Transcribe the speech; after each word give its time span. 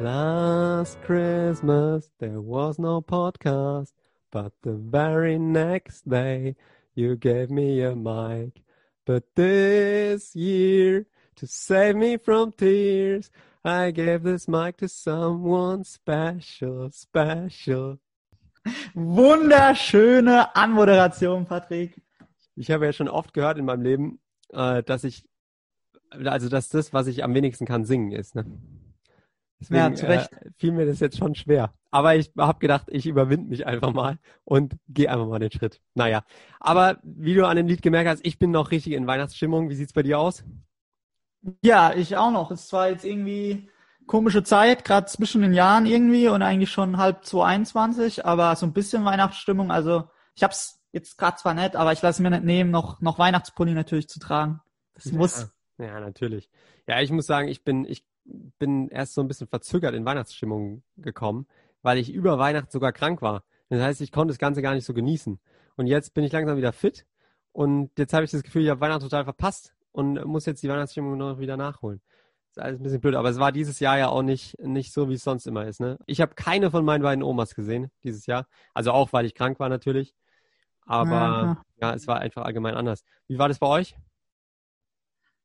Last 0.00 1.00
Christmas 1.02 2.10
there 2.18 2.40
was 2.40 2.80
no 2.80 3.00
podcast, 3.00 3.92
but 4.32 4.52
the 4.62 4.72
very 4.72 5.38
next 5.38 6.08
day 6.08 6.56
you 6.96 7.14
gave 7.14 7.48
me 7.48 7.80
a 7.80 7.94
mic. 7.94 8.60
But 9.06 9.36
this 9.36 10.34
year, 10.34 11.06
to 11.36 11.46
save 11.46 11.94
me 11.94 12.16
from 12.16 12.50
tears, 12.52 13.30
I 13.64 13.92
gave 13.92 14.24
this 14.24 14.48
mic 14.48 14.78
to 14.78 14.88
someone 14.88 15.84
special, 15.84 16.90
special. 16.90 18.00
Wunderschöne 18.94 20.56
Anmoderation, 20.56 21.46
Patrick. 21.46 22.02
Ich 22.56 22.70
habe 22.72 22.86
ja 22.86 22.92
schon 22.92 23.08
oft 23.08 23.32
gehört 23.32 23.58
in 23.58 23.64
meinem 23.64 23.82
Leben, 23.82 24.18
äh, 24.52 24.82
dass 24.82 25.04
ich, 25.04 25.24
also 26.10 26.48
dass 26.48 26.68
das, 26.68 26.92
was 26.92 27.06
ich 27.06 27.22
am 27.22 27.32
wenigsten 27.34 27.64
kann, 27.64 27.84
singen 27.84 28.10
ist. 28.10 28.34
Ne? 28.34 28.44
Deswegen 29.70 29.80
Ja, 29.80 29.94
zu 29.94 30.06
Recht. 30.06 30.32
Äh, 30.32 30.50
fiel 30.58 30.72
mir 30.72 30.86
das 30.86 31.00
jetzt 31.00 31.16
schon 31.18 31.34
schwer. 31.34 31.72
Aber 31.90 32.16
ich 32.16 32.32
habe 32.36 32.58
gedacht, 32.58 32.86
ich 32.88 33.06
überwinde 33.06 33.48
mich 33.48 33.66
einfach 33.66 33.92
mal 33.92 34.18
und 34.44 34.74
gehe 34.88 35.10
einfach 35.10 35.26
mal 35.26 35.38
den 35.38 35.50
Schritt. 35.50 35.80
Naja, 35.94 36.24
aber 36.60 36.98
wie 37.02 37.34
du 37.34 37.46
an 37.46 37.56
dem 37.56 37.66
Lied 37.66 37.82
gemerkt 37.82 38.08
hast, 38.10 38.26
ich 38.26 38.38
bin 38.38 38.50
noch 38.50 38.70
richtig 38.70 38.92
in 38.92 39.06
Weihnachtsstimmung. 39.06 39.70
Wie 39.70 39.74
sieht's 39.74 39.92
bei 39.92 40.02
dir 40.02 40.18
aus? 40.18 40.44
Ja, 41.62 41.94
ich 41.94 42.16
auch 42.16 42.30
noch. 42.30 42.50
Es 42.50 42.72
war 42.72 42.88
jetzt 42.88 43.04
irgendwie 43.04 43.68
komische 44.06 44.42
Zeit, 44.42 44.84
gerade 44.84 45.06
zwischen 45.06 45.42
den 45.42 45.54
Jahren 45.54 45.86
irgendwie 45.86 46.28
und 46.28 46.42
eigentlich 46.42 46.70
schon 46.70 46.98
halb 46.98 47.24
2021, 47.24 48.26
aber 48.26 48.54
so 48.56 48.66
ein 48.66 48.72
bisschen 48.72 49.04
Weihnachtsstimmung. 49.04 49.70
Also 49.70 50.08
ich 50.34 50.42
hab's 50.42 50.80
jetzt 50.92 51.16
gerade 51.16 51.36
zwar 51.36 51.54
nett, 51.54 51.76
aber 51.76 51.92
ich 51.92 52.02
lasse 52.02 52.22
mir 52.22 52.30
nicht 52.30 52.44
nehmen, 52.44 52.70
noch, 52.70 53.00
noch 53.00 53.18
Weihnachtspulli 53.18 53.72
natürlich 53.72 54.08
zu 54.08 54.20
tragen. 54.20 54.60
Das 54.94 55.10
muss. 55.12 55.48
Ja, 55.78 55.86
ja, 55.86 56.00
natürlich. 56.00 56.50
Ja, 56.86 57.00
ich 57.00 57.10
muss 57.10 57.26
sagen, 57.26 57.48
ich 57.48 57.64
bin, 57.64 57.84
ich 57.84 58.04
bin 58.24 58.88
erst 58.88 59.14
so 59.14 59.20
ein 59.20 59.28
bisschen 59.28 59.48
verzögert 59.48 59.94
in 59.94 60.04
Weihnachtsstimmung 60.04 60.82
gekommen, 60.96 61.46
weil 61.82 61.98
ich 61.98 62.12
über 62.12 62.38
Weihnachten 62.38 62.70
sogar 62.70 62.92
krank 62.92 63.22
war. 63.22 63.44
Das 63.68 63.80
heißt, 63.80 64.00
ich 64.00 64.12
konnte 64.12 64.32
das 64.32 64.38
Ganze 64.38 64.62
gar 64.62 64.74
nicht 64.74 64.84
so 64.84 64.94
genießen. 64.94 65.38
Und 65.76 65.86
jetzt 65.86 66.14
bin 66.14 66.24
ich 66.24 66.32
langsam 66.32 66.56
wieder 66.56 66.72
fit 66.72 67.06
und 67.52 67.90
jetzt 67.98 68.12
habe 68.12 68.24
ich 68.24 68.30
das 68.30 68.42
Gefühl, 68.42 68.62
ich 68.62 68.70
habe 68.70 68.80
Weihnachten 68.80 69.02
total 69.02 69.24
verpasst 69.24 69.74
und 69.92 70.24
muss 70.24 70.46
jetzt 70.46 70.62
die 70.62 70.68
Weihnachtsstimmung 70.68 71.16
noch 71.16 71.38
wieder 71.38 71.56
nachholen. 71.56 72.00
Ist 72.50 72.60
alles 72.60 72.78
ein 72.78 72.84
bisschen 72.84 73.00
blöd, 73.00 73.16
aber 73.16 73.30
es 73.30 73.38
war 73.38 73.50
dieses 73.50 73.80
Jahr 73.80 73.98
ja 73.98 74.08
auch 74.08 74.22
nicht, 74.22 74.58
nicht 74.60 74.92
so, 74.92 75.08
wie 75.08 75.14
es 75.14 75.24
sonst 75.24 75.46
immer 75.46 75.66
ist. 75.66 75.80
Ne? 75.80 75.98
Ich 76.06 76.20
habe 76.20 76.34
keine 76.34 76.70
von 76.70 76.84
meinen 76.84 77.02
beiden 77.02 77.24
Omas 77.24 77.54
gesehen 77.54 77.90
dieses 78.04 78.26
Jahr. 78.26 78.46
Also 78.74 78.92
auch, 78.92 79.12
weil 79.12 79.26
ich 79.26 79.34
krank 79.34 79.58
war 79.58 79.68
natürlich. 79.68 80.14
Aber 80.86 81.10
Aha. 81.10 81.62
ja, 81.80 81.94
es 81.94 82.06
war 82.06 82.20
einfach 82.20 82.44
allgemein 82.44 82.74
anders. 82.74 83.04
Wie 83.26 83.38
war 83.38 83.48
das 83.48 83.58
bei 83.58 83.66
euch? 83.66 83.96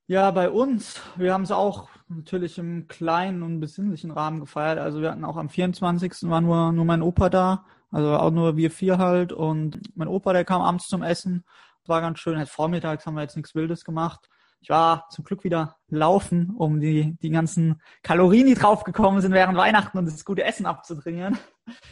Ja, 0.10 0.32
bei 0.32 0.50
uns, 0.50 1.00
wir 1.18 1.32
haben 1.34 1.44
es 1.44 1.52
auch 1.52 1.88
natürlich 2.08 2.58
im 2.58 2.88
kleinen 2.88 3.44
und 3.44 3.60
besinnlichen 3.60 4.10
Rahmen 4.10 4.40
gefeiert. 4.40 4.80
Also 4.80 5.02
wir 5.02 5.12
hatten 5.12 5.24
auch 5.24 5.38
am 5.38 5.50
24. 5.50 6.28
war 6.32 6.42
nur, 6.42 6.72
nur 6.72 6.84
mein 6.84 7.04
Opa 7.04 7.30
da. 7.30 7.64
Also 7.92 8.16
auch 8.18 8.32
nur 8.32 8.58
wir 8.58 8.72
vier 8.72 8.98
halt. 8.98 9.32
Und 9.34 9.80
mein 9.96 10.08
Opa, 10.08 10.34
der 10.34 10.46
kam 10.46 10.64
abends 10.64 10.88
zum 10.88 11.04
Essen. 11.04 11.44
War 11.86 12.02
ganz 12.02 12.18
schön. 12.18 12.40
Halt 12.40 12.50
vormittags 12.50 13.06
haben 13.06 13.14
wir 13.14 13.22
jetzt 13.22 13.36
nichts 13.36 13.54
Wildes 13.54 13.86
gemacht. 13.86 14.28
Ich 14.62 14.72
war 14.72 15.08
zum 15.12 15.26
Glück 15.26 15.44
wieder 15.44 15.76
laufen, 15.90 16.56
um 16.58 16.80
die, 16.80 17.16
die 17.22 17.30
ganzen 17.30 17.80
Kalorien, 18.02 18.48
die 18.48 18.56
draufgekommen 18.56 19.22
sind 19.22 19.34
während 19.34 19.60
Weihnachten 19.60 19.96
und 20.00 20.08
das 20.08 20.26
gute 20.26 20.44
Essen 20.44 20.66
abzutrainieren. 20.66 21.38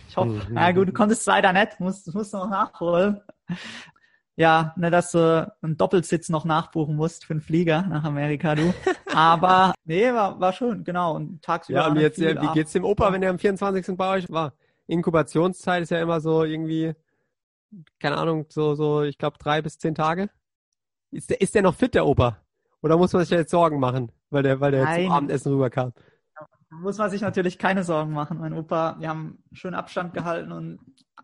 Ich 0.09 0.17
hoffe, 0.17 0.29
Mhm. 0.31 0.41
na 0.49 0.71
gut, 0.71 0.87
du 0.87 0.91
konntest 0.91 1.21
es 1.21 1.27
leider 1.27 1.53
nicht, 1.53 1.79
musst, 1.79 2.11
musst 2.15 2.33
du 2.33 2.37
noch 2.37 2.49
nachholen. 2.49 3.21
Ja, 4.39 4.73
ne, 4.77 4.91
dass 4.91 5.11
du 5.11 5.51
einen 5.63 5.77
Doppelsitz 5.77 6.29
noch 6.29 6.45
nachbuchen 6.45 6.95
musst 6.95 7.25
für 7.25 7.33
einen 7.33 7.41
Flieger 7.41 7.81
nach 7.81 8.03
Amerika, 8.03 8.53
du. 8.53 8.71
Aber 9.11 9.73
nee, 9.83 10.13
war, 10.13 10.39
war 10.39 10.53
schön, 10.53 10.83
genau. 10.83 11.15
Und 11.15 11.41
tagsüber. 11.41 11.79
Ja, 11.79 11.87
und 11.87 11.97
jetzt, 11.97 12.19
viel, 12.19 12.39
wie 12.39 12.53
geht's 12.53 12.71
dem 12.71 12.85
Opa, 12.85 13.11
wenn 13.11 13.21
der 13.21 13.31
am 13.31 13.39
24. 13.39 13.97
bei 13.97 14.17
euch 14.17 14.29
war? 14.29 14.53
Inkubationszeit 14.85 15.81
ist 15.81 15.89
ja 15.89 15.99
immer 15.99 16.21
so 16.21 16.43
irgendwie, 16.43 16.93
keine 17.99 18.17
Ahnung, 18.17 18.45
so, 18.49 18.75
so, 18.75 19.01
ich 19.01 19.17
glaube, 19.17 19.39
drei 19.39 19.63
bis 19.63 19.79
zehn 19.79 19.95
Tage. 19.95 20.29
Ist 21.09 21.31
der, 21.31 21.41
ist 21.41 21.55
der 21.55 21.63
noch 21.63 21.73
fit, 21.73 21.95
der 21.95 22.05
Opa? 22.05 22.37
Oder 22.83 22.95
muss 22.95 23.13
man 23.13 23.23
sich 23.23 23.31
jetzt 23.31 23.49
Sorgen 23.49 23.79
machen, 23.79 24.11
weil 24.29 24.43
der, 24.43 24.59
weil 24.59 24.71
der 24.71 24.83
Nein. 24.83 25.05
zum 25.05 25.13
Abendessen 25.13 25.51
rüberkam? 25.51 25.93
Muss 26.69 26.97
man 26.97 27.09
sich 27.09 27.21
natürlich 27.21 27.57
keine 27.57 27.83
Sorgen 27.83 28.13
machen. 28.13 28.39
Mein 28.39 28.53
Opa, 28.53 28.97
wir 28.99 29.09
haben 29.09 29.43
schön 29.53 29.73
Abstand 29.73 30.13
gehalten 30.13 30.51
und 30.51 30.79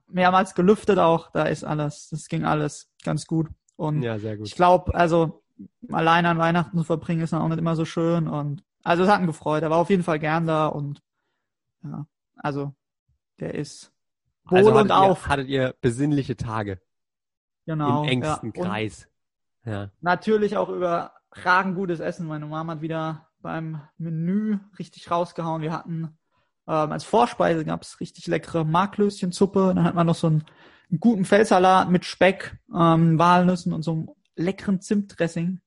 mehrmals 0.07 0.55
gelüftet 0.55 0.99
auch. 0.99 1.31
Da 1.31 1.43
ist 1.43 1.63
alles, 1.63 2.09
das 2.09 2.27
ging 2.27 2.45
alles 2.45 2.91
ganz 3.03 3.25
gut. 3.25 3.49
Und 3.75 4.01
Ja, 4.03 4.19
sehr 4.19 4.37
gut. 4.37 4.47
ich 4.47 4.55
glaube, 4.55 4.93
also 4.95 5.43
alleine 5.91 6.29
an 6.29 6.37
Weihnachten 6.37 6.77
zu 6.77 6.83
verbringen 6.83 7.21
ist 7.21 7.33
dann 7.33 7.41
auch 7.41 7.49
nicht 7.49 7.59
immer 7.59 7.75
so 7.75 7.85
schön. 7.85 8.27
Und 8.27 8.63
also 8.83 9.03
es 9.03 9.09
hat 9.09 9.19
ihn 9.21 9.27
gefreut. 9.27 9.63
Er 9.63 9.69
war 9.69 9.77
auf 9.77 9.89
jeden 9.89 10.03
Fall 10.03 10.19
gern 10.19 10.45
da 10.47 10.67
und 10.67 11.01
ja, 11.83 12.05
also 12.37 12.73
der 13.39 13.55
ist 13.55 13.91
wohl 14.45 14.59
Also 14.59 14.71
und 14.71 14.77
hattet 14.77 14.91
auf. 14.91 15.25
Ihr, 15.25 15.29
hattet 15.29 15.47
ihr 15.47 15.75
besinnliche 15.81 16.37
Tage 16.37 16.79
genau. 17.65 18.03
im 18.03 18.09
engsten 18.09 18.53
ja. 18.55 18.63
Kreis. 18.63 19.09
Ja. 19.65 19.91
Natürlich 20.01 20.57
auch 20.57 20.69
überragend 20.69 21.75
gutes 21.75 21.99
Essen. 21.99 22.27
Meine 22.27 22.45
Mama 22.45 22.73
hat 22.73 22.81
wieder 22.81 23.27
beim 23.43 23.81
Menü 23.99 24.57
richtig 24.79 25.11
rausgehauen. 25.11 25.61
Wir 25.61 25.71
hatten 25.71 26.17
ähm, 26.67 26.91
als 26.91 27.03
Vorspeise 27.03 27.63
gab's 27.65 27.99
richtig 27.99 28.25
leckere 28.25 28.63
Marklöschensuppe. 28.65 29.73
Dann 29.75 29.83
hat 29.83 29.93
man 29.93 30.07
noch 30.07 30.15
so 30.15 30.27
einen, 30.27 30.43
einen 30.89 30.99
guten 30.99 31.25
Feldsalat 31.25 31.91
mit 31.91 32.05
Speck, 32.05 32.57
ähm, 32.73 33.19
Walnüssen 33.19 33.73
und 33.73 33.83
so 33.83 33.91
einem 33.91 34.09
leckeren 34.35 34.81
Zimtdressing. 34.81 35.61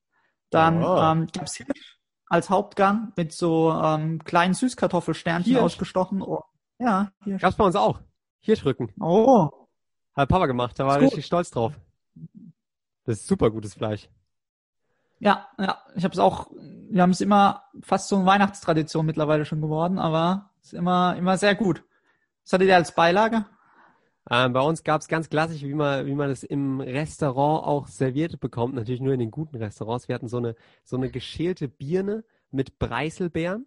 Dann 0.51 0.83
Oh. 0.83 0.99
ähm, 1.01 1.29
gab's 1.33 1.55
Hirsch 1.57 1.99
als 2.29 2.51
Hauptgang 2.51 3.13
mit 3.17 3.33
so 3.33 3.71
ähm, 3.73 4.25
kleinen 4.25 4.55
Süßkartoffelsternchen 4.55 5.53
Hirsch? 5.53 5.63
ausgestochen. 5.63 6.23
Oh, 6.23 6.43
ja, 6.81 7.13
Hirsch. 7.23 7.41
Gab's 7.43 7.57
bei 7.57 7.65
uns 7.65 7.77
auch. 7.77 8.01
Hier 8.41 8.57
drücken. 8.57 8.93
Oh, 9.01 9.51
Hat 10.15 10.29
Papa 10.29 10.47
gemacht, 10.47 10.79
da 10.79 10.87
war 10.87 10.97
gut. 10.99 11.05
richtig 11.09 11.27
stolz 11.27 11.51
drauf. 11.51 11.79
Das 13.05 13.19
ist 13.21 13.27
super 13.29 13.51
gutes 13.51 13.75
Fleisch. 13.75 14.09
Ja, 15.19 15.49
ja, 15.59 15.79
ich 15.95 16.05
habe 16.05 16.13
es 16.13 16.19
auch, 16.19 16.51
wir 16.53 17.03
haben 17.03 17.11
es 17.11 17.21
immer 17.21 17.65
fast 17.83 18.09
so 18.09 18.17
eine 18.17 18.27
Weihnachtstradition 18.27 19.07
mittlerweile 19.07 19.45
schon 19.45 19.61
geworden, 19.61 19.99
aber 19.99 20.51
es 20.61 20.69
ist 20.69 20.79
immer, 20.79 21.17
immer 21.17 21.39
sehr 21.39 21.55
gut. 21.55 21.83
Was 22.45 22.53
hattet 22.53 22.69
ihr 22.69 22.77
als 22.77 22.95
Beilage? 22.95 23.47
Ähm, 24.29 24.53
bei 24.53 24.61
uns 24.61 24.83
gab's 24.83 25.09
ganz 25.09 25.29
klassisch, 25.29 25.63
wie 25.63 25.75
man, 25.75 26.05
wie 26.07 26.15
man 26.15 26.31
es 26.31 26.43
im 26.43 26.81
Restaurant 26.81 27.65
auch 27.67 27.87
serviert 27.89 28.41
bekommt, 28.41 28.75
natürlich 28.75 29.01
nur 29.01 29.15
in 29.15 29.21
den 29.21 29.31
guten 29.31 29.57
Restaurants. 29.57 30.09
Wir 30.09 30.15
hatten 30.17 30.29
so 30.29 30.39
eine, 30.39 30.55
so 30.85 30.97
eine 30.97 31.11
geschälte 31.11 31.69
Birne 31.69 32.25
mit 32.51 32.79
Preiselbeeren 32.79 33.67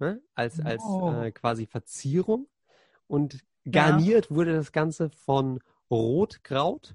ne, 0.00 0.20
als, 0.34 0.60
als 0.60 0.82
Oh. 0.84 1.12
äh, 1.12 1.30
quasi 1.30 1.66
Verzierung. 1.66 2.48
Und 3.06 3.38
garniert 3.70 4.30
wurde 4.30 4.52
das 4.54 4.72
Ganze 4.72 5.10
von 5.10 5.60
Rotkraut 5.90 6.94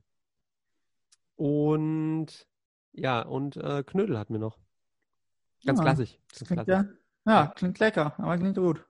und 1.35 2.47
ja, 2.95 3.21
und 3.21 3.57
äh, 3.57 3.83
Knödel 3.83 4.17
hatten 4.17 4.33
wir 4.33 4.39
noch. 4.39 4.57
Ganz 5.65 5.79
Ja, 5.79 5.83
klassisch. 5.83 6.17
Ganz 6.39 6.47
klingt 6.47 6.63
klassisch. 6.65 6.73
ja, 6.73 6.85
ja, 7.25 7.47
klingt 7.47 7.79
lecker, 7.79 8.13
aber 8.17 8.37
klingt 8.37 8.57
gut. 8.57 8.85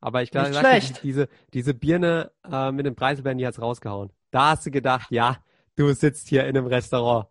Aber 0.00 0.22
ich 0.22 0.30
glaube, 0.30 0.52
schlecht. 0.54 1.02
diese, 1.02 1.28
diese 1.52 1.74
Birne 1.74 2.32
äh, 2.50 2.72
mit 2.72 2.86
den 2.86 2.94
Preiselbeeren, 2.96 3.38
die 3.38 3.46
hat's 3.46 3.60
rausgehauen. 3.60 4.10
Da 4.30 4.50
hast 4.50 4.64
du 4.66 4.70
gedacht, 4.70 5.10
ja, 5.10 5.38
du 5.76 5.92
sitzt 5.92 6.28
hier 6.28 6.46
in 6.46 6.56
einem 6.56 6.66
Restaurant. 6.66 7.28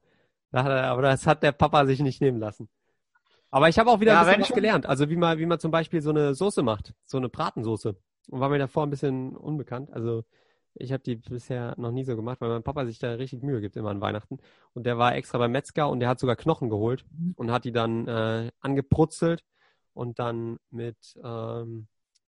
Er, 0.52 0.66
aber 0.86 1.02
das 1.04 1.28
hat 1.28 1.44
der 1.44 1.52
Papa 1.52 1.86
sich 1.86 2.00
nicht 2.00 2.22
nehmen 2.22 2.40
lassen. 2.40 2.70
Aber 3.52 3.70
ich 3.70 3.80
habe 3.80 3.90
auch 3.92 4.00
wieder 4.00 4.14
Ja, 4.14 4.22
ein 4.22 4.28
bisschen 4.28 4.42
was 4.42 4.54
gelernt. 4.54 4.86
Also 4.86 5.10
wie 5.10 5.16
man, 5.18 5.38
wie 5.40 5.46
man 5.46 5.60
zum 5.60 5.72
Beispiel 5.72 6.02
so 6.02 6.12
eine 6.12 6.36
Soße 6.36 6.64
macht, 6.64 6.94
so 7.06 7.18
eine 7.18 7.30
Bratensoße. 7.30 7.96
Und 8.30 8.40
war 8.40 8.50
mir 8.50 8.60
davor 8.60 8.86
ein 8.86 8.90
bisschen 8.92 9.36
unbekannt. 9.36 9.92
Also 9.94 10.24
ich 10.76 10.92
habe 10.94 11.04
die 11.04 11.16
bisher 11.18 11.74
noch 11.78 11.92
nie 11.92 12.04
so 12.04 12.16
gemacht, 12.16 12.40
weil 12.42 12.50
mein 12.50 12.64
Papa 12.64 12.86
sich 12.86 13.00
da 13.00 13.12
richtig 13.14 13.44
Mühe 13.44 13.62
gibt 13.62 13.76
immer 13.76 13.90
an 13.90 14.02
Weihnachten. 14.02 14.38
Und 14.74 14.86
der 14.86 14.98
war 14.98 15.16
extra 15.16 15.38
beim 15.38 15.52
Metzger 15.52 15.90
und 15.90 16.00
der 16.00 16.10
hat 16.10 16.20
sogar 16.20 16.36
Knochen 16.36 16.70
geholt 16.70 17.06
Mhm. 17.12 17.34
und 17.36 17.52
hat 17.52 17.66
die 17.66 17.72
dann 17.72 18.08
äh, 18.08 18.52
angebrutzelt 18.60 19.44
und 19.94 20.20
dann 20.20 20.58
mit, 20.70 21.20
ähm, 21.24 21.88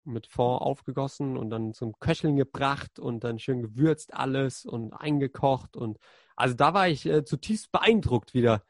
mit 0.04 0.26
Fond 0.26 0.60
aufgegossen 0.60 1.36
und 1.36 1.50
dann 1.50 1.72
zum 1.72 1.98
Köcheln 1.98 2.36
gebracht 2.36 2.98
und 2.98 3.24
dann 3.24 3.38
schön 3.38 3.62
gewürzt 3.62 4.12
alles 4.14 4.66
und 4.66 4.92
eingekocht. 4.92 5.76
Und 5.76 5.98
also 6.36 6.54
da 6.54 6.74
war 6.74 6.88
ich 6.88 7.06
äh, 7.06 7.24
zutiefst 7.24 7.72
beeindruckt 7.72 8.34
wieder 8.34 8.62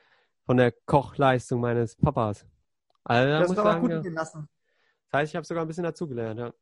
von 0.45 0.57
der 0.59 0.73
Kochleistung 0.73 1.61
meines 1.61 1.97
Papas. 1.97 2.47
Also 3.03 3.29
da 3.29 3.39
Das 3.41 3.49
muss 3.49 3.57
ist 3.57 3.61
aber 3.61 3.71
sagen, 3.71 3.81
gut 3.83 3.91
ja. 3.91 4.01
gehen 4.01 4.15
lassen. 4.15 4.49
Das 5.11 5.21
heißt, 5.21 5.33
ich 5.33 5.37
habe 5.37 5.47
sogar 5.47 5.65
ein 5.65 5.69
bisschen 5.69 5.85
dazugelernt, 5.85 6.39
ja. 6.41 6.53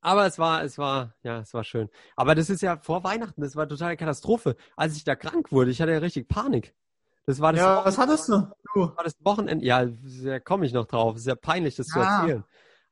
Aber 0.00 0.26
es 0.26 0.38
war, 0.38 0.62
es 0.64 0.78
war, 0.78 1.14
ja, 1.22 1.38
es 1.40 1.52
war 1.54 1.64
schön. 1.64 1.88
Aber 2.16 2.34
das 2.34 2.50
ist 2.50 2.62
ja 2.62 2.76
vor 2.78 3.04
Weihnachten, 3.04 3.40
das 3.42 3.56
war 3.56 3.68
totale 3.68 3.96
Katastrophe. 3.96 4.56
Als 4.76 4.96
ich 4.96 5.04
da 5.04 5.14
krank 5.14 5.52
wurde, 5.52 5.70
ich 5.70 5.80
hatte 5.80 5.92
ja 5.92 5.98
richtig 5.98 6.28
Panik. 6.28 6.74
Das 7.26 7.40
war 7.40 7.52
das, 7.52 7.60
Ja, 7.60 7.76
Wochen- 7.76 7.86
was 7.86 7.98
hattest 7.98 8.28
du? 8.28 8.34
War 8.74 9.04
das 9.04 9.16
Wochenende. 9.24 9.64
Ja, 9.64 9.84
da 10.24 10.40
komme 10.40 10.66
ich 10.66 10.72
noch 10.72 10.86
drauf. 10.86 11.14
Es 11.14 11.22
ist 11.22 11.26
ja 11.28 11.34
peinlich, 11.36 11.76
das 11.76 11.86
zu 11.86 12.00
Ah. 12.00 12.20
erzählen. 12.22 12.44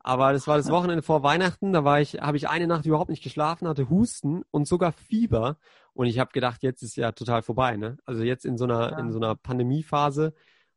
Aber 0.02 0.32
das 0.32 0.46
war 0.46 0.56
das 0.56 0.70
Wochenende 0.70 1.02
vor 1.02 1.22
Weihnachten. 1.22 1.72
Da 1.72 1.84
war 1.84 2.00
ich, 2.00 2.14
habe 2.20 2.36
ich 2.36 2.48
eine 2.48 2.66
Nacht 2.66 2.86
überhaupt 2.86 3.10
nicht 3.10 3.22
geschlafen, 3.22 3.68
hatte 3.68 3.90
Husten 3.90 4.44
und 4.50 4.66
sogar 4.68 4.92
Fieber. 4.92 5.56
Und 5.92 6.06
ich 6.06 6.18
habe 6.18 6.30
gedacht, 6.32 6.62
jetzt 6.62 6.82
ist 6.82 6.96
ja 6.96 7.12
total 7.12 7.42
vorbei. 7.42 7.76
Ne? 7.76 7.98
Also 8.06 8.22
jetzt 8.22 8.44
in 8.46 8.56
so 8.56 8.64
einer 8.64 8.92
Ja. 8.92 8.98
in 8.98 9.10
so 9.12 9.18
einer 9.18 9.34
Pandemiephase 9.34 10.32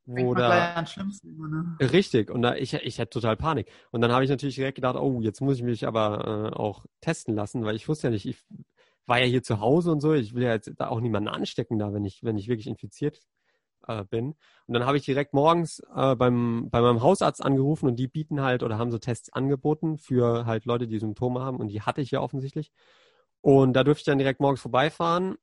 wo 0.06 0.34
da 0.34 0.74
an 0.74 0.86
ne? 1.24 1.78
richtig 1.80 2.30
und 2.30 2.42
da 2.42 2.56
ich 2.56 2.74
ich 2.74 3.00
hatte 3.00 3.10
total 3.10 3.38
Panik 3.38 3.70
und 3.92 4.02
dann 4.02 4.12
habe 4.12 4.24
ich 4.24 4.30
natürlich 4.30 4.56
direkt 4.56 4.76
gedacht, 4.76 4.96
oh 4.98 5.22
jetzt 5.22 5.42
muss 5.42 5.58
ich 5.58 5.64
mich 5.64 5.88
aber 5.88 6.52
äh, 6.52 6.56
auch 6.56 6.86
testen 7.02 7.36
lassen, 7.36 7.64
weil 7.64 7.76
ich 7.76 7.88
wusste 7.88 8.08
ja 8.08 8.12
nicht, 8.12 8.26
ich 8.26 8.44
war 9.06 9.20
ja 9.20 9.26
hier 9.26 9.44
zu 9.44 9.60
Hause 9.60 9.92
und 9.92 10.02
so, 10.02 10.14
ich 10.14 10.34
will 10.34 10.44
ja 10.44 10.54
jetzt 10.54 10.72
da 10.78 10.88
auch 10.88 11.00
niemanden 11.00 11.30
anstecken 11.30 11.80
da, 11.80 11.94
wenn 11.94 12.06
ich 12.06 12.24
wenn 12.24 12.38
ich 12.38 12.48
wirklich 12.48 12.68
infiziert 12.68 13.22
äh, 13.88 14.04
bin. 14.06 14.36
Und 14.68 14.74
dann 14.74 14.86
habe 14.86 14.98
ich 14.98 15.06
direkt 15.06 15.34
morgens 15.34 15.80
äh, 15.96 16.16
beim 16.16 16.70
bei 16.70 16.82
meinem 16.82 17.02
Hausarzt 17.02 17.44
angerufen 17.44 17.88
und 17.88 17.98
die 17.98 18.08
bieten 18.08 18.42
halt 18.42 18.64
oder 18.64 18.78
haben 18.78 18.92
so 18.92 18.98
Tests 18.98 19.32
angeboten 19.32 19.98
für 19.98 20.46
halt 20.46 20.66
Leute, 20.66 20.88
die 20.88 21.00
Symptome 21.00 21.42
haben 21.42 21.58
und 21.58 21.68
die 21.68 21.82
hatte 21.82 22.02
ich 22.02 22.12
ja 22.12 22.22
offensichtlich. 22.22 22.72
Und 23.42 23.74
da 23.74 23.84
durfte 23.84 24.02
ich 24.02 24.06
dann 24.06 24.18
direkt 24.20 24.40
morgens 24.40 24.62
vorbeifahren 24.62 25.36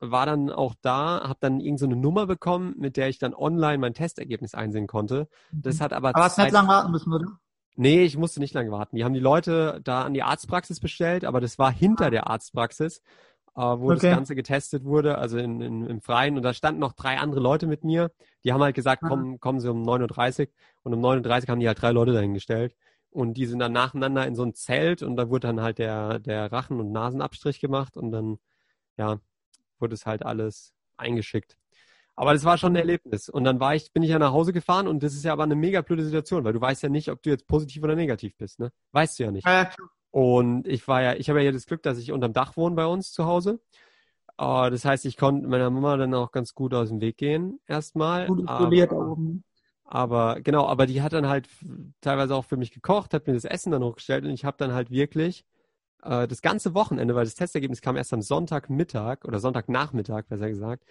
war 0.00 0.26
dann 0.26 0.50
auch 0.50 0.74
da, 0.82 1.22
habe 1.28 1.38
dann 1.40 1.60
irgendeine 1.60 1.94
so 1.94 2.00
Nummer 2.00 2.26
bekommen, 2.26 2.74
mit 2.78 2.96
der 2.96 3.08
ich 3.08 3.18
dann 3.18 3.34
online 3.34 3.78
mein 3.78 3.94
Testergebnis 3.94 4.54
einsehen 4.54 4.86
konnte. 4.86 5.28
Das 5.52 5.78
mhm. 5.78 5.84
hat 5.84 5.92
aber. 5.92 6.08
Aber 6.10 6.24
hast 6.24 6.38
nicht 6.38 6.52
lange 6.52 6.68
warten 6.68 6.92
müssen, 6.92 7.12
oder? 7.12 7.38
Nee, 7.76 8.04
ich 8.04 8.16
musste 8.16 8.40
nicht 8.40 8.54
lange 8.54 8.70
warten. 8.70 8.96
Die 8.96 9.04
haben 9.04 9.12
die 9.12 9.20
Leute 9.20 9.80
da 9.84 10.02
an 10.02 10.14
die 10.14 10.22
Arztpraxis 10.22 10.80
bestellt, 10.80 11.24
aber 11.24 11.40
das 11.40 11.58
war 11.58 11.70
hinter 11.70 12.06
ah. 12.06 12.10
der 12.10 12.26
Arztpraxis, 12.28 13.02
äh, 13.54 13.60
wo 13.60 13.86
okay. 13.86 13.94
das 13.94 14.02
Ganze 14.02 14.34
getestet 14.34 14.84
wurde, 14.84 15.18
also 15.18 15.36
in, 15.36 15.60
in, 15.60 15.86
im 15.86 16.00
Freien. 16.00 16.36
Und 16.36 16.42
da 16.42 16.54
standen 16.54 16.80
noch 16.80 16.94
drei 16.94 17.18
andere 17.18 17.40
Leute 17.40 17.66
mit 17.66 17.84
mir. 17.84 18.10
Die 18.44 18.52
haben 18.54 18.62
halt 18.62 18.74
gesagt, 18.74 19.02
ah. 19.04 19.08
komm, 19.08 19.40
kommen 19.40 19.60
Sie 19.60 19.70
um 19.70 19.82
9.30 19.82 20.40
Uhr. 20.40 20.46
Und 20.84 20.94
um 20.94 21.04
9.30 21.04 21.42
Uhr 21.42 21.48
haben 21.48 21.60
die 21.60 21.68
halt 21.68 21.80
drei 21.80 21.90
Leute 21.90 22.12
dahingestellt. 22.12 22.74
Und 23.10 23.34
die 23.34 23.46
sind 23.46 23.58
dann 23.58 23.72
nacheinander 23.72 24.26
in 24.26 24.34
so 24.34 24.42
ein 24.42 24.54
Zelt 24.54 25.02
und 25.02 25.16
da 25.16 25.28
wurde 25.28 25.46
dann 25.48 25.60
halt 25.60 25.78
der, 25.78 26.18
der 26.18 26.50
Rachen- 26.52 26.80
und 26.80 26.92
Nasenabstrich 26.92 27.60
gemacht 27.60 27.96
und 27.96 28.10
dann, 28.10 28.38
ja, 28.98 29.18
wurde 29.80 29.94
es 29.94 30.06
halt 30.06 30.24
alles 30.24 30.74
eingeschickt. 30.96 31.56
Aber 32.14 32.32
das 32.32 32.44
war 32.44 32.56
schon 32.56 32.72
ein 32.72 32.76
Erlebnis. 32.76 33.28
Und 33.28 33.44
dann 33.44 33.60
war 33.60 33.74
ich, 33.74 33.92
bin 33.92 34.02
ich 34.02 34.10
ja 34.10 34.18
nach 34.18 34.32
Hause 34.32 34.54
gefahren 34.54 34.88
und 34.88 35.02
das 35.02 35.14
ist 35.14 35.24
ja 35.24 35.32
aber 35.32 35.42
eine 35.42 35.54
mega 35.54 35.82
blöde 35.82 36.04
Situation, 36.04 36.44
weil 36.44 36.54
du 36.54 36.60
weißt 36.60 36.82
ja 36.82 36.88
nicht, 36.88 37.10
ob 37.10 37.22
du 37.22 37.30
jetzt 37.30 37.46
positiv 37.46 37.82
oder 37.82 37.94
negativ 37.94 38.34
bist, 38.36 38.58
ne? 38.58 38.72
Weißt 38.92 39.18
du 39.18 39.24
ja 39.24 39.30
nicht. 39.30 39.46
Ja, 39.46 39.70
und 40.10 40.66
ich 40.66 40.88
war 40.88 41.02
ja, 41.02 41.14
ich 41.14 41.28
habe 41.28 41.42
ja 41.42 41.52
das 41.52 41.66
Glück, 41.66 41.82
dass 41.82 41.98
ich 41.98 42.10
unterm 42.10 42.32
Dach 42.32 42.56
wohne 42.56 42.74
bei 42.74 42.86
uns 42.86 43.12
zu 43.12 43.26
Hause. 43.26 43.60
Uh, 44.40 44.68
das 44.70 44.84
heißt, 44.84 45.04
ich 45.04 45.16
konnte 45.16 45.46
meiner 45.48 45.70
Mama 45.70 45.96
dann 45.96 46.14
auch 46.14 46.30
ganz 46.30 46.54
gut 46.54 46.72
aus 46.74 46.88
dem 46.88 47.00
Weg 47.00 47.18
gehen, 47.18 47.58
erstmal. 47.66 48.26
Gut 48.26 48.40
isoliert 48.40 48.92
aber, 48.92 49.12
oben. 49.12 49.44
Aber 49.84 50.40
genau, 50.40 50.66
aber 50.66 50.86
die 50.86 51.02
hat 51.02 51.12
dann 51.12 51.28
halt 51.28 51.48
teilweise 52.00 52.34
auch 52.34 52.44
für 52.44 52.56
mich 52.56 52.70
gekocht, 52.70 53.14
hat 53.14 53.26
mir 53.26 53.34
das 53.34 53.44
Essen 53.44 53.72
dann 53.72 53.84
hochgestellt 53.84 54.24
und 54.24 54.30
ich 54.30 54.44
habe 54.44 54.56
dann 54.58 54.72
halt 54.72 54.90
wirklich 54.90 55.44
äh, 56.06 56.28
das 56.28 56.42
ganze 56.42 56.74
Wochenende, 56.74 57.14
weil 57.14 57.24
das 57.24 57.34
Testergebnis 57.34 57.80
kam 57.80 57.96
erst 57.96 58.12
am 58.12 58.22
Sonntagmittag 58.22 59.24
oder 59.24 59.38
Sonntagnachmittag, 59.38 60.24
besser 60.28 60.48
gesagt. 60.48 60.84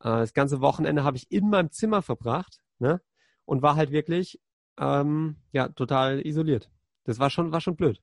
Äh, 0.00 0.20
das 0.20 0.34
ganze 0.34 0.60
Wochenende 0.60 1.04
habe 1.04 1.16
ich 1.16 1.30
in 1.30 1.48
meinem 1.48 1.70
Zimmer 1.70 2.02
verbracht 2.02 2.60
ne? 2.78 3.00
und 3.44 3.62
war 3.62 3.76
halt 3.76 3.90
wirklich 3.90 4.40
ähm, 4.78 5.36
ja 5.52 5.68
total 5.68 6.24
isoliert. 6.26 6.70
Das 7.04 7.18
war 7.18 7.30
schon 7.30 7.52
war 7.52 7.60
schon 7.60 7.76
blöd. 7.76 8.02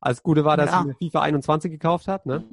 Alles 0.00 0.22
Gute 0.22 0.44
war, 0.44 0.56
dass 0.56 0.70
ja. 0.70 0.80
ich 0.80 0.86
mir 0.86 0.94
FIFA 0.94 1.22
21 1.22 1.70
gekauft 1.72 2.08
habe, 2.08 2.28
ne? 2.28 2.44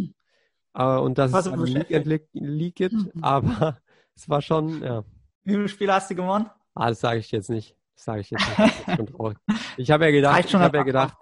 Äh, 0.73 0.83
und 0.83 1.17
dass 1.17 1.33
es 1.33 1.47
ein 1.47 1.63
Weekend 1.63 2.29
League 2.33 2.75
gibt, 2.75 2.93
mhm. 2.93 3.23
aber 3.23 3.77
es 4.15 4.27
war 4.27 4.41
schon, 4.41 4.81
ja. 4.83 5.03
Wie 5.43 5.53
viele 5.53 5.69
Spiele 5.69 5.93
hast 5.93 6.09
du 6.09 6.15
gewonnen? 6.15 6.49
Ah, 6.73 6.89
das 6.89 6.99
sage 6.99 7.19
ich 7.19 7.31
jetzt 7.31 7.49
nicht. 7.49 7.77
Das 7.95 8.05
sage 8.05 8.21
ich 8.21 8.29
jetzt 8.31 8.59
nicht. 8.59 8.83
ich 9.77 9.91
habe 9.91 10.05
ja 10.05 10.11
gedacht, 10.11 10.45
ich 10.45 10.55
habe 10.55 10.77
ja 10.77 10.83
gedacht, 10.83 11.15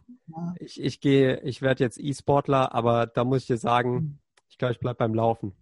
ich, 0.60 0.82
ich 0.82 1.00
gehe, 1.00 1.40
ich 1.42 1.62
werde 1.62 1.84
jetzt 1.84 2.00
E-Sportler, 2.00 2.74
aber 2.74 3.08
da 3.08 3.24
muss 3.24 3.42
ich 3.42 3.48
dir 3.48 3.58
sagen, 3.58 3.98
hm. 3.98 4.18
ich 4.50 4.58
glaube, 4.58 4.74
ich 4.74 4.80
bleibe 4.80 4.98
beim 4.98 5.14
Laufen. 5.14 5.54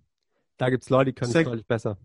Da 0.58 0.70
gibt 0.70 0.84
es 0.84 0.90
Leute, 0.90 1.12
die 1.12 1.14
können 1.14 1.36
es 1.36 1.44
deutlich 1.44 1.68
besser. 1.68 1.98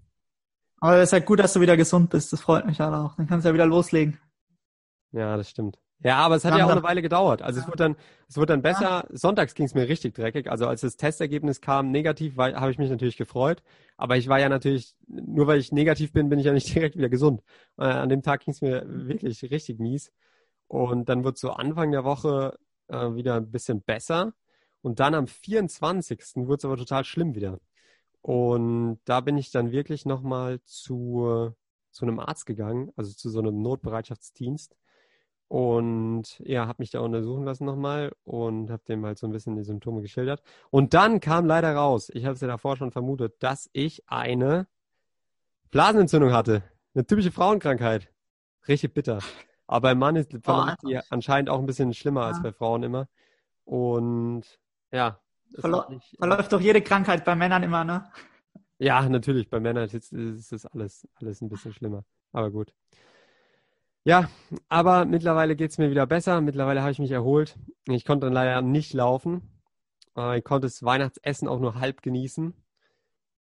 Aber 0.80 0.96
es 0.96 1.10
ist 1.10 1.12
halt 1.12 1.26
gut, 1.26 1.38
dass 1.38 1.52
du 1.52 1.60
wieder 1.60 1.76
gesund 1.76 2.10
bist. 2.10 2.32
Das 2.32 2.40
freut 2.40 2.66
mich 2.66 2.80
halt 2.80 2.94
auch. 2.94 3.16
Dann 3.16 3.26
kannst 3.26 3.44
du 3.44 3.48
ja 3.48 3.54
wieder 3.54 3.66
loslegen. 3.66 4.18
Ja, 5.12 5.36
das 5.36 5.50
stimmt. 5.50 5.78
Ja, 6.00 6.18
aber 6.18 6.36
es 6.36 6.44
hat 6.44 6.52
ja, 6.52 6.58
ja 6.58 6.66
auch 6.66 6.70
eine 6.70 6.82
Weile 6.82 7.00
gedauert. 7.00 7.40
Also 7.40 7.60
es 7.60 7.66
wird 7.66 7.80
dann, 7.80 7.96
es 8.28 8.36
wird 8.36 8.50
dann 8.50 8.60
besser. 8.60 9.06
Ja. 9.08 9.16
Sonntags 9.16 9.54
ging 9.54 9.64
es 9.64 9.74
mir 9.74 9.88
richtig 9.88 10.14
dreckig. 10.14 10.50
Also 10.50 10.66
als 10.66 10.82
das 10.82 10.96
Testergebnis 10.96 11.62
kam 11.62 11.90
negativ, 11.90 12.36
habe 12.36 12.70
ich 12.70 12.78
mich 12.78 12.90
natürlich 12.90 13.16
gefreut. 13.16 13.62
Aber 13.96 14.16
ich 14.16 14.28
war 14.28 14.38
ja 14.38 14.50
natürlich, 14.50 14.94
nur 15.06 15.46
weil 15.46 15.58
ich 15.58 15.72
negativ 15.72 16.12
bin, 16.12 16.28
bin 16.28 16.38
ich 16.38 16.44
ja 16.44 16.52
nicht 16.52 16.72
direkt 16.74 16.96
wieder 16.96 17.08
gesund. 17.08 17.42
Äh, 17.78 17.84
an 17.84 18.10
dem 18.10 18.22
Tag 18.22 18.44
ging 18.44 18.52
es 18.52 18.60
mir 18.60 18.84
wirklich 18.86 19.42
richtig 19.50 19.78
mies. 19.78 20.12
Und 20.68 21.08
dann 21.08 21.24
wird 21.24 21.38
so 21.38 21.50
Anfang 21.50 21.92
der 21.92 22.04
Woche 22.04 22.58
äh, 22.88 23.14
wieder 23.14 23.34
ein 23.36 23.50
bisschen 23.50 23.82
besser. 23.82 24.34
Und 24.82 25.00
dann 25.00 25.14
am 25.14 25.26
24. 25.26 26.20
wird 26.46 26.60
es 26.60 26.64
aber 26.64 26.76
total 26.76 27.04
schlimm 27.04 27.34
wieder. 27.34 27.58
Und 28.22 28.98
da 29.04 29.20
bin 29.20 29.38
ich 29.38 29.50
dann 29.50 29.72
wirklich 29.72 30.04
nochmal 30.06 30.60
zu, 30.64 31.54
zu 31.92 32.04
einem 32.04 32.18
Arzt 32.18 32.46
gegangen, 32.46 32.92
also 32.96 33.12
zu 33.12 33.30
so 33.30 33.38
einem 33.38 33.62
Notbereitschaftsdienst 33.62 34.76
und 35.48 36.40
ja, 36.40 36.66
habe 36.66 36.82
mich 36.82 36.90
da 36.90 37.00
untersuchen 37.00 37.44
lassen 37.44 37.64
nochmal 37.64 38.12
und 38.24 38.70
habe 38.70 38.82
dem 38.88 39.04
halt 39.04 39.18
so 39.18 39.26
ein 39.26 39.32
bisschen 39.32 39.54
die 39.56 39.62
Symptome 39.62 40.02
geschildert. 40.02 40.42
Und 40.70 40.94
dann 40.94 41.20
kam 41.20 41.46
leider 41.46 41.72
raus, 41.74 42.10
ich 42.12 42.24
habe 42.24 42.34
es 42.34 42.40
ja 42.40 42.48
davor 42.48 42.76
schon 42.76 42.90
vermutet, 42.90 43.34
dass 43.40 43.70
ich 43.72 44.02
eine 44.08 44.66
Blasenentzündung 45.70 46.32
hatte. 46.32 46.62
Eine 46.94 47.06
typische 47.06 47.30
Frauenkrankheit. 47.30 48.10
Richtig 48.66 48.94
bitter. 48.94 49.20
Aber 49.66 49.88
beim 49.88 49.98
Mann 49.98 50.16
ist 50.16 50.32
oh, 50.46 50.66
die 50.86 50.98
anscheinend 51.10 51.50
auch 51.50 51.58
ein 51.58 51.66
bisschen 51.66 51.92
schlimmer 51.92 52.22
ja. 52.22 52.26
als 52.28 52.42
bei 52.42 52.52
Frauen 52.52 52.82
immer. 52.82 53.08
Und 53.64 54.44
ja. 54.92 55.20
Verläu 55.58 55.82
nicht, 55.88 56.16
verläuft 56.18 56.52
doch 56.52 56.60
jede 56.60 56.82
Krankheit 56.82 57.24
bei 57.24 57.34
Männern 57.34 57.62
immer, 57.62 57.84
ne? 57.84 58.10
Ja, 58.78 59.08
natürlich. 59.08 59.48
Bei 59.48 59.60
Männern 59.60 59.88
ist, 59.88 60.12
ist 60.12 60.52
das 60.52 60.66
alles, 60.66 61.08
alles 61.16 61.40
ein 61.40 61.48
bisschen 61.48 61.72
schlimmer. 61.72 62.04
Aber 62.32 62.50
gut. 62.50 62.72
Ja, 64.04 64.28
aber 64.68 65.04
mittlerweile 65.04 65.56
geht 65.56 65.70
es 65.70 65.78
mir 65.78 65.90
wieder 65.90 66.06
besser. 66.06 66.40
Mittlerweile 66.40 66.82
habe 66.82 66.92
ich 66.92 66.98
mich 66.98 67.10
erholt. 67.10 67.58
Ich 67.88 68.04
konnte 68.04 68.26
dann 68.26 68.34
leider 68.34 68.62
nicht 68.62 68.92
laufen. 68.92 69.50
Ich 70.36 70.44
konnte 70.44 70.66
das 70.66 70.82
Weihnachtsessen 70.82 71.48
auch 71.48 71.58
nur 71.58 71.74
halb 71.74 72.02
genießen. 72.02 72.54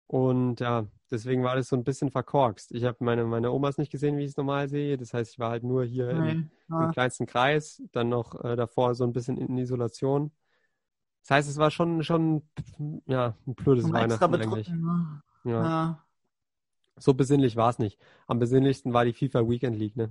Und 0.06 0.60
ja, 0.60 0.86
deswegen 1.10 1.44
war 1.44 1.56
das 1.56 1.68
so 1.68 1.76
ein 1.76 1.84
bisschen 1.84 2.10
verkorkst. 2.10 2.72
Ich 2.72 2.84
habe 2.84 2.98
meine, 3.00 3.24
meine 3.24 3.50
Omas 3.52 3.78
nicht 3.78 3.92
gesehen, 3.92 4.16
wie 4.16 4.24
ich 4.24 4.30
es 4.30 4.36
normal 4.36 4.68
sehe. 4.68 4.96
Das 4.96 5.14
heißt, 5.14 5.32
ich 5.32 5.38
war 5.38 5.50
halt 5.50 5.62
nur 5.62 5.84
hier 5.84 6.10
im, 6.10 6.50
ja. 6.68 6.84
im, 6.84 6.90
kleinsten 6.92 7.26
Kreis, 7.26 7.82
dann 7.92 8.08
noch 8.08 8.42
äh, 8.44 8.56
davor 8.56 8.94
so 8.94 9.04
ein 9.04 9.12
bisschen 9.12 9.36
in 9.36 9.56
Isolation. 9.58 10.32
Das 11.22 11.30
heißt, 11.30 11.48
es 11.48 11.56
war 11.56 11.70
schon, 11.70 12.02
schon 12.02 12.42
ja, 13.06 13.34
ein 13.46 13.54
blödes 13.54 13.90
Weihnachten 13.92 14.34
eigentlich. 14.34 14.68
Ne? 14.68 15.22
Ja. 15.44 15.62
ja. 15.62 16.04
So 16.96 17.14
besinnlich 17.14 17.56
war 17.56 17.70
es 17.70 17.78
nicht. 17.78 17.98
Am 18.26 18.38
besinnlichsten 18.38 18.92
war 18.92 19.04
die 19.04 19.14
FIFA 19.14 19.48
Weekend 19.48 19.76
League, 19.76 19.96
ne? 19.96 20.10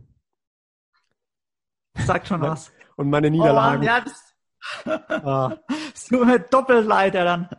Sagt 1.96 2.28
schon 2.28 2.42
was. 2.42 2.72
Und 2.96 3.10
meine 3.10 3.30
Niederlagen. 3.30 3.84
Oh 3.84 3.86
Mann, 3.86 3.88
ja, 3.88 4.02
das 4.02 4.34
ah. 4.86 5.58
so 5.94 6.24
doppelt 6.50 6.86
leid 6.86 7.16
ja 7.16 7.24
dann. 7.24 7.50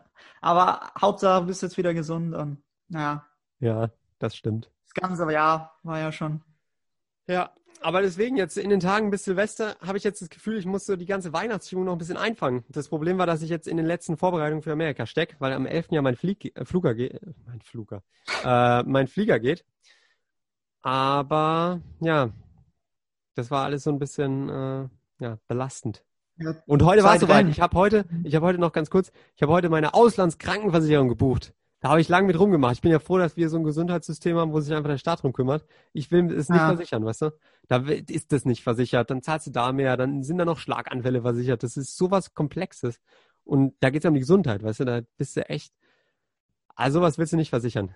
Aber 0.41 0.93
Hauptsache 1.01 1.41
du 1.41 1.47
bist 1.47 1.63
jetzt 1.63 1.77
wieder 1.77 1.95
gesund 1.95 2.35
und 2.35 2.63
ja. 2.89 3.27
Ja, 3.61 3.91
das 4.19 4.37
stimmt. 4.37 4.71
Das 4.85 4.95
ganze 4.95 5.31
Jahr 5.33 5.79
war 5.83 5.99
ja 5.99 6.13
schon. 6.13 6.43
Ja, 7.27 7.53
aber 7.81 8.01
deswegen 8.01 8.37
jetzt 8.37 8.57
in 8.57 8.71
den 8.71 8.81
Tagen 8.81 9.11
bis 9.11 9.25
Silvester 9.25 9.77
habe 9.81 9.99
ich 9.99 10.05
jetzt 10.05 10.23
das 10.23 10.31
Gefühl, 10.31 10.57
ich 10.59 10.67
muss 10.67 10.87
so 10.87 10.97
die 10.97 11.07
ganze 11.07 11.33
Weihnachtsstimmung 11.33 11.85
noch 11.85 11.93
ein 11.93 11.99
bisschen 11.99 12.17
einfangen. 12.17 12.65
Das 12.69 12.89
Problem 12.89 13.19
war, 13.19 13.27
dass 13.27 13.43
ich 13.43 13.51
jetzt 13.51 13.69
in 13.69 13.77
den 13.77 13.87
letzten 13.87 14.17
Vorbereitungen 14.17 14.63
für 14.63 14.73
Amerika 14.73 15.07
stecke, 15.07 15.37
weil 15.39 15.53
am 15.53 15.67
11. 15.67 15.91
Jahr 15.91 16.03
mein 16.03 16.17
Flieg, 16.17 16.57
äh, 16.57 16.65
Fluger 16.65 16.95
geht, 16.95 17.15
äh, 17.15 17.35
mein 17.47 17.61
Fluger, 17.61 18.03
äh, 18.43 18.83
mein 18.85 19.07
Flieger 19.07 19.39
geht. 19.39 19.65
Aber 20.83 21.81
ja, 22.01 22.31
das 23.35 23.51
war 23.51 23.65
alles 23.65 23.85
so 23.85 23.91
ein 23.91 23.99
bisschen 23.99 24.49
äh, 24.49 24.89
ja, 25.19 25.39
belastend. 25.47 26.05
Ja, 26.37 26.55
und 26.67 26.83
heute 26.83 27.05
war 27.05 27.15
es 27.15 27.21
soweit. 27.21 27.49
Ich 27.49 27.61
habe 27.61 27.77
heute, 27.77 28.07
ich 28.25 28.35
habe 28.35 28.47
heute 28.47 28.59
noch 28.59 28.73
ganz 28.73 28.91
kurz, 28.91 29.13
ich 29.37 29.43
habe 29.43 29.53
heute 29.53 29.69
meine 29.69 29.95
Auslandskrankenversicherung 29.95 31.09
gebucht. 31.09 31.55
Da 31.85 31.91
habe 31.91 32.01
ich 32.01 32.09
lange 32.09 32.27
mit 32.27 32.39
rumgemacht. 32.39 32.77
Ich 32.77 32.81
bin 32.81 32.91
ja 32.91 32.99
froh, 32.99 33.19
dass 33.19 33.37
wir 33.37 33.51
so 33.51 33.59
ein 33.59 33.63
Gesundheitssystem 33.63 34.39
haben, 34.39 34.55
wo 34.55 34.61
sich 34.61 34.75
einfach 34.75 34.89
der 34.89 34.97
Staat 34.97 35.23
drum 35.23 35.35
kümmert. 35.35 35.67
Ich 35.93 36.11
will 36.11 36.33
es 36.33 36.49
nicht 36.49 36.59
ja. 36.59 36.69
versichern, 36.69 37.05
weißt 37.05 37.21
du? 37.21 37.31
Da 37.69 37.77
ist 37.77 38.33
das 38.33 38.47
nicht 38.47 38.63
versichert, 38.63 39.11
dann 39.11 39.21
zahlst 39.21 39.49
du 39.49 39.51
da 39.51 39.71
mehr, 39.71 39.99
dann 39.99 40.23
sind 40.23 40.39
da 40.39 40.47
noch 40.47 40.57
Schlaganfälle 40.57 41.21
versichert. 41.21 41.63
Das 41.63 41.77
ist 41.77 41.99
sowas 41.99 42.33
Komplexes. 42.33 43.03
Und 43.45 43.75
da 43.81 43.91
geht 43.91 43.99
es 44.01 44.05
ja 44.05 44.09
um 44.09 44.15
die 44.15 44.21
Gesundheit, 44.21 44.63
weißt 44.63 44.81
du? 44.81 44.85
Da 44.87 45.03
bist 45.19 45.37
du 45.37 45.47
echt. 45.51 45.75
Also 46.75 47.01
sowas 47.01 47.19
willst 47.19 47.35
du 47.35 47.37
nicht 47.37 47.51
versichern. 47.51 47.95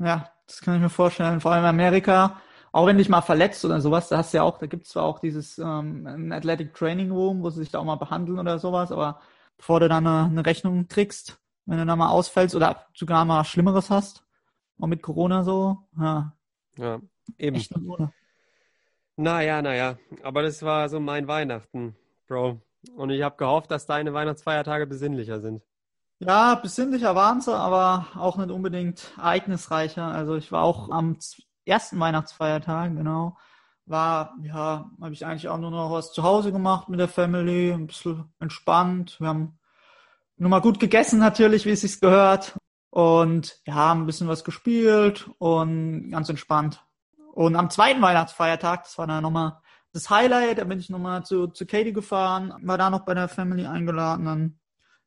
Ja, 0.00 0.32
das 0.48 0.62
kann 0.62 0.74
ich 0.74 0.82
mir 0.82 0.90
vorstellen. 0.90 1.40
Vor 1.40 1.52
allem 1.52 1.62
in 1.62 1.68
Amerika 1.70 2.40
auch 2.72 2.86
wenn 2.86 2.98
dich 2.98 3.08
mal 3.08 3.20
verletzt 3.20 3.64
oder 3.64 3.80
sowas, 3.80 4.08
da 4.08 4.16
hast 4.18 4.32
du 4.32 4.38
ja 4.38 4.42
auch, 4.42 4.58
da 4.58 4.66
gibt 4.66 4.86
es 4.86 4.92
zwar 4.92 5.04
auch 5.04 5.20
dieses 5.20 5.58
ähm, 5.58 6.32
Athletic 6.32 6.74
Training 6.74 7.12
Room, 7.12 7.42
wo 7.42 7.50
sie 7.50 7.60
sich 7.60 7.70
da 7.70 7.78
auch 7.78 7.84
mal 7.84 7.96
behandeln 7.96 8.38
oder 8.38 8.58
sowas, 8.58 8.90
aber 8.90 9.20
bevor 9.58 9.78
du 9.78 9.88
dann 9.88 10.06
eine, 10.06 10.24
eine 10.24 10.46
Rechnung 10.46 10.88
kriegst, 10.88 11.38
wenn 11.66 11.78
du 11.78 11.86
da 11.86 11.96
mal 11.96 12.10
ausfällst 12.10 12.54
oder 12.54 12.86
sogar 12.94 13.24
mal 13.24 13.44
Schlimmeres 13.44 13.90
hast, 13.90 14.24
auch 14.80 14.86
mit 14.86 15.02
Corona 15.02 15.44
so, 15.44 15.78
ja. 15.98 16.32
Ja, 16.76 17.00
eben. 17.38 17.56
Echt. 17.56 17.72
Naja, 19.16 19.62
naja, 19.62 19.98
aber 20.22 20.42
das 20.42 20.62
war 20.62 20.88
so 20.88 20.98
mein 20.98 21.28
Weihnachten, 21.28 21.96
Bro. 22.26 22.60
Und 22.96 23.10
ich 23.10 23.22
habe 23.22 23.36
gehofft, 23.36 23.70
dass 23.70 23.86
deine 23.86 24.12
Weihnachtsfeiertage 24.12 24.86
besinnlicher 24.86 25.40
sind. 25.40 25.62
Ja, 26.18 26.54
besinnlicher 26.54 27.14
waren 27.14 27.40
sie, 27.40 27.54
aber 27.54 28.06
auch 28.16 28.36
nicht 28.36 28.50
unbedingt 28.50 29.12
ereignisreicher. 29.18 30.04
Also 30.04 30.36
ich 30.36 30.50
war 30.50 30.62
auch 30.62 30.88
am 30.90 31.18
ersten 31.64 31.98
Weihnachtsfeiertagen, 32.00 32.96
genau, 32.96 33.36
war, 33.86 34.34
ja, 34.42 34.90
habe 35.00 35.12
ich 35.12 35.26
eigentlich 35.26 35.48
auch 35.48 35.58
nur 35.58 35.70
noch 35.70 35.90
was 35.90 36.12
zu 36.12 36.22
Hause 36.22 36.52
gemacht 36.52 36.88
mit 36.88 37.00
der 37.00 37.08
Family, 37.08 37.72
ein 37.72 37.86
bisschen 37.86 38.32
entspannt. 38.40 39.20
Wir 39.20 39.28
haben 39.28 39.58
nur 40.42 40.50
mal 40.50 40.60
gut 40.60 40.80
gegessen 40.80 41.20
natürlich, 41.20 41.66
wie 41.66 41.70
es 41.70 41.82
sich 41.82 42.00
gehört. 42.00 42.58
Und 42.90 43.60
ja, 43.64 43.92
ein 43.92 44.06
bisschen 44.06 44.26
was 44.26 44.42
gespielt 44.42 45.30
und 45.38 46.10
ganz 46.10 46.28
entspannt. 46.28 46.84
Und 47.32 47.54
am 47.54 47.70
zweiten 47.70 48.02
Weihnachtsfeiertag, 48.02 48.82
das 48.82 48.98
war 48.98 49.06
dann 49.06 49.22
nochmal 49.22 49.60
das 49.92 50.10
Highlight, 50.10 50.58
da 50.58 50.64
bin 50.64 50.80
ich 50.80 50.90
nochmal 50.90 51.24
zu, 51.24 51.46
zu 51.46 51.64
Katie 51.64 51.92
gefahren, 51.92 52.54
war 52.62 52.76
da 52.76 52.90
noch 52.90 53.04
bei 53.04 53.14
der 53.14 53.28
Family 53.28 53.66
eingeladen, 53.66 54.24
dann 54.24 54.58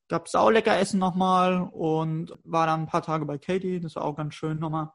gab 0.08 0.26
es 0.28 0.36
auch 0.36 0.50
lecker 0.52 0.80
Essen 0.80 1.00
nochmal 1.00 1.62
und 1.62 2.34
war 2.46 2.66
dann 2.66 2.82
ein 2.82 2.88
paar 2.88 3.02
Tage 3.02 3.26
bei 3.26 3.38
Katie, 3.38 3.82
das 3.82 3.98
war 3.98 4.06
auch 4.06 4.16
ganz 4.16 4.36
schön 4.36 4.58
nochmal. 4.58 4.94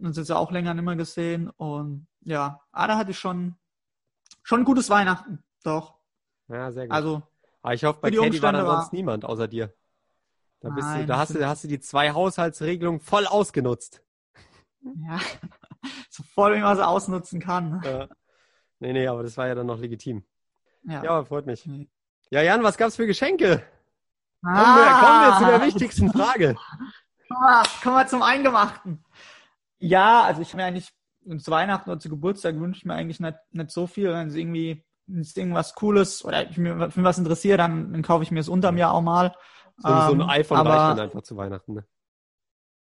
Uns 0.00 0.16
jetzt 0.16 0.28
ja 0.28 0.36
auch 0.36 0.52
länger 0.52 0.72
nicht 0.74 0.84
mehr 0.84 0.96
gesehen 0.96 1.50
und 1.50 2.06
ja, 2.20 2.60
ah, 2.70 2.86
da 2.86 2.96
hatte 2.96 3.10
ich 3.10 3.18
schon, 3.18 3.56
schon 4.44 4.60
ein 4.60 4.66
gutes 4.66 4.88
Weihnachten, 4.88 5.42
doch. 5.64 5.96
Ja, 6.48 6.70
sehr 6.70 6.86
gut. 6.86 6.94
Also, 6.94 7.22
Aber 7.64 7.72
ich 7.72 7.82
hoffe, 7.82 7.98
bei 8.02 8.10
Katie 8.10 8.42
war 8.42 8.52
dann 8.52 8.60
Umstände 8.60 8.66
sonst 8.66 8.92
niemand 8.92 9.24
außer 9.24 9.48
dir. 9.48 9.72
Da, 10.60 10.68
bist 10.68 10.86
du, 10.86 10.92
Nein, 10.92 11.06
da, 11.06 11.16
hast 11.16 11.34
du, 11.34 11.38
da 11.38 11.48
hast 11.48 11.64
du 11.64 11.68
die 11.68 11.80
zwei 11.80 12.12
Haushaltsregelungen 12.12 13.00
voll 13.00 13.26
ausgenutzt. 13.26 14.02
ja, 14.82 15.18
so 16.10 16.22
voll, 16.34 16.56
wie 16.56 16.60
man 16.60 16.76
sie 16.76 16.86
ausnutzen 16.86 17.40
kann. 17.40 17.80
Ja. 17.82 18.08
Nee, 18.80 18.92
nee, 18.92 19.06
aber 19.06 19.22
das 19.22 19.38
war 19.38 19.46
ja 19.46 19.54
dann 19.54 19.66
noch 19.66 19.78
legitim. 19.78 20.24
Ja. 20.82 21.02
Ja, 21.02 21.24
freut 21.24 21.46
mich. 21.46 21.66
Ja, 22.28 22.42
Jan, 22.42 22.62
was 22.62 22.76
gab's 22.76 22.96
für 22.96 23.06
Geschenke? 23.06 23.62
Kommen, 24.42 24.56
Ah, 24.56 24.76
wir, 24.76 25.06
kommen 25.06 25.20
wir 25.22 25.38
zu 25.38 25.58
der 25.58 25.66
wichtigsten 25.66 26.12
Frage. 26.12 26.56
Kommen 27.28 27.40
wir, 27.40 27.62
kommen 27.82 27.96
wir 27.96 28.06
zum 28.06 28.22
Eingemachten. 28.22 29.02
Ja, 29.78 30.22
also 30.24 30.42
ich 30.42 30.48
habe 30.48 30.58
mir 30.58 30.64
eigentlich 30.66 30.92
zu 31.42 31.50
Weihnachten 31.50 31.88
oder 31.88 31.98
zu 31.98 32.10
Geburtstag 32.10 32.60
wünsche 32.60 32.80
ich 32.80 32.84
mir 32.84 32.92
eigentlich 32.92 33.20
nicht, 33.20 33.38
nicht 33.52 33.70
so 33.70 33.86
viel. 33.86 34.12
Wenn 34.12 34.28
es 34.28 34.34
irgendwie 34.34 34.84
wenn 35.06 35.20
es 35.20 35.36
irgendwas 35.36 35.74
Cooles 35.74 36.24
oder 36.24 36.48
ich 36.48 36.56
mir 36.58 36.90
für 36.90 37.02
was 37.02 37.18
interessiert, 37.18 37.58
dann, 37.60 37.92
dann 37.92 38.02
kaufe 38.02 38.22
ich 38.22 38.30
mir 38.30 38.40
es 38.40 38.48
unterm 38.48 38.76
Jahr 38.76 38.92
auch 38.94 39.02
mal. 39.02 39.34
So, 39.78 39.88
so 39.88 39.94
ein 40.12 40.20
Ähm, 40.20 40.28
iPhone 40.28 40.58
aber, 40.58 40.70
reicht 40.70 40.98
dann 40.98 41.00
einfach 41.00 41.22
zu 41.22 41.36
Weihnachten. 41.36 41.74
Ne? 41.74 41.84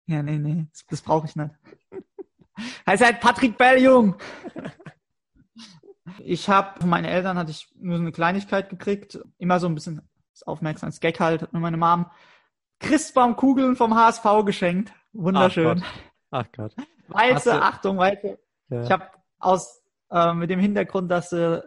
Ja, 0.07 0.21
nee, 0.21 0.37
nee, 0.37 0.67
das, 0.71 0.85
das 0.87 1.01
brauche 1.01 1.27
ich 1.27 1.35
nicht. 1.35 1.51
Heißt 2.87 3.03
halt 3.03 3.19
Patrick 3.19 3.57
Bell, 3.57 3.81
Jung. 3.81 4.15
Ich 6.19 6.49
habe 6.49 6.79
von 6.81 6.89
meinen 6.89 7.05
Eltern 7.05 7.37
hatte 7.37 7.51
ich 7.51 7.73
nur 7.75 7.95
so 7.97 8.01
eine 8.03 8.11
Kleinigkeit 8.11 8.69
gekriegt, 8.69 9.19
immer 9.37 9.59
so 9.59 9.67
ein 9.67 9.75
bisschen 9.75 10.01
das 10.33 10.43
aufmerksames 10.43 10.99
Gag 10.99 11.19
halt, 11.19 11.41
hat 11.41 11.53
mir 11.53 11.59
meine 11.59 11.77
Mom 11.77 12.07
Christbaumkugeln 12.79 13.75
vom 13.77 13.95
HSV 13.95 14.23
geschenkt. 14.45 14.93
Wunderschön. 15.13 15.83
Ach 16.31 16.45
Gott. 16.55 16.75
Weiße, 17.07 17.35
Hast 17.35 17.45
du- 17.45 17.51
Achtung, 17.61 17.97
weiße. 17.97 18.37
Ja. 18.69 18.83
Ich 18.83 18.91
habe 18.91 19.07
aus 19.39 19.82
äh, 20.13 20.33
mit 20.33 20.49
dem 20.49 20.59
Hintergrund, 20.59 21.09
dass 21.09 21.33
äh, 21.33 21.61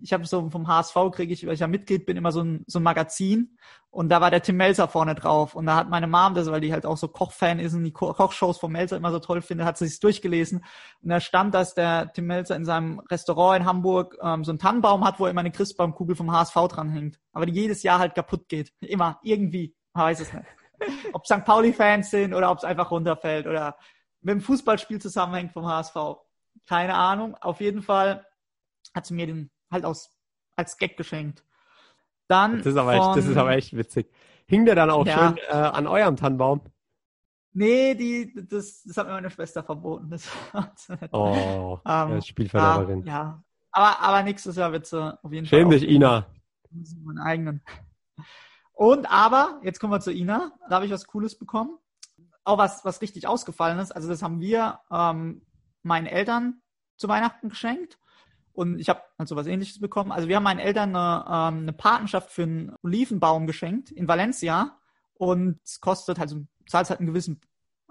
ich 0.00 0.12
habe 0.12 0.24
so 0.24 0.48
vom 0.48 0.68
HSV 0.68 0.94
kriege 1.12 1.32
ich, 1.32 1.46
weil 1.46 1.54
ich 1.54 1.60
ja 1.60 1.66
Mitglied 1.66 2.06
bin, 2.06 2.16
immer 2.16 2.30
so 2.30 2.42
ein, 2.42 2.64
so 2.66 2.78
ein 2.78 2.84
Magazin 2.84 3.58
und 3.90 4.08
da 4.08 4.20
war 4.20 4.30
der 4.30 4.40
Tim 4.40 4.56
Melzer 4.56 4.86
vorne 4.86 5.14
drauf 5.14 5.54
und 5.54 5.66
da 5.66 5.76
hat 5.76 5.90
meine 5.90 6.06
Mom 6.06 6.34
das, 6.34 6.50
weil 6.50 6.60
die 6.60 6.72
halt 6.72 6.86
auch 6.86 6.96
so 6.96 7.08
Kochfan 7.08 7.58
ist 7.58 7.74
und 7.74 7.82
die 7.82 7.92
Ko 7.92 8.12
Kochshows 8.12 8.58
vom 8.58 8.72
Melzer 8.72 8.96
immer 8.96 9.10
so 9.10 9.18
toll 9.18 9.42
findet, 9.42 9.66
hat 9.66 9.76
sie 9.76 9.88
sich 9.88 9.98
durchgelesen 9.98 10.64
und 11.02 11.10
da 11.10 11.20
stand, 11.20 11.54
dass 11.54 11.74
der 11.74 12.12
Tim 12.12 12.26
Melzer 12.26 12.54
in 12.54 12.64
seinem 12.64 13.00
Restaurant 13.10 13.60
in 13.60 13.66
Hamburg 13.66 14.16
ähm, 14.22 14.44
so 14.44 14.52
einen 14.52 14.60
Tannenbaum 14.60 15.04
hat, 15.04 15.18
wo 15.18 15.26
immer 15.26 15.40
eine 15.40 15.50
Christbaumkugel 15.50 16.14
vom 16.14 16.30
HSV 16.30 16.54
dranhängt, 16.68 17.18
aber 17.32 17.46
die 17.46 17.52
jedes 17.52 17.82
Jahr 17.82 17.98
halt 17.98 18.14
kaputt 18.14 18.48
geht, 18.48 18.72
immer 18.80 19.18
irgendwie, 19.22 19.74
man 19.92 20.04
weiß 20.04 20.20
es 20.20 20.32
nicht. 20.32 20.46
ob 21.12 21.26
St. 21.26 21.44
Pauli-Fans 21.44 22.10
sind 22.10 22.32
oder 22.32 22.50
ob 22.50 22.58
es 22.58 22.64
einfach 22.64 22.92
runterfällt 22.92 23.48
oder 23.48 23.76
mit 24.20 24.34
dem 24.34 24.40
Fußballspiel 24.40 25.00
zusammenhängt 25.00 25.52
vom 25.52 25.66
HSV. 25.66 25.96
Keine 26.66 26.94
Ahnung. 26.94 27.34
Auf 27.36 27.60
jeden 27.60 27.82
Fall 27.82 28.26
hat 28.94 29.06
sie 29.06 29.14
mir 29.14 29.26
den 29.26 29.50
halt 29.70 29.84
aus, 29.84 30.10
als 30.56 30.76
Gag 30.76 30.96
geschenkt. 30.96 31.44
Dann 32.28 32.58
Das 32.58 32.66
ist 32.66 32.76
aber 32.76 32.92
echt, 32.94 33.02
das 33.16 33.24
von- 33.24 33.32
ist 33.32 33.36
aber 33.38 33.50
echt 33.52 33.76
witzig. 33.76 34.10
Hing 34.46 34.64
der 34.64 34.74
dann 34.74 34.90
auch 34.90 35.06
Ja. 35.06 35.28
schön 35.28 35.38
äh, 35.48 35.52
an 35.52 35.86
eurem 35.86 36.16
Tannenbaum? 36.16 36.60
Nee, 37.52 37.94
die, 37.94 38.32
das, 38.48 38.82
das 38.84 38.96
hat 38.96 39.06
mir 39.06 39.14
meine 39.14 39.30
Schwester 39.30 39.62
verboten. 39.64 40.10
Das. 40.10 40.28
Oh, 41.12 41.78
Ähm, 41.86 42.10
ja, 42.12 42.20
Spielverderberin. 42.22 43.02
Ja, 43.04 43.12
ja. 43.12 43.44
Aber, 43.72 44.00
aber 44.00 44.22
nächstes 44.22 44.56
Jahr 44.56 44.72
wird 44.72 44.86
sie 44.86 45.18
auf 45.22 45.32
jeden 45.32 45.46
Fall. 45.46 45.58
Schäm 45.58 45.70
dich. 45.70 45.82
Ina. 45.88 46.26
Meinen 47.02 47.18
eigenen. 47.18 47.62
Und 48.72 49.10
aber, 49.10 49.60
jetzt 49.62 49.80
kommen 49.80 49.92
wir 49.92 50.00
zu 50.00 50.12
Ina. 50.12 50.52
Da 50.68 50.76
habe 50.76 50.86
ich 50.86 50.92
was 50.92 51.06
Cooles 51.06 51.36
bekommen. 51.38 51.78
Auch 52.44 52.58
was, 52.58 52.84
was 52.84 53.00
richtig 53.02 53.26
ausgefallen 53.26 53.78
ist. 53.78 53.92
Also 53.92 54.08
das 54.08 54.22
haben 54.22 54.40
wir 54.40 54.80
ähm, 54.90 55.42
meinen 55.82 56.06
Eltern 56.06 56.60
zu 56.96 57.08
Weihnachten 57.08 57.48
geschenkt. 57.48 57.98
Und 58.52 58.80
ich 58.80 58.88
habe 58.88 59.02
also 59.16 59.36
was 59.36 59.46
ähnliches 59.46 59.80
bekommen. 59.80 60.10
Also 60.10 60.28
wir 60.28 60.36
haben 60.36 60.42
meinen 60.42 60.58
Eltern 60.58 60.96
eine, 60.96 61.24
ähm, 61.26 61.62
eine 61.62 61.72
Patenschaft 61.72 62.30
für 62.30 62.42
einen 62.42 62.74
Olivenbaum 62.82 63.46
geschenkt 63.46 63.90
in 63.92 64.08
Valencia. 64.08 64.78
Und 65.14 65.60
es 65.64 65.80
kostet, 65.80 66.18
du 66.18 66.46
zahlst 66.66 66.90
halt 66.90 67.00
einen 67.00 67.06
gewissen 67.06 67.40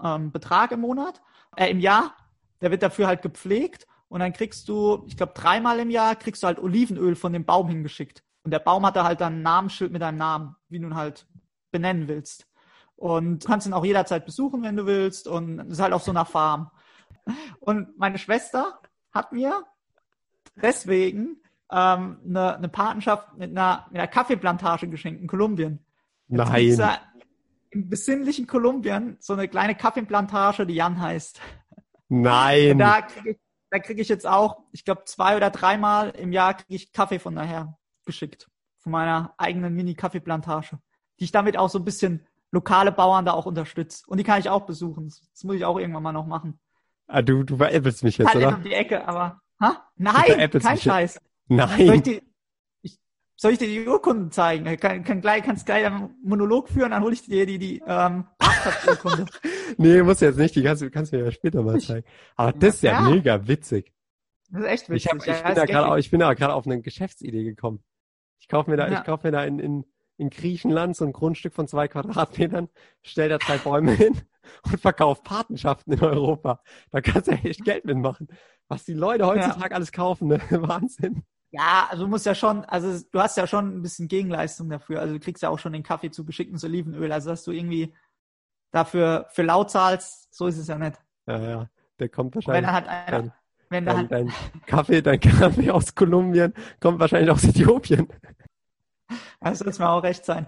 ähm, 0.03 0.31
Betrag 0.31 0.71
im 0.71 0.81
Monat, 0.81 1.21
äh, 1.55 1.69
im 1.69 1.79
Jahr. 1.79 2.15
Der 2.61 2.71
wird 2.71 2.83
dafür 2.83 3.07
halt 3.07 3.21
gepflegt. 3.21 3.87
Und 4.09 4.19
dann 4.19 4.33
kriegst 4.33 4.67
du, 4.69 5.03
ich 5.07 5.17
glaube, 5.17 5.33
dreimal 5.35 5.79
im 5.79 5.89
Jahr 5.89 6.15
kriegst 6.15 6.43
du 6.43 6.47
halt 6.47 6.59
Olivenöl 6.59 7.15
von 7.15 7.33
dem 7.33 7.45
Baum 7.45 7.69
hingeschickt. 7.69 8.23
Und 8.43 8.51
der 8.51 8.59
Baum 8.59 8.85
hat 8.85 8.95
da 8.95 9.03
halt 9.03 9.21
dann 9.21 9.39
ein 9.39 9.41
Namensschild 9.41 9.91
mit 9.91 10.01
deinem 10.01 10.17
Namen, 10.17 10.55
wie 10.69 10.79
du 10.79 10.87
ihn 10.87 10.95
halt 10.95 11.27
benennen 11.71 12.07
willst. 12.07 12.47
Und 12.95 13.43
du 13.43 13.47
kannst 13.47 13.67
ihn 13.67 13.73
auch 13.73 13.85
jederzeit 13.85 14.25
besuchen, 14.25 14.63
wenn 14.63 14.75
du 14.75 14.85
willst. 14.85 15.27
Und 15.27 15.59
es 15.59 15.73
ist 15.73 15.81
halt 15.81 15.93
auf 15.93 16.03
so 16.03 16.11
einer 16.11 16.25
Farm. 16.25 16.71
Und 17.59 17.97
meine 17.97 18.17
Schwester 18.17 18.79
hat 19.11 19.31
mir 19.31 19.63
deswegen 20.61 21.41
ähm, 21.71 22.19
eine, 22.25 22.57
eine 22.57 22.69
Patenschaft 22.69 23.37
mit 23.37 23.51
einer, 23.51 23.87
mit 23.89 23.99
einer 23.99 24.07
Kaffeeplantage 24.07 24.87
geschenkt 24.87 25.21
in 25.21 25.27
Kolumbien. 25.27 25.85
Nein. 26.27 26.77
da 26.77 26.99
Im 27.69 27.89
besinnlichen 27.89 28.47
Kolumbien 28.47 29.17
so 29.19 29.33
eine 29.33 29.47
kleine 29.47 29.75
Kaffeeplantage, 29.75 30.65
die 30.65 30.75
Jan 30.75 30.99
heißt. 30.99 31.39
Und 32.09 32.21
Nein. 32.21 32.77
da 32.77 33.01
kriege 33.01 33.31
ich, 33.31 33.37
da 33.69 33.79
krieg 33.79 33.99
ich 33.99 34.07
jetzt 34.07 34.25
auch, 34.25 34.63
ich 34.71 34.85
glaube, 34.85 35.03
zwei 35.05 35.35
oder 35.35 35.49
dreimal 35.49 36.11
im 36.11 36.31
Jahr 36.31 36.53
kriege 36.53 36.75
ich 36.75 36.91
Kaffee 36.93 37.19
von 37.19 37.35
daher 37.35 37.77
geschickt. 38.05 38.49
Von 38.79 38.93
meiner 38.93 39.33
eigenen 39.37 39.73
Mini-Kaffeeplantage. 39.73 40.79
Die 41.19 41.25
ich 41.25 41.31
damit 41.31 41.57
auch 41.57 41.69
so 41.69 41.79
ein 41.79 41.85
bisschen 41.85 42.25
lokale 42.51 42.91
Bauern 42.91 43.25
da 43.25 43.33
auch 43.33 43.45
unterstütze. 43.45 44.03
Und 44.07 44.17
die 44.17 44.23
kann 44.23 44.39
ich 44.39 44.49
auch 44.49 44.65
besuchen. 44.65 45.05
Das, 45.05 45.21
das 45.31 45.43
muss 45.43 45.57
ich 45.57 45.65
auch 45.65 45.77
irgendwann 45.77 46.03
mal 46.03 46.13
noch 46.13 46.27
machen. 46.27 46.59
Ah, 47.07 47.21
du, 47.21 47.43
du 47.43 47.57
veräppelst 47.57 48.03
mich 48.03 48.17
jetzt, 48.17 48.27
Halt 48.33 48.37
oder? 48.45 48.55
um 48.57 48.63
die 48.63 48.73
Ecke, 48.73 49.07
aber. 49.07 49.41
Ha? 49.61 49.89
Nein, 49.95 50.13
kein 50.25 50.39
jetzt. 50.39 50.83
Scheiß. 50.83 51.13
Soll 51.13 51.21
ich, 51.49 51.57
Nein. 51.87 52.03
dir, 52.03 52.21
ich, 52.81 52.99
soll 53.35 53.53
ich 53.53 53.57
dir 53.59 53.67
die 53.67 53.87
Urkunden 53.87 54.29
zeigen? 54.31 54.65
Ich 54.67 54.79
kann, 54.79 55.03
kann 55.03 55.21
gleich, 55.21 55.43
kannst 55.43 55.65
gleich 55.65 55.85
einen 55.85 56.13
Monolog 56.23 56.67
führen, 56.69 56.91
dann 56.91 57.01
hole 57.03 57.13
ich 57.13 57.23
dir 57.23 57.45
die, 57.45 57.57
die 57.57 57.81
ähm, 57.87 58.25
Parkplatzurkunde. 58.37 59.25
Nee, 59.77 60.01
muss 60.01 60.21
jetzt 60.21 60.37
nicht. 60.37 60.55
Die 60.55 60.63
kannst, 60.63 60.81
du 60.81 60.89
kannst 60.89 61.11
du 61.13 61.17
mir 61.17 61.25
ja 61.25 61.31
später 61.31 61.61
mal 61.61 61.79
zeigen. 61.79 62.05
Aber 62.35 62.53
das 62.53 62.75
ist 62.75 62.83
ja, 62.83 62.93
Ja. 62.93 63.09
mega 63.09 63.47
witzig. 63.47 63.93
Das 64.49 64.61
ist 64.61 64.67
echt 64.67 64.89
witzig. 64.89 65.05
Ich, 65.05 65.11
hab, 65.11 65.17
ich, 65.19 65.57
Ja, 65.57 65.65
bin 65.65 65.73
da 65.73 65.87
au- 65.89 65.95
ich 65.97 66.09
bin 66.09 66.19
da 66.21 66.33
gerade 66.33 66.53
auf 66.53 66.65
eine 66.65 66.81
Geschäftsidee 66.81 67.43
gekommen. 67.43 67.83
Ich 68.39 68.47
kaufe 68.47 68.69
mir 68.69 68.77
da, 68.77 68.87
Ja. 68.89 68.99
ich 68.99 69.03
kaufe 69.05 69.27
mir 69.27 69.31
da 69.31 69.43
in, 69.43 69.59
in, 69.59 69.85
in 70.17 70.29
Griechenland 70.29 70.95
so 70.95 71.05
ein 71.05 71.11
Grundstück 71.11 71.53
von 71.53 71.67
zwei 71.67 71.87
Quadratmetern, 71.89 72.69
stell 73.01 73.27
da 73.29 73.37
drei 73.39 73.57
Bäume 73.57 73.91
hin 73.93 74.21
und 74.63 74.79
verkauf 74.79 75.23
Patenschaften 75.23 75.93
in 75.93 76.01
Europa. 76.01 76.61
Da 76.91 77.01
kannst 77.01 77.27
du 77.27 77.31
echt 77.31 77.63
Geld 77.63 77.85
mitmachen. 77.85 78.27
Was 78.67 78.85
die 78.85 78.93
Leute 78.93 79.25
heutzutage 79.25 79.75
alles 79.75 79.91
kaufen, 79.91 80.27
ne? 80.27 80.39
Wahnsinn. 80.51 81.23
Ja, 81.51 81.87
also 81.89 82.03
du 82.03 82.09
musst 82.09 82.25
ja 82.25 82.35
schon, 82.35 82.65
also 82.65 83.03
du 83.11 83.19
hast 83.19 83.37
ja 83.37 83.47
schon 83.47 83.77
ein 83.77 83.81
bisschen 83.81 84.07
Gegenleistung 84.07 84.69
dafür. 84.69 84.99
Also 84.99 85.13
du 85.13 85.19
kriegst 85.19 85.41
ja 85.43 85.49
auch 85.49 85.59
schon 85.59 85.73
den 85.73 85.83
Kaffee 85.83 86.11
zu 86.11 86.25
geschicktes 86.25 86.63
Olivenöl. 86.63 87.11
Also 87.11 87.29
dass 87.29 87.43
du 87.43 87.51
irgendwie 87.51 87.93
dafür 88.71 89.27
für 89.31 89.43
laut 89.43 89.71
zahlst, 89.71 90.33
so 90.33 90.47
ist 90.47 90.57
es 90.57 90.67
ja 90.67 90.77
nicht. 90.77 90.99
Ja, 91.25 91.39
ja. 91.39 91.69
Der 91.99 92.09
kommt 92.09 92.35
Und 92.35 92.47
wenn 92.47 92.65
wahrscheinlich. 92.65 92.65
dann 92.65 92.73
halt 92.73 92.87
einer, 92.87 93.21
Dein, 93.21 93.33
wenn 93.69 93.85
da 93.85 93.93
dein, 93.93 94.09
halt, 94.09 94.11
dein 94.11 94.33
Kaffee, 94.65 95.01
dein 95.01 95.19
Kaffee 95.19 95.71
aus 95.71 95.95
Kolumbien 95.95 96.53
kommt 96.79 96.99
wahrscheinlich 96.99 97.31
aus 97.31 97.43
Äthiopien. 97.43 98.07
das 99.39 99.59
soll 99.59 99.69
es 99.69 99.79
mir 99.79 99.89
auch 99.89 100.03
recht 100.03 100.25
sein. 100.25 100.47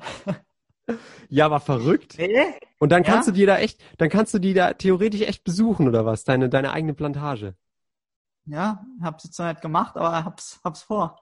Ja, 1.29 1.45
aber 1.45 1.59
verrückt. 1.59 2.15
Nee? 2.17 2.55
Und 2.79 2.91
dann 2.91 3.03
Ja? 3.03 3.11
kannst 3.11 3.27
du 3.27 3.31
dir 3.31 3.47
da 3.47 3.57
echt, 3.57 3.81
dann 3.97 4.09
kannst 4.09 4.33
du 4.33 4.39
die 4.39 4.53
da 4.53 4.73
theoretisch 4.73 5.21
echt 5.21 5.43
besuchen 5.43 5.87
oder 5.87 6.05
was? 6.05 6.23
Deine, 6.23 6.49
deine 6.49 6.71
eigene 6.71 6.93
Plantage. 6.93 7.55
Ja, 8.45 8.83
hab's 9.01 9.25
jetzt 9.25 9.37
noch 9.37 9.47
nicht 9.47 9.61
gemacht, 9.61 9.95
aber 9.95 10.23
hab's, 10.25 10.59
hab's 10.63 10.81
vor. 10.81 11.19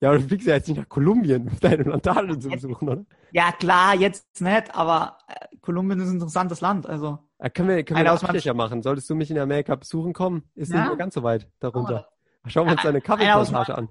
Ja, 0.00 0.08
aber 0.10 0.18
du 0.18 0.24
fliegst 0.28 0.46
ja 0.46 0.54
jetzt 0.54 0.68
nicht 0.68 0.78
nach 0.78 0.88
Kolumbien, 0.88 1.48
um 1.48 1.60
deine 1.60 1.84
Plantage 1.84 2.38
zu 2.38 2.48
besuchen, 2.48 2.88
oder? 2.88 3.04
Ja, 3.32 3.52
klar, 3.52 3.94
jetzt 3.94 4.40
nicht, 4.40 4.74
aber 4.74 5.18
äh, 5.28 5.56
Kolumbien 5.60 6.00
ist 6.00 6.08
ein 6.08 6.14
interessantes 6.14 6.62
Land. 6.62 6.86
Also, 6.88 7.18
Ja, 7.38 7.50
können 7.50 7.68
wir, 7.68 7.82
können 7.84 8.00
wir 8.00 8.04
meinem 8.04 8.16
Abstecher 8.16 8.54
machen? 8.54 8.82
Solltest 8.82 9.10
du 9.10 9.14
mich 9.14 9.30
in 9.30 9.38
Amerika 9.38 9.74
besuchen 9.76 10.14
kommen? 10.14 10.44
Ist 10.54 10.72
Ja. 10.72 10.80
nicht 10.80 10.88
mehr 10.88 10.96
ganz 10.96 11.14
so 11.14 11.22
weit 11.22 11.48
darunter. 11.60 12.08
Schauen 12.46 12.66
wir 12.68 12.72
uns 12.72 12.82
Ja, 12.82 12.88
deine 12.88 13.00
Kaffeeplantage 13.02 13.74
an. 13.76 13.88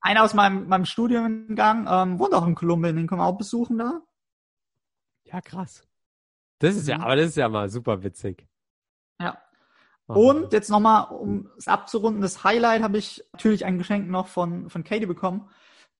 einer 0.00 0.24
aus 0.24 0.34
meinem, 0.34 0.66
meinem 0.66 0.84
Studiengang 0.84 1.86
ähm, 1.88 2.18
wohnt 2.18 2.34
auch 2.34 2.46
in 2.46 2.56
Kolumbien, 2.56 2.96
den 2.96 3.06
können 3.06 3.20
wir 3.20 3.26
auch 3.26 3.38
besuchen 3.38 3.78
da. 3.78 4.00
Ja, 5.32 5.40
krass. 5.40 5.86
Das 6.58 6.76
ist 6.76 6.88
ja, 6.88 6.98
Mhm. 6.98 7.04
aber 7.04 7.16
das 7.16 7.26
ist 7.26 7.36
ja 7.36 7.48
mal 7.48 7.68
super 7.68 8.02
witzig. 8.02 8.46
Ja. 9.20 9.38
Und 10.06 10.52
jetzt 10.52 10.70
nochmal, 10.70 11.08
um 11.10 11.50
es 11.58 11.66
abzurunden, 11.66 12.22
das 12.22 12.44
Highlight 12.44 12.82
habe 12.82 12.96
ich 12.98 13.24
natürlich 13.32 13.64
ein 13.64 13.76
Geschenk 13.78 14.08
noch 14.08 14.28
von, 14.28 14.70
von 14.70 14.84
Katie 14.84 15.06
bekommen. 15.06 15.50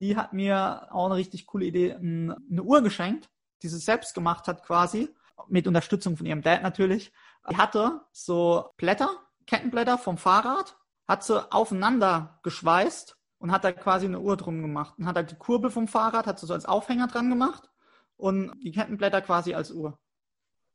Die 0.01 0.17
hat 0.17 0.33
mir 0.33 0.89
auch 0.93 1.07
eine 1.07 1.17
richtig 1.17 1.47
coole 1.47 1.65
Idee, 1.67 1.95
eine 1.95 2.63
Uhr 2.63 2.83
geschenkt, 2.83 3.29
die 3.63 3.69
sie 3.69 3.79
selbst 3.79 4.15
gemacht 4.15 4.47
hat 4.47 4.63
quasi, 4.65 5.09
mit 5.49 5.67
Unterstützung 5.67 6.17
von 6.17 6.27
ihrem 6.27 6.43
Dad 6.43 6.63
natürlich. 6.63 7.13
Die 7.51 7.57
hatte 7.57 8.03
so 8.13 8.71
Blätter, 8.77 9.11
Kettenblätter 9.47 9.99
vom 9.99 10.19
Fahrrad, 10.19 10.77
hat 11.09 11.25
sie 11.25 11.53
aufeinander 11.53 12.39
geschweißt 12.45 13.17
und 13.39 13.51
hat 13.51 13.65
da 13.65 13.73
quasi 13.73 14.07
eine 14.07 14.21
Uhr 14.21 14.37
drum 14.37 14.63
gemacht. 14.63 14.95
Und 14.99 15.07
hat 15.07 15.17
halt 15.17 15.31
die 15.33 15.37
Kurbel 15.37 15.71
vom 15.71 15.89
Fahrrad, 15.89 16.27
hat 16.27 16.39
sie 16.39 16.47
so 16.47 16.55
als 16.55 16.67
Aufhänger 16.67 17.09
dran 17.09 17.29
gemacht 17.29 17.71
und 18.17 18.53
die 18.63 18.73
Kettenblätter 18.73 19.21
quasi 19.23 19.55
als 19.55 19.71
Uhr. 19.71 19.99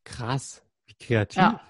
Krass, 0.03 0.63
wie 0.85 0.93
kreativ. 0.95 1.37
Ja. 1.37 1.61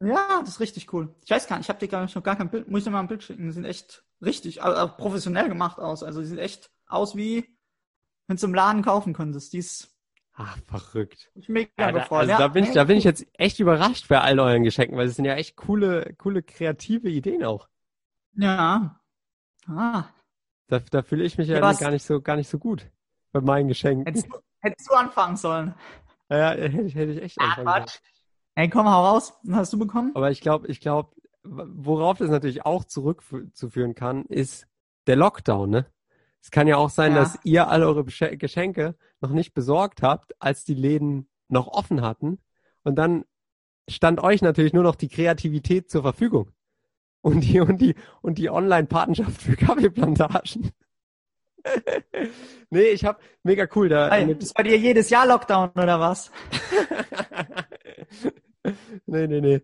Ja, 0.00 0.40
das 0.40 0.50
ist 0.50 0.60
richtig 0.60 0.92
cool. 0.92 1.14
Ich 1.24 1.30
weiß 1.30 1.46
gar 1.46 1.56
nicht, 1.56 1.66
ich 1.66 1.68
habe 1.70 1.78
dir 1.78 1.88
gar 1.88 2.02
nicht 2.02 2.14
noch 2.14 2.22
gar 2.22 2.36
kein 2.36 2.50
Bild, 2.50 2.68
muss 2.68 2.80
ich 2.80 2.84
dir 2.84 2.90
mal 2.90 3.00
ein 3.00 3.08
Bild 3.08 3.22
schicken. 3.22 3.44
Die 3.46 3.52
sind 3.52 3.64
echt 3.64 4.04
richtig, 4.20 4.62
also 4.62 4.92
professionell 4.96 5.48
gemacht 5.48 5.78
aus. 5.78 6.02
Also 6.02 6.20
die 6.20 6.26
sehen 6.26 6.38
echt 6.38 6.70
aus 6.86 7.16
wie, 7.16 7.56
wenn 8.26 8.36
du 8.36 8.46
im 8.46 8.54
Laden 8.54 8.82
kaufen 8.82 9.14
könntest. 9.14 9.52
Die 9.52 9.58
ist 9.58 9.96
Ach, 10.34 10.58
verrückt. 10.66 11.30
ich 11.34 11.48
mega 11.48 11.70
Ja, 11.78 11.92
da, 11.92 12.00
gefreut. 12.00 12.20
also 12.22 12.32
ja, 12.32 12.38
da 12.38 12.48
bin 12.48 12.64
ich, 12.64 12.72
da 12.72 12.84
bin 12.84 12.98
ich 12.98 13.04
jetzt 13.04 13.24
echt 13.34 13.60
überrascht 13.60 14.08
bei 14.08 14.20
all 14.20 14.38
euren 14.40 14.64
Geschenken, 14.64 14.98
weil 14.98 15.06
es 15.06 15.14
sind 15.16 15.24
ja 15.24 15.36
echt 15.36 15.56
coole, 15.56 16.12
coole 16.18 16.42
kreative 16.42 17.08
Ideen 17.08 17.44
auch. 17.44 17.68
Ja. 18.34 19.00
Ah. 19.66 20.04
Da, 20.66 20.80
da 20.80 21.02
fühle 21.02 21.24
ich 21.24 21.38
mich 21.38 21.48
ja, 21.48 21.60
Ja, 21.60 21.72
gar 21.72 21.92
nicht 21.92 22.04
so, 22.04 22.20
gar 22.20 22.36
nicht 22.36 22.48
so 22.50 22.58
gut 22.58 22.90
bei 23.32 23.40
meinen 23.40 23.68
Geschenken. 23.68 24.12
Du, 24.12 24.38
hättest 24.64 24.90
du 24.90 24.94
anfangen 24.94 25.36
sollen. 25.36 25.74
Ja, 26.28 26.50
hätte 26.50 26.82
ich, 26.82 26.94
hätte 26.94 27.12
ich 27.12 27.22
echt 27.22 27.38
Ah, 27.40 27.44
anfangen 27.44 27.66
sollen. 27.66 27.82
Quatsch. 27.84 27.98
Ey, 28.56 28.68
komm, 28.70 28.88
hau 28.88 29.04
raus. 29.04 29.34
Was 29.44 29.56
hast 29.56 29.72
du 29.72 29.78
bekommen? 29.78 30.12
Aber 30.14 30.30
ich 30.30 30.40
glaube, 30.40 30.68
ich 30.68 30.80
glaube, 30.80 31.10
worauf 31.42 32.18
das 32.18 32.30
natürlich 32.30 32.64
auch 32.64 32.84
zurückzuführen 32.84 33.94
kann, 33.94 34.24
ist 34.26 34.66
der 35.06 35.16
Lockdown, 35.16 35.70
ne? 35.70 35.86
Es 36.40 36.50
kann 36.50 36.66
ja 36.66 36.76
auch 36.76 36.90
sein, 36.90 37.12
Ja. 37.12 37.20
dass 37.20 37.38
ihr 37.44 37.68
alle 37.68 37.86
eure 37.86 38.04
Geschenke 38.04 38.96
noch 39.20 39.30
nicht 39.30 39.54
besorgt 39.54 40.02
habt, 40.02 40.34
als 40.40 40.64
die 40.64 40.74
Läden 40.74 41.28
noch 41.48 41.68
offen 41.68 42.02
hatten. 42.02 42.38
Und 42.82 42.96
dann 42.96 43.24
stand 43.88 44.22
euch 44.22 44.42
natürlich 44.42 44.72
nur 44.72 44.82
noch 44.82 44.94
die 44.94 45.08
Kreativität 45.08 45.90
zur 45.90 46.02
Verfügung. 46.02 46.50
Und 47.22 47.40
die, 47.40 47.60
und 47.60 47.78
die, 47.80 47.94
und 48.20 48.36
die 48.36 48.50
Online-Patenschaft 48.50 49.40
für 49.40 49.56
Kaffeeplantagen. 49.56 50.72
nee, 52.70 52.88
ich 52.88 53.04
hab 53.04 53.20
mega 53.42 53.66
cool 53.74 53.88
da. 53.88 54.08
Ey, 54.08 54.26
mit- 54.26 54.42
ist 54.42 54.54
bei 54.54 54.62
dir 54.62 54.78
jedes 54.78 55.10
Jahr 55.10 55.26
Lockdown 55.26 55.70
oder 55.70 56.00
was? 56.00 56.30
nee, 59.06 59.26
nee, 59.26 59.40
nee. 59.40 59.62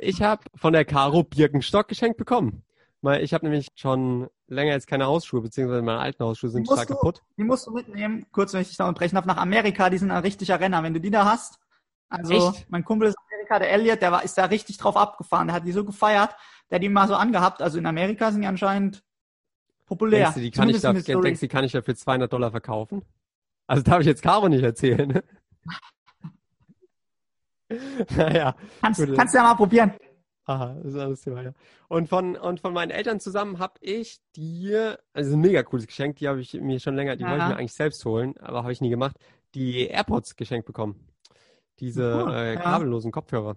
Ich 0.00 0.22
habe 0.22 0.42
von 0.54 0.72
der 0.72 0.84
Caro 0.84 1.24
Birkenstock 1.24 1.88
geschenkt 1.88 2.18
bekommen. 2.18 2.62
Weil 3.00 3.22
ich 3.22 3.32
habe 3.32 3.46
nämlich 3.46 3.68
schon 3.76 4.28
länger 4.48 4.72
jetzt 4.72 4.88
keine 4.88 5.06
Hausschuhe, 5.06 5.40
beziehungsweise 5.40 5.82
meine 5.82 6.00
alten 6.00 6.24
Hausschuhe 6.24 6.50
sind 6.50 6.66
stark 6.66 6.88
du- 6.88 6.94
kaputt. 6.94 7.22
Die 7.36 7.44
musst 7.44 7.64
du 7.68 7.70
mitnehmen, 7.70 8.26
kurz 8.32 8.52
wenn 8.52 8.62
ich 8.62 8.68
dich 8.68 8.76
da 8.76 8.88
unterbrechen 8.88 9.14
darf, 9.14 9.24
nach 9.24 9.36
Amerika, 9.36 9.88
die 9.88 9.98
sind 9.98 10.10
ein 10.10 10.22
richtiger 10.22 10.58
Renner. 10.58 10.82
Wenn 10.82 10.94
du 10.94 11.00
die 11.00 11.10
da 11.12 11.24
hast, 11.24 11.60
also 12.08 12.34
Echt? 12.34 12.66
mein 12.70 12.84
Kumpel 12.84 13.08
ist 13.08 13.14
in 13.16 13.34
Amerika, 13.36 13.58
der 13.60 13.70
Elliot, 13.70 14.02
der 14.02 14.10
war, 14.10 14.24
ist 14.24 14.36
da 14.36 14.46
richtig 14.46 14.78
drauf 14.78 14.96
abgefahren, 14.96 15.46
der 15.46 15.54
hat 15.54 15.64
die 15.64 15.70
so 15.70 15.84
gefeiert, 15.84 16.34
der 16.70 16.76
hat 16.76 16.82
die 16.82 16.88
mal 16.88 17.06
so 17.06 17.14
angehabt. 17.14 17.62
Also 17.62 17.78
in 17.78 17.86
Amerika 17.86 18.32
sind 18.32 18.40
die 18.40 18.48
anscheinend 18.48 19.04
populär. 19.88 20.20
Denkst 20.20 20.34
du, 20.36 20.40
die 20.40 20.50
kann 20.50 20.68
ich 20.68 20.80
da, 20.80 20.92
denkst 20.92 21.40
die 21.40 21.48
kann 21.48 21.64
ich 21.64 21.72
da 21.72 21.82
für 21.82 21.94
200 21.96 22.32
Dollar 22.32 22.50
verkaufen? 22.52 23.02
Also 23.66 23.82
darf 23.82 24.00
ich 24.00 24.06
jetzt 24.06 24.22
Caro 24.22 24.48
nicht 24.48 24.62
erzählen, 24.62 25.20
naja, 28.16 28.54
kannst, 28.80 29.04
gut. 29.04 29.14
kannst 29.16 29.34
du 29.34 29.38
ja 29.38 29.44
mal 29.44 29.54
probieren. 29.54 29.92
Aha, 30.46 30.74
das 30.82 30.94
ist 30.94 30.98
anderes 30.98 31.20
Thema, 31.20 31.42
ja. 31.42 31.52
Und 31.88 32.08
von, 32.08 32.34
und 32.36 32.60
von 32.60 32.72
meinen 32.72 32.90
Eltern 32.90 33.20
zusammen 33.20 33.58
habe 33.58 33.74
ich 33.82 34.18
dir, 34.34 34.98
also 35.12 35.34
ein 35.34 35.40
mega 35.40 35.62
cooles 35.62 35.86
Geschenk, 35.86 36.16
die 36.16 36.28
habe 36.28 36.40
ich 36.40 36.54
mir 36.54 36.80
schon 36.80 36.96
länger, 36.96 37.16
die 37.16 37.24
wollte 37.24 37.36
ich 37.36 37.42
Ja. 37.42 37.48
mir 37.48 37.56
eigentlich 37.58 37.74
selbst 37.74 38.02
holen, 38.06 38.34
aber 38.38 38.62
habe 38.62 38.72
ich 38.72 38.80
nie 38.80 38.88
gemacht, 38.88 39.16
die 39.54 39.86
AirPods 39.88 40.36
geschenkt 40.36 40.66
bekommen. 40.66 41.06
Diese 41.80 42.24
Cool, 42.24 42.32
äh, 42.32 42.54
ja. 42.54 42.60
kabellosen 42.60 43.12
Kopfhörer. 43.12 43.56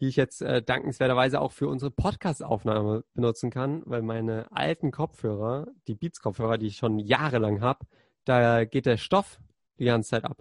Die 0.00 0.06
ich 0.08 0.16
jetzt 0.16 0.42
äh, 0.42 0.62
dankenswerterweise 0.62 1.40
auch 1.40 1.50
für 1.52 1.66
unsere 1.68 1.90
Podcast-Aufnahme 1.90 3.04
benutzen 3.14 3.50
kann, 3.50 3.82
weil 3.84 4.02
meine 4.02 4.46
alten 4.52 4.90
Kopfhörer, 4.92 5.66
die 5.88 5.94
Beats-Kopfhörer, 5.96 6.56
die 6.58 6.68
ich 6.68 6.76
schon 6.76 6.98
jahrelang 7.00 7.60
habe, 7.60 7.84
da 8.24 8.64
geht 8.64 8.86
der 8.86 8.96
Stoff 8.96 9.40
die 9.78 9.86
ganze 9.86 10.10
Zeit 10.10 10.24
ab. 10.24 10.38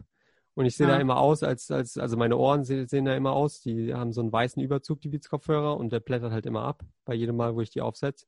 Und 0.54 0.65
ich 0.65 0.76
sehe 0.76 0.88
Ja. 0.88 0.96
da 0.96 1.00
immer 1.00 1.17
aus, 1.17 1.43
als, 1.43 1.72
als, 1.72 1.98
also 1.98 2.17
meine 2.17 2.38
Ohren 2.38 2.63
se- 2.65 2.88
sehen 2.88 3.06
da 3.06 3.15
immer 3.15 3.32
aus, 3.34 3.62
die 3.62 3.93
haben 3.93 4.12
so 4.12 4.22
einen 4.22 4.32
weißen 4.32 4.62
Überzug, 4.62 5.02
die 5.02 5.10
Beats-Kopfhörer, 5.10 5.78
und 5.78 5.91
der 5.91 6.00
blättert 6.02 6.32
halt 6.32 6.46
immer 6.46 6.63
ab, 6.63 6.84
bei 7.06 7.13
jedem 7.13 7.36
Mal, 7.38 7.56
wo 7.56 7.62
ich 7.62 7.70
die 7.70 7.82
aufsetze. 7.82 8.26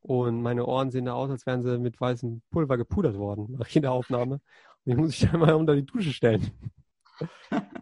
Und 0.00 0.40
meine 0.42 0.66
Ohren 0.66 0.90
sehen 0.90 1.06
da 1.06 1.14
aus, 1.14 1.30
als 1.30 1.46
wären 1.46 1.62
sie 1.62 1.78
mit 1.78 2.00
weißem 2.00 2.42
Pulver 2.50 2.76
gepudert 2.76 3.16
worden 3.18 3.56
nach 3.58 3.68
jeder 3.68 3.92
Aufnahme. 3.92 4.34
Und 4.34 4.40
die 4.86 4.94
muss 4.94 5.10
ich 5.20 5.28
dann 5.30 5.40
mal 5.40 5.54
unter 5.54 5.74
die 5.74 5.84
Dusche 5.86 6.12
stellen. 6.12 6.50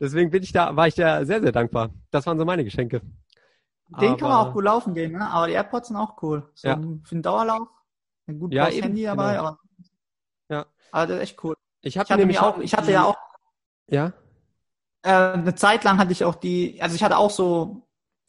Deswegen 0.01 0.31
bin 0.31 0.43
ich 0.43 0.53
da, 0.53 0.75
war 0.77 0.87
ich 0.89 0.95
da 0.95 1.25
sehr, 1.25 1.41
sehr 1.41 1.53
dankbar. 1.53 1.91
Das 2.11 2.27
waren 2.27 2.39
so 2.39 2.45
meine 2.45 2.65
Geschenke. 2.65 3.01
Den 4.01 4.17
kann 4.17 4.29
man 4.29 4.33
Aber- 4.39 4.49
auch 4.51 4.53
gut 4.55 4.65
laufen 4.65 4.95
gehen, 4.95 5.13
ne? 5.13 5.29
Aber 5.31 5.47
die 5.47 5.53
AirPods 5.53 5.89
sind 5.89 5.97
auch 5.97 6.21
cool. 6.23 6.51
So 6.55 6.69
Ja. 6.69 6.77
für 6.77 7.15
den 7.15 7.23
Dauerlauf. 7.23 7.69
Ein 8.27 8.39
gut 8.39 8.53
Ja, 8.53 8.69
eben, 8.69 8.85
Handy 8.85 9.03
dabei, 9.05 9.33
genau. 9.33 9.45
aber. 9.47 9.59
Ja. 10.49 10.67
Aber 10.91 11.07
das 11.07 11.17
ist 11.17 11.23
echt 11.23 11.45
cool. 11.45 11.55
Ich 11.83 11.95
Ich 11.95 11.99
hatte 11.99 12.17
nämlich 12.17 12.39
auch, 12.41 12.59
ich 12.59 12.75
hatte 12.75 12.91
ja 12.93 13.05
auch 13.05 13.17
Ja, 13.89 14.13
äh, 15.03 15.11
eine 15.13 15.55
Zeit 15.55 15.85
lang 15.85 15.99
hatte 15.99 16.13
ich 16.13 16.25
auch 16.25 16.35
die, 16.35 16.81
also 16.81 16.97
ich 16.97 17.03
hatte 17.05 17.19
auch 17.19 17.31
so 17.31 17.87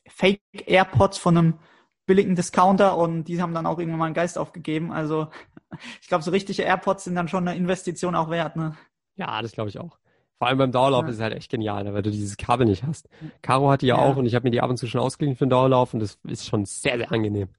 Fake 0.07 0.41
AirPods 0.51 1.17
von 1.17 1.37
einem 1.37 1.59
billigen 2.05 2.35
Discounter 2.35 2.97
und 2.97 3.23
die 3.25 3.41
haben 3.41 3.53
dann 3.53 3.65
auch 3.65 3.79
irgendwann 3.79 3.99
mal 3.99 4.05
einen 4.07 4.13
Geist 4.13 4.37
aufgegeben. 4.37 4.91
Also 4.91 5.29
ich 6.01 6.07
glaube, 6.09 6.23
so 6.25 6.31
richtige 6.31 6.63
AirPods 6.63 7.05
sind 7.05 7.15
dann 7.15 7.29
schon 7.29 7.47
eine 7.47 7.57
Investition 7.57 8.15
auch 8.15 8.29
wert, 8.29 8.57
ne? 8.57 8.75
ja, 9.15 9.41
das 9.41 9.53
glaube 9.53 9.69
ich 9.69 9.79
auch. 9.79 9.97
Vor 10.37 10.47
allem 10.47 10.57
beim 10.57 10.71
Dauerlauf 10.71 11.03
Ja. 11.03 11.09
ist 11.09 11.15
es 11.15 11.21
halt 11.21 11.33
echt 11.33 11.49
genial, 11.49 11.83
ne, 11.85 11.93
weil 11.93 12.01
du 12.01 12.11
dieses 12.11 12.35
Kabel 12.37 12.65
nicht 12.67 12.83
hast. 12.83 13.07
Caro 13.41 13.69
hat 13.71 13.81
die 13.81 13.87
ja, 13.87 13.95
Ja. 13.97 14.03
auch 14.03 14.17
und 14.17 14.25
ich 14.25 14.35
habe 14.35 14.43
mir 14.43 14.51
die 14.51 14.61
ab 14.61 14.69
und 14.69 14.77
zu 14.77 14.87
schon 14.87 14.99
ausgeliehen 15.01 15.35
für 15.37 15.45
den 15.45 15.49
Dauerlauf 15.51 15.93
und 15.93 16.01
das 16.01 16.19
ist 16.27 16.45
schon 16.45 16.65
sehr, 16.65 16.97
sehr 16.97 17.11
angenehm. 17.11 17.49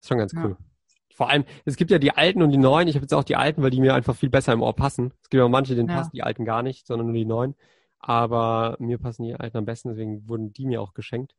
Ist 0.00 0.08
schon 0.08 0.18
ganz 0.18 0.32
Ja. 0.32 0.44
cool. 0.44 0.56
Vor 1.14 1.30
allem, 1.30 1.44
es 1.64 1.76
gibt 1.76 1.90
ja 1.90 1.98
die 1.98 2.12
alten 2.12 2.42
und 2.42 2.50
die 2.50 2.58
neuen. 2.58 2.86
Ich 2.86 2.94
habe 2.94 3.02
jetzt 3.04 3.14
auch 3.14 3.24
die 3.24 3.34
alten, 3.34 3.62
weil 3.62 3.70
die 3.70 3.80
mir 3.80 3.94
einfach 3.94 4.14
viel 4.14 4.28
besser 4.30 4.52
im 4.52 4.62
Ohr 4.62 4.76
passen. 4.76 5.12
Es 5.22 5.30
gibt 5.30 5.40
ja 5.40 5.44
auch 5.44 5.48
manche, 5.48 5.74
denen 5.74 5.88
Ja. 5.88 5.96
passen 5.96 6.10
die 6.12 6.22
alten 6.22 6.44
gar 6.44 6.62
nicht, 6.62 6.86
sondern 6.86 7.06
nur 7.08 7.16
die 7.16 7.24
neuen. 7.24 7.54
Aber 7.98 8.76
mir 8.78 8.98
passen 8.98 9.24
die 9.24 9.34
alten 9.34 9.56
am 9.56 9.64
besten, 9.64 9.88
deswegen 9.88 10.28
wurden 10.28 10.52
die 10.52 10.66
mir 10.66 10.80
auch 10.80 10.94
geschenkt. 10.94 11.34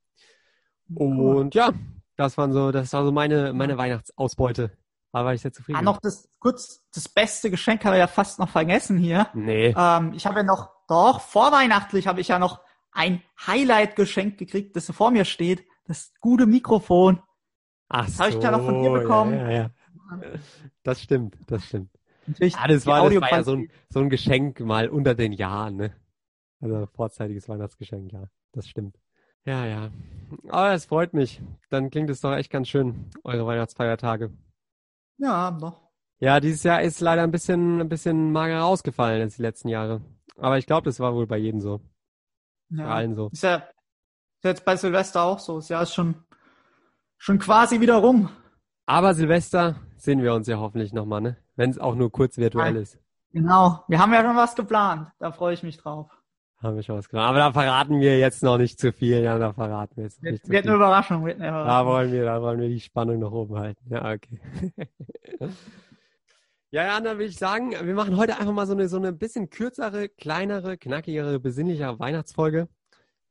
Und 0.96 1.56
ja, 1.56 1.72
das 2.18 2.38
waren 2.38 2.52
so, 2.52 2.72
das 2.72 2.92
war 2.94 3.06
so 3.06 3.12
meine, 3.12 3.54
meine 3.54 3.78
Weihnachtsausbeute. 3.78 4.72
Da 5.12 5.26
war 5.26 5.34
ich 5.34 5.42
sehr 5.42 5.52
zufrieden. 5.52 5.80
Ah, 5.80 5.82
noch 5.82 6.00
das, 6.00 6.30
kurz, 6.40 6.84
das 6.94 7.10
beste 7.10 7.50
Geschenk 7.50 7.84
haben 7.84 7.94
wir 7.94 8.00
ja 8.00 8.08
fast 8.08 8.38
noch 8.40 8.50
vergessen 8.50 8.98
hier. 8.98 9.28
Nee. 9.34 9.74
Ähm, 9.76 10.14
ich 10.14 10.26
habe 10.26 10.40
ja 10.40 10.44
noch, 10.44 10.70
doch, 10.88 11.22
vorweihnachtlich 11.22 12.08
habe 12.08 12.22
ich 12.22 12.28
ja 12.28 12.38
noch 12.38 12.62
ein 12.92 13.24
Highlight-Geschenk 13.46 14.38
gekriegt, 14.38 14.76
das 14.76 14.92
vor 14.92 15.12
mir 15.12 15.26
steht. 15.26 15.66
Das 15.86 16.14
gute 16.20 16.46
Mikrofon. 16.46 17.22
Ach 17.88 18.06
das 18.06 18.20
hab 18.20 18.30
ich 18.30 18.36
ja 18.36 18.52
noch 18.52 18.64
von 18.64 18.84
dir 18.84 18.90
so, 18.90 18.94
bekommen. 18.94 19.34
Ja, 19.34 19.50
ja, 19.50 19.72
ja. 20.12 20.22
Das 20.84 21.02
stimmt, 21.02 21.36
das 21.48 21.66
stimmt. 21.66 21.90
Natürlich 22.28 22.54
Ja, 22.54 22.68
das 22.68 22.84
die 22.84 22.88
war, 22.88 23.10
das 23.10 23.22
war 23.22 23.32
ja 23.32 23.44
so 23.44 23.54
ein, 23.54 23.72
so 23.90 24.00
ein 24.00 24.10
Geschenk 24.10 24.60
mal 24.60 24.90
unter 24.90 25.16
den 25.16 25.34
Jahren, 25.34 25.78
ne? 25.78 25.96
Also 26.62 26.76
ein 26.76 26.88
vorzeitiges 26.88 27.50
Weihnachtsgeschenk, 27.50 28.12
ja. 28.12 28.26
Das 28.52 28.68
stimmt. 28.68 29.00
Ja, 29.46 29.66
ja. 29.66 29.90
Aber 30.50 30.74
es 30.74 30.86
freut 30.86 31.14
mich. 31.14 31.42
Dann 31.70 31.90
klingt 31.90 32.10
es 32.12 32.22
doch 32.22 32.34
echt 32.34 32.52
ganz 32.52 32.68
schön, 32.68 33.10
eure 33.24 33.48
Weihnachtsfeiertage. 33.48 34.32
Ja, 35.20 35.52
doch. 35.52 35.82
Ja, 36.20 36.40
dieses 36.40 36.64
Jahr 36.64 36.82
ist 36.82 37.00
leider 37.00 37.24
ein 37.24 37.32
bisschen, 37.32 37.80
ein 37.82 37.90
bisschen 37.90 38.32
mager 38.32 38.66
ausgefallen 38.66 39.22
als 39.22 39.36
die 39.38 39.42
letzten 39.42 39.70
Jahre. 39.70 40.02
Aber 40.38 40.58
ich 40.58 40.66
glaube, 40.66 40.86
das 40.86 41.00
war 41.00 41.14
wohl 41.14 41.28
bei 41.28 41.38
jedem 41.38 41.62
so. 41.62 41.80
Bei 42.70 42.84
Ja. 42.84 42.90
allen 42.90 43.16
so. 43.16 43.30
Ist 43.32 43.44
ja, 43.44 43.56
ist 43.58 44.44
jetzt 44.44 44.66
bei 44.66 44.76
Silvester 44.76 45.24
auch 45.24 45.40
so. 45.40 45.58
Das 45.58 45.70
Jahr 45.70 45.84
ist 45.84 45.94
schon, 45.94 46.16
schon 47.18 47.40
quasi 47.40 47.80
wieder 47.80 47.96
rum. 47.96 48.30
Aber 48.86 49.14
Silvester 49.14 49.76
sehen 49.98 50.22
wir 50.24 50.34
uns 50.34 50.48
ja 50.48 50.58
hoffentlich 50.58 50.94
nochmal, 50.94 51.22
ne? 51.22 51.38
Wenn 51.56 51.70
es 51.70 51.78
auch 51.80 51.96
nur 51.96 52.12
kurz 52.12 52.38
virtuell 52.38 52.76
Ja. 52.76 52.82
ist. 52.82 52.98
Genau. 53.32 53.84
Wir 53.88 54.00
haben 54.00 54.14
ja 54.14 54.24
schon 54.24 54.36
was 54.36 54.56
geplant. 54.56 55.10
Da 55.20 55.32
freue 55.32 55.54
ich 55.54 55.64
mich 55.64 55.78
drauf. 55.78 56.10
Haben 56.62 56.76
wir 56.76 56.84
schon 56.84 56.98
was 56.98 57.08
gemacht. 57.08 57.26
Aber 57.30 57.38
da 57.38 57.52
verraten 57.54 58.02
wir 58.02 58.20
jetzt 58.20 58.44
noch 58.44 58.58
nicht 58.58 58.80
zu 58.80 58.92
viel. 58.92 59.22
Ja, 59.22 59.38
da 59.38 59.54
verraten 59.54 59.96
wir 59.96 60.04
jetzt 60.04 60.22
nicht 60.22 60.32
Wird, 60.34 60.46
zu 60.46 60.52
wird 60.52 60.62
viel. 60.64 60.72
eine 60.72 60.76
Überraschung. 60.78 61.26
Wird 61.26 61.38
eine 61.40 61.52
Da 61.52 61.62
Überraschung. 61.62 61.88
wollen 61.88 62.12
wir, 62.12 62.26
da 62.26 62.42
wollen 62.42 62.60
wir 62.60 62.68
die 62.70 62.80
Spannung 62.82 63.20
noch 63.20 63.32
oben 63.32 63.58
halten. 63.58 63.86
Ja, 63.90 64.12
okay. 64.14 64.40
ja, 66.72 66.84
ja, 66.84 67.00
dann 67.00 67.18
würde 67.18 67.26
ich 67.30 67.38
sagen, 67.38 67.72
wir 67.72 67.96
machen 67.96 68.18
heute 68.18 68.38
einfach 68.38 68.52
mal 68.54 68.68
so 68.68 68.74
eine, 68.74 68.90
so 68.90 68.98
eine 68.98 69.14
bisschen 69.14 69.50
kürzere, 69.50 70.10
kleinere, 70.10 70.78
knackigere, 70.78 71.40
besinnlichere 71.40 71.98
Weihnachtsfolge. 72.00 72.68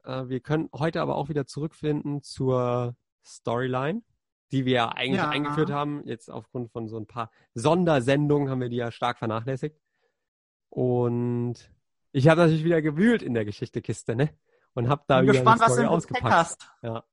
Äh, 0.05 0.29
wir 0.29 0.41
können 0.41 0.71
heute 0.75 1.03
aber 1.03 1.17
auch 1.17 1.29
wieder 1.29 1.45
zurückfinden 1.47 2.23
zur 2.23 2.97
Storyline, 3.27 4.01
die 4.53 4.65
wir 4.65 4.73
ja 4.73 4.89
eigentlich 4.89 5.21
Ja. 5.21 5.29
eingeführt 5.29 5.71
haben. 5.71 6.01
Jetzt 6.07 6.31
aufgrund 6.31 6.71
von 6.73 6.89
so 6.89 6.97
ein 6.99 7.07
paar 7.07 7.31
Sondersendungen 7.53 8.49
haben 8.49 8.63
wir 8.63 8.71
die 8.71 8.77
ja 8.77 8.91
stark 8.91 9.19
vernachlässigt. 9.19 9.79
Und 10.71 11.71
ich 12.13 12.29
habe 12.29 12.41
natürlich 12.43 12.65
wieder 12.65 12.83
gewühlt 12.83 13.23
in 13.23 13.35
der 13.35 13.45
Geschichtekiste, 13.45 14.17
ne? 14.17 14.31
Und 14.75 14.89
habe 14.89 15.03
da 15.07 15.19
Bin 15.19 15.25
wieder 15.25 15.33
gespannt, 15.35 15.63
eine 15.63 15.71
was 15.71 15.77
du 15.77 15.89
ausgepackt. 15.89 16.35
hast. 16.35 16.71
Ja. 16.83 17.05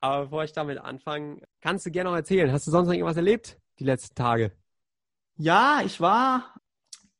Aber 0.00 0.24
bevor 0.24 0.44
ich 0.44 0.52
damit 0.52 0.78
anfange, 0.78 1.42
kannst 1.60 1.86
du 1.86 1.90
gerne 1.90 2.10
noch 2.10 2.16
erzählen. 2.16 2.52
Hast 2.52 2.66
du 2.66 2.70
sonst 2.70 2.86
noch 2.86 2.94
irgendwas 2.94 3.16
erlebt 3.16 3.58
die 3.78 3.84
letzten 3.84 4.14
Tage? 4.14 4.52
Ja, 5.36 5.80
ich 5.84 6.00
war 6.00 6.54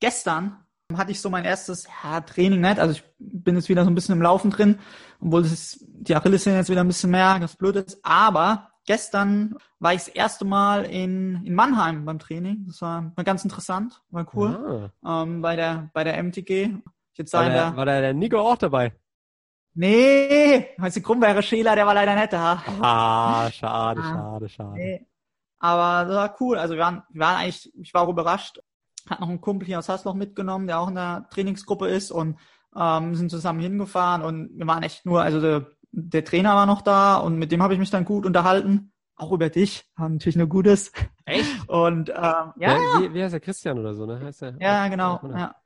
gestern 0.01 0.65
hatte 0.97 1.11
ich 1.11 1.21
so 1.21 1.29
mein 1.29 1.45
erstes 1.45 1.87
ja, 2.03 2.21
Training 2.23 2.63
nicht. 2.63 2.79
Also 2.79 2.93
ich 2.93 3.05
bin 3.19 3.57
jetzt 3.57 3.69
wieder 3.69 3.85
so 3.85 3.91
ein 3.91 3.95
bisschen 3.95 4.15
im 4.15 4.23
Laufen 4.23 4.51
drin, 4.51 4.79
obwohl 5.21 5.43
das, 5.43 5.85
die 5.87 6.17
Achillessehne 6.17 6.57
jetzt 6.57 6.71
wieder 6.71 6.81
ein 6.81 6.87
bisschen 6.87 7.11
mehr, 7.11 7.39
das 7.39 7.57
blöd 7.57 7.77
ist. 7.77 8.01
Aber 8.03 8.71
gestern 8.87 9.57
war 9.81 9.93
ich 9.93 10.05
das 10.05 10.09
erste 10.09 10.47
Mal 10.47 10.85
in, 10.85 11.45
in 11.45 11.55
Mannheim 11.55 12.07
beim 12.07 12.19
Training. 12.19 12.65
Das 12.69 12.81
war, 12.81 13.13
war 13.15 13.25
ganz 13.25 13.45
interessant, 13.45 14.01
war 14.11 14.27
cool. 14.35 14.91
Ah. 15.03 15.23
Ähm, 15.23 15.43
bei 15.43 15.57
der 15.57 15.91
bei 15.93 16.05
der 16.05 16.23
MTG. 16.23 16.79
Jetzt 17.19 17.33
war, 17.33 17.51
der, 17.51 17.77
war 17.77 17.85
da 17.85 18.01
der 18.01 18.15
Nico 18.15 18.39
auch 18.39 18.57
dabei? 18.57 18.93
Nee, 19.75 20.69
du, 20.79 21.03
Krummbeere 21.03 21.43
Schäler, 21.43 21.75
der 21.75 21.87
war 21.87 21.95
leider 21.95 22.15
nicht 22.15 22.33
da. 22.33 22.63
Ah, 22.81 23.51
schade, 23.51 24.01
ah, 24.01 24.09
schade, 24.09 24.49
schade. 24.49 24.73
Nee. 24.75 25.07
Aber 25.59 26.05
das 26.09 26.17
war 26.17 26.37
cool. 26.41 26.59
Also 26.59 26.75
wir 26.75 26.83
waren, 26.83 27.03
wir 27.11 27.21
waren 27.21 27.37
eigentlich, 27.37 27.73
ich 27.81 27.93
war 27.93 28.03
auch 28.03 28.09
überrascht. 28.09 28.61
Hat 29.09 29.21
noch 29.21 29.29
einen 29.29 29.41
Kumpel 29.41 29.67
hier 29.67 29.79
aus 29.79 29.89
Hasloch 29.89 30.15
mitgenommen, 30.15 30.67
der 30.67 30.81
auch 30.81 30.89
in 30.89 30.95
der 30.95 31.27
Trainingsgruppe 31.31 31.89
ist 31.89 32.11
und 32.13 32.39
ähm, 32.77 33.15
sind 33.15 33.31
zusammen 33.31 33.61
hingefahren 33.61 34.23
und 34.23 34.51
wir 34.57 34.67
waren 34.67 34.83
echt 34.83 35.07
nur, 35.07 35.23
also 35.23 35.41
der, 35.41 35.67
der 35.91 36.25
Trainer 36.25 36.55
war 36.55 36.67
noch 36.67 36.83
da 36.83 37.17
und 37.17 37.37
mit 37.37 37.51
dem 37.51 37.63
habe 37.63 37.73
ich 37.73 37.81
mich 37.81 37.91
dann 37.91 38.05
gut 38.05 38.27
unterhalten. 38.27 38.93
Auch 39.17 39.33
über 39.33 39.49
dich, 39.49 39.85
war 39.97 40.09
natürlich 40.09 40.37
nur 40.37 40.47
Gutes. 40.47 40.93
Echt? 41.25 41.69
Und 41.69 42.11
ähm, 42.11 42.53
ja. 42.57 42.79
Wie, 43.01 43.15
wie 43.15 43.23
heißt 43.23 43.33
der 43.33 43.41
Christian 43.41 43.79
oder 43.79 43.95
so, 43.95 44.07
ne? 44.07 44.21
Heißt 44.23 44.43
der, 44.43 44.55
ja, 44.61 44.87
genau. 44.87 45.21
Ja. 45.35 45.57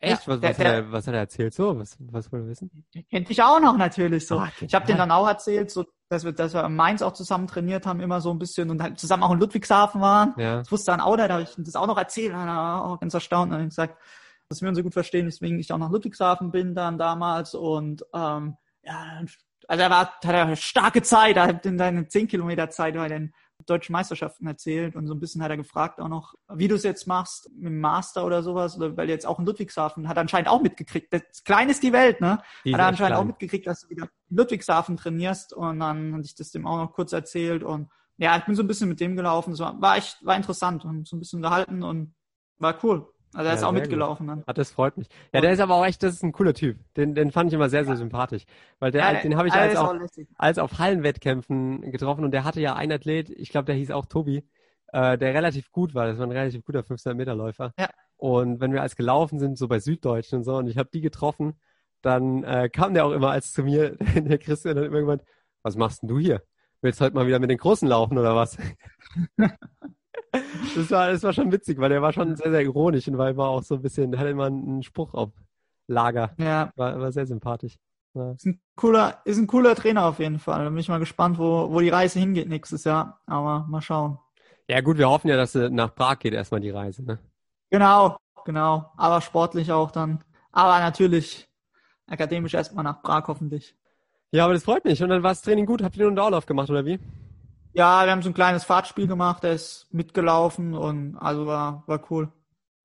Echt? 0.00 0.26
Ja, 0.26 0.34
was, 0.34 0.42
was, 0.42 0.56
der, 0.56 0.66
hat 0.66 0.74
er, 0.74 0.92
was 0.92 1.06
hat 1.06 1.14
er 1.14 1.20
erzählt 1.20 1.54
so? 1.54 1.78
Was, 1.78 1.96
was 1.98 2.30
wollte 2.30 2.46
er 2.46 2.50
wissen? 2.50 2.84
Der 2.94 3.02
kennt 3.02 3.28
dich 3.28 3.42
auch 3.42 3.60
noch 3.60 3.76
natürlich 3.76 4.26
so. 4.26 4.38
Ah, 4.38 4.50
ich 4.60 4.74
habe 4.74 4.86
den 4.86 4.96
dann 4.96 5.10
auch 5.10 5.26
erzählt, 5.26 5.70
so 5.70 5.84
dass 6.08 6.24
wir, 6.24 6.32
dass 6.32 6.54
wir 6.54 6.64
in 6.64 6.74
Mainz 6.74 7.02
auch 7.02 7.12
zusammen 7.12 7.46
trainiert 7.46 7.84
haben, 7.86 8.00
immer 8.00 8.20
so 8.20 8.30
ein 8.30 8.38
bisschen 8.38 8.70
und 8.70 8.82
halt 8.82 8.98
zusammen 8.98 9.22
auch 9.22 9.32
in 9.32 9.40
Ludwigshafen 9.40 10.00
waren. 10.00 10.34
Ja. 10.38 10.58
Das 10.58 10.72
wusste 10.72 10.92
dann 10.92 11.00
auch, 11.00 11.16
da 11.16 11.28
habe 11.28 11.42
ich 11.42 11.54
das 11.56 11.76
auch 11.76 11.86
noch 11.86 11.98
erzählt, 11.98 12.32
und 12.32 12.38
dann 12.38 12.48
auch 12.48 12.98
ganz 12.98 13.12
erstaunt 13.12 13.52
und 13.52 13.68
gesagt, 13.68 13.98
dass 14.48 14.62
wir 14.62 14.68
uns 14.68 14.78
so 14.78 14.82
gut 14.82 14.94
verstehen, 14.94 15.26
weswegen 15.26 15.58
ich 15.58 15.70
auch 15.72 15.78
nach 15.78 15.90
Ludwigshafen 15.90 16.50
bin 16.50 16.74
dann 16.74 16.96
damals 16.96 17.54
und 17.54 18.04
ähm, 18.14 18.56
ja, 18.82 19.22
also 19.66 19.82
er 19.82 19.90
war, 19.90 20.06
hat 20.06 20.24
er 20.24 20.42
eine 20.46 20.56
starke 20.56 21.02
Zeit, 21.02 21.36
er 21.36 21.48
hat 21.48 21.66
in 21.66 21.76
seiner 21.76 22.08
10 22.08 22.28
Kilometer 22.28 22.70
Zeit 22.70 22.94
bei 22.94 23.08
den 23.08 23.34
deutschen 23.68 23.92
Meisterschaften 23.92 24.46
erzählt 24.46 24.96
und 24.96 25.06
so 25.06 25.14
ein 25.14 25.20
bisschen 25.20 25.42
hat 25.42 25.50
er 25.50 25.56
gefragt 25.56 26.00
auch 26.00 26.08
noch, 26.08 26.34
wie 26.52 26.68
du 26.68 26.74
es 26.74 26.82
jetzt 26.82 27.06
machst 27.06 27.50
mit 27.54 27.66
dem 27.66 27.80
Master 27.80 28.24
oder 28.24 28.42
sowas, 28.42 28.76
oder 28.76 28.96
weil 28.96 29.08
jetzt 29.08 29.26
auch 29.26 29.38
in 29.38 29.46
Ludwigshafen 29.46 30.08
hat 30.08 30.18
anscheinend 30.18 30.48
auch 30.48 30.62
mitgekriegt. 30.62 31.12
Das 31.12 31.44
klein 31.44 31.68
ist 31.68 31.82
die 31.82 31.92
Welt, 31.92 32.20
ne? 32.20 32.40
Die 32.64 32.72
hat 32.72 32.80
er 32.80 32.86
anscheinend 32.86 33.14
klein. 33.14 33.22
auch 33.22 33.26
mitgekriegt, 33.26 33.66
dass 33.66 33.82
du 33.82 33.90
wieder 33.90 34.08
in 34.30 34.36
Ludwigshafen 34.36 34.96
trainierst 34.96 35.52
und 35.52 35.80
dann 35.80 36.14
hatte 36.14 36.24
ich 36.24 36.34
das 36.34 36.50
dem 36.50 36.66
auch 36.66 36.78
noch 36.78 36.92
kurz 36.92 37.12
erzählt 37.12 37.62
und 37.62 37.88
ja, 38.16 38.36
ich 38.36 38.44
bin 38.44 38.54
so 38.54 38.62
ein 38.62 38.66
bisschen 38.66 38.88
mit 38.88 39.00
dem 39.00 39.16
gelaufen. 39.16 39.52
Es 39.52 39.60
war, 39.60 39.80
war 39.80 39.96
echt, 39.96 40.24
war 40.24 40.36
interessant 40.36 40.84
und 40.84 41.06
so 41.06 41.16
ein 41.16 41.20
bisschen 41.20 41.38
unterhalten 41.38 41.82
und 41.82 42.14
war 42.58 42.76
cool. 42.82 43.06
Also 43.34 43.46
er 43.46 43.52
ja, 43.52 43.54
ist 43.54 43.62
auch 43.64 43.72
mitgelaufen 43.72 44.26
gut. 44.26 44.36
dann. 44.38 44.44
Hat 44.46 44.58
das 44.58 44.70
freut 44.70 44.96
mich. 44.96 45.08
Ja, 45.32 45.40
der 45.40 45.52
ist 45.52 45.60
aber 45.60 45.74
auch 45.74 45.84
echt, 45.84 46.02
das 46.02 46.14
ist 46.14 46.22
ein 46.22 46.32
cooler 46.32 46.54
Typ. 46.54 46.78
Den, 46.96 47.14
den 47.14 47.30
fand 47.30 47.50
ich 47.50 47.54
immer 47.54 47.68
sehr, 47.68 47.84
sehr 47.84 47.94
ja. 47.94 47.98
sympathisch. 47.98 48.44
Weil 48.78 48.90
der, 48.90 49.12
ja, 49.12 49.20
den 49.20 49.36
habe 49.36 49.48
ich 49.48 49.54
als, 49.54 49.76
auch, 49.76 49.94
als 50.36 50.58
auf 50.58 50.78
Hallenwettkämpfen 50.78 51.92
getroffen 51.92 52.24
und 52.24 52.30
der 52.30 52.44
hatte 52.44 52.60
ja 52.60 52.74
einen 52.74 52.92
Athlet, 52.92 53.30
ich 53.30 53.50
glaube, 53.50 53.66
der 53.66 53.74
hieß 53.74 53.90
auch 53.90 54.06
Tobi, 54.06 54.48
äh, 54.92 55.18
der 55.18 55.34
relativ 55.34 55.70
gut 55.70 55.94
war. 55.94 56.06
Das 56.06 56.18
war 56.18 56.26
ein 56.26 56.32
relativ 56.32 56.64
guter 56.64 56.82
500 56.82 57.16
Meter 57.16 57.34
Läufer. 57.34 57.74
Ja. 57.78 57.90
Und 58.16 58.60
wenn 58.60 58.72
wir 58.72 58.82
als 58.82 58.96
gelaufen 58.96 59.38
sind, 59.38 59.58
so 59.58 59.68
bei 59.68 59.78
Süddeutschen 59.78 60.38
und 60.38 60.44
so, 60.44 60.56
und 60.56 60.66
ich 60.66 60.78
habe 60.78 60.88
die 60.92 61.00
getroffen, 61.00 61.60
dann 62.02 62.44
äh, 62.44 62.68
kam 62.68 62.94
der 62.94 63.04
auch 63.04 63.12
immer 63.12 63.30
als 63.30 63.52
zu 63.52 63.62
mir, 63.62 63.96
der 64.14 64.38
Christian, 64.38 64.76
dann 64.76 64.84
immer 64.84 65.00
gemeint, 65.00 65.22
was 65.62 65.76
machst 65.76 66.02
denn 66.02 66.08
du 66.08 66.18
hier? 66.18 66.42
Willst 66.80 67.00
du 67.00 67.04
heute 67.04 67.14
mal 67.14 67.26
wieder 67.26 67.40
mit 67.40 67.50
den 67.50 67.58
Großen 67.58 67.88
laufen 67.88 68.18
oder 68.18 68.34
was? 68.34 68.56
das, 70.76 70.90
war, 70.90 71.10
das 71.10 71.22
war 71.22 71.32
schon 71.32 71.52
witzig, 71.52 71.78
weil 71.78 71.90
der 71.90 72.02
war 72.02 72.12
schon 72.12 72.36
sehr, 72.36 72.50
sehr 72.50 72.62
ironisch 72.62 73.08
und 73.08 73.18
war 73.18 73.30
immer 73.30 73.48
auch 73.48 73.62
so 73.62 73.76
ein 73.76 73.82
bisschen, 73.82 74.18
hatte 74.18 74.30
immer 74.30 74.46
einen 74.46 74.82
Spruch 74.82 75.14
auf 75.14 75.30
Lager. 75.86 76.34
Ja. 76.38 76.70
War, 76.76 77.00
war 77.00 77.12
sehr 77.12 77.26
sympathisch. 77.26 77.76
Ja. 78.14 78.32
Ist 78.32 78.46
ein 78.46 78.60
cooler, 78.76 79.20
ist 79.24 79.38
ein 79.38 79.46
cooler 79.46 79.74
Trainer 79.74 80.06
auf 80.06 80.18
jeden 80.18 80.38
Fall. 80.38 80.64
Da 80.64 80.68
bin 80.68 80.78
ich 80.78 80.88
mal 80.88 80.98
gespannt, 80.98 81.38
wo, 81.38 81.70
wo 81.72 81.80
die 81.80 81.88
Reise 81.88 82.18
hingeht 82.18 82.48
nächstes 82.48 82.84
Jahr. 82.84 83.20
Aber 83.26 83.66
mal 83.68 83.80
schauen. 83.80 84.18
Ja 84.68 84.80
gut, 84.80 84.98
wir 84.98 85.08
hoffen 85.08 85.28
ja, 85.28 85.36
dass 85.36 85.52
sie 85.52 85.70
nach 85.70 85.94
Prag 85.94 86.18
geht 86.18 86.34
erstmal 86.34 86.60
die 86.60 86.70
Reise, 86.70 87.02
ne? 87.02 87.18
Genau, 87.70 88.16
genau. 88.44 88.92
Aber 88.96 89.20
sportlich 89.20 89.72
auch 89.72 89.90
dann. 89.90 90.22
Aber 90.52 90.78
natürlich 90.80 91.48
akademisch 92.06 92.54
erstmal 92.54 92.84
nach 92.84 93.02
Prag 93.02 93.24
hoffentlich. 93.28 93.74
Ja, 94.30 94.44
aber 94.44 94.54
das 94.54 94.64
freut 94.64 94.84
mich. 94.84 95.02
Und 95.02 95.08
dann 95.08 95.22
war 95.22 95.30
das 95.30 95.42
Training 95.42 95.64
gut. 95.64 95.82
Habt 95.82 95.96
ihr 95.96 96.02
nur 96.02 96.08
einen 96.08 96.16
Dauerlauf 96.16 96.44
gemacht 96.44 96.68
oder 96.68 96.84
wie? 96.84 96.98
Ja, 97.78 98.04
wir 98.04 98.10
haben 98.10 98.22
so 98.22 98.30
ein 98.30 98.34
kleines 98.34 98.64
Fahrtspiel 98.64 99.06
gemacht, 99.06 99.44
der 99.44 99.52
ist 99.52 99.86
mitgelaufen 99.92 100.74
und 100.74 101.16
also 101.16 101.46
war, 101.46 101.84
war 101.86 102.02
cool. 102.10 102.32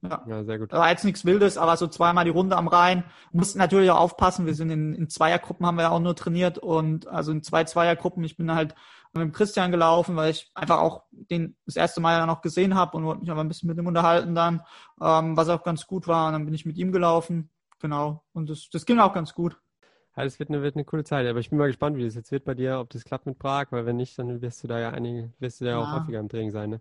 Ja. 0.03 0.21
ja, 0.27 0.43
sehr 0.43 0.59
gut. 0.59 0.71
War 0.71 0.91
jetzt 0.91 1.03
nichts 1.03 1.25
Wildes, 1.25 1.57
aber 1.57 1.77
so 1.77 1.87
zweimal 1.87 2.25
die 2.25 2.29
Runde 2.29 2.55
am 2.55 2.67
Rhein. 2.67 3.03
Mussten 3.31 3.57
natürlich 3.57 3.89
auch 3.89 3.99
aufpassen. 3.99 4.45
Wir 4.45 4.53
sind 4.53 4.69
in, 4.69 4.93
in 4.93 5.09
Zweiergruppen 5.09 5.65
haben 5.65 5.77
wir 5.77 5.83
ja 5.85 5.89
auch 5.89 5.99
nur 5.99 6.15
trainiert 6.15 6.59
und 6.59 7.07
also 7.07 7.31
in 7.31 7.41
zwei 7.41 7.63
Zweiergruppen. 7.63 8.23
Ich 8.23 8.37
bin 8.37 8.53
halt 8.53 8.75
mit 9.13 9.23
dem 9.23 9.31
Christian 9.31 9.71
gelaufen, 9.71 10.15
weil 10.15 10.29
ich 10.29 10.51
einfach 10.53 10.77
auch 10.77 11.05
den 11.11 11.55
das 11.65 11.75
erste 11.75 11.99
Mal 11.99 12.19
ja 12.19 12.27
noch 12.27 12.41
gesehen 12.41 12.75
habe 12.75 12.95
und 12.95 13.05
wollte 13.05 13.21
mich 13.21 13.31
aber 13.31 13.41
ein 13.41 13.47
bisschen 13.47 13.69
mit 13.69 13.79
ihm 13.79 13.87
unterhalten 13.87 14.35
dann, 14.35 14.61
ähm, 15.01 15.35
was 15.35 15.49
auch 15.49 15.63
ganz 15.63 15.87
gut 15.87 16.07
war. 16.07 16.27
Und 16.27 16.33
dann 16.33 16.45
bin 16.45 16.53
ich 16.53 16.67
mit 16.67 16.77
ihm 16.77 16.91
gelaufen. 16.91 17.49
Genau. 17.79 18.23
Und 18.31 18.47
das, 18.47 18.69
das 18.69 18.85
ging 18.85 18.99
auch 18.99 19.13
ganz 19.13 19.33
gut. 19.33 19.57
Ja, 20.15 20.23
das 20.23 20.39
wird 20.39 20.49
eine, 20.49 20.61
wird 20.61 20.75
eine 20.75 20.85
coole 20.85 21.03
Zeit. 21.03 21.27
Aber 21.27 21.39
ich 21.39 21.49
bin 21.49 21.57
mal 21.57 21.67
gespannt, 21.67 21.97
wie 21.97 22.05
das 22.05 22.15
jetzt 22.15 22.31
wird 22.31 22.45
bei 22.45 22.53
dir, 22.53 22.79
ob 22.79 22.89
das 22.91 23.03
klappt 23.03 23.25
mit 23.25 23.39
Prag, 23.39 23.67
weil 23.71 23.85
wenn 23.85 23.95
nicht, 23.95 24.17
dann 24.19 24.41
wirst 24.41 24.63
du 24.63 24.67
da 24.67 24.79
ja 24.79 24.91
einige, 24.91 25.31
wirst 25.39 25.61
du 25.61 25.65
da 25.65 25.71
ja 25.71 25.79
auch 25.79 25.91
häufiger 25.91 26.19
im 26.19 26.29
Training 26.29 26.51
sein, 26.51 26.69
ne? 26.71 26.79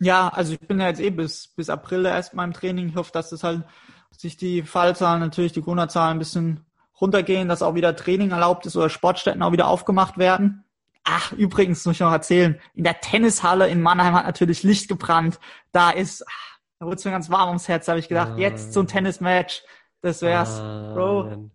Ja, 0.00 0.28
also 0.28 0.54
ich 0.54 0.60
bin 0.60 0.80
ja 0.80 0.88
jetzt 0.88 1.00
eh 1.00 1.10
bis, 1.10 1.48
bis 1.48 1.70
April 1.70 2.04
erst 2.06 2.34
mal 2.34 2.44
im 2.44 2.52
Training. 2.52 2.88
Ich 2.88 2.96
hoffe, 2.96 3.12
dass 3.12 3.30
das 3.30 3.44
halt 3.44 3.62
sich 4.10 4.36
die 4.36 4.62
Fallzahlen, 4.62 5.20
natürlich 5.20 5.52
die 5.52 5.62
Corona-Zahlen 5.62 6.16
ein 6.16 6.18
bisschen 6.18 6.66
runtergehen, 7.00 7.48
dass 7.48 7.62
auch 7.62 7.74
wieder 7.74 7.94
Training 7.94 8.32
erlaubt 8.32 8.66
ist 8.66 8.76
oder 8.76 8.88
Sportstätten 8.88 9.42
auch 9.42 9.52
wieder 9.52 9.68
aufgemacht 9.68 10.18
werden. 10.18 10.64
Ach, 11.04 11.32
übrigens 11.32 11.84
muss 11.84 11.96
ich 11.96 12.00
noch 12.00 12.12
erzählen, 12.12 12.60
in 12.74 12.84
der 12.84 13.00
Tennishalle 13.00 13.68
in 13.68 13.80
Mannheim 13.80 14.14
hat 14.14 14.26
natürlich 14.26 14.62
Licht 14.62 14.88
gebrannt. 14.88 15.38
Da 15.72 15.90
ist, 15.90 16.24
ach, 16.28 16.58
da 16.78 16.86
wurde 16.86 16.96
es 16.96 17.04
mir 17.04 17.10
ganz 17.12 17.30
warm 17.30 17.48
ums 17.48 17.68
Herz, 17.68 17.88
habe 17.88 17.98
ich 17.98 18.08
gedacht, 18.08 18.32
ah. 18.34 18.38
jetzt 18.38 18.72
so 18.72 18.80
ein 18.80 18.88
Tennismatch, 18.88 19.62
das 20.00 20.22
wär's. 20.22 20.58
Ah, 20.58 20.92
Bro. 20.94 21.50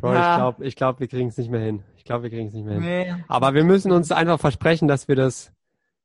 Bro, 0.00 0.14
ja. 0.14 0.32
ich 0.32 0.36
glaube, 0.38 0.66
ich 0.66 0.76
glaub, 0.76 1.00
wir 1.00 1.08
kriegen 1.08 1.28
es 1.28 1.36
nicht 1.36 1.50
mehr 1.50 1.60
hin. 1.60 1.82
Ich 1.96 2.04
glaube, 2.04 2.24
wir 2.24 2.30
kriegen 2.30 2.48
es 2.48 2.54
nicht 2.54 2.64
mehr 2.64 2.74
hin. 2.74 2.82
Nee. 2.82 3.24
Aber 3.26 3.54
wir 3.54 3.64
müssen 3.64 3.92
uns 3.92 4.12
einfach 4.12 4.38
versprechen, 4.38 4.88
dass 4.88 5.08
wir 5.08 5.16
das 5.16 5.52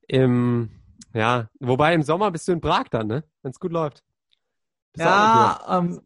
im, 0.08 0.70
ja, 1.14 1.50
wobei 1.60 1.94
im 1.94 2.02
Sommer 2.04 2.32
bist 2.32 2.48
du 2.48 2.52
in 2.52 2.62
Prag 2.62 2.86
dann, 2.90 3.08
ne? 3.08 3.24
Wenn 3.42 3.52
es 3.52 3.60
gut 3.60 3.72
läuft. 3.72 4.04
Bist 4.94 5.06
ja, 5.06 5.60
ähm, 5.70 6.02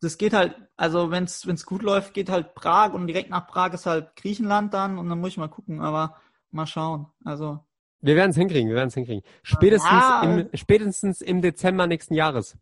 das 0.00 0.18
geht 0.18 0.34
halt, 0.34 0.56
also 0.76 1.10
wenn 1.10 1.24
es 1.24 1.66
gut 1.66 1.82
läuft, 1.82 2.12
geht 2.12 2.28
halt 2.28 2.54
Prag 2.54 2.92
und 2.92 3.06
direkt 3.06 3.30
nach 3.30 3.46
Prag 3.46 3.72
ist 3.72 3.86
halt 3.86 4.16
Griechenland 4.16 4.74
dann 4.74 4.98
und 4.98 5.08
dann 5.08 5.20
muss 5.20 5.30
ich 5.30 5.38
mal 5.38 5.48
gucken, 5.48 5.80
aber 5.80 6.16
mal 6.50 6.66
schauen. 6.66 7.06
Also. 7.24 7.60
Wir 8.00 8.16
werden 8.16 8.32
es 8.32 8.36
hinkriegen, 8.36 8.68
wir 8.68 8.76
werden 8.76 8.88
es 8.88 8.94
hinkriegen. 8.94 9.22
Spätestens, 9.42 9.90
ja. 9.90 10.22
im, 10.22 10.48
spätestens 10.54 11.20
im 11.20 11.40
Dezember 11.40 11.86
nächsten 11.86 12.14
Jahres. 12.14 12.58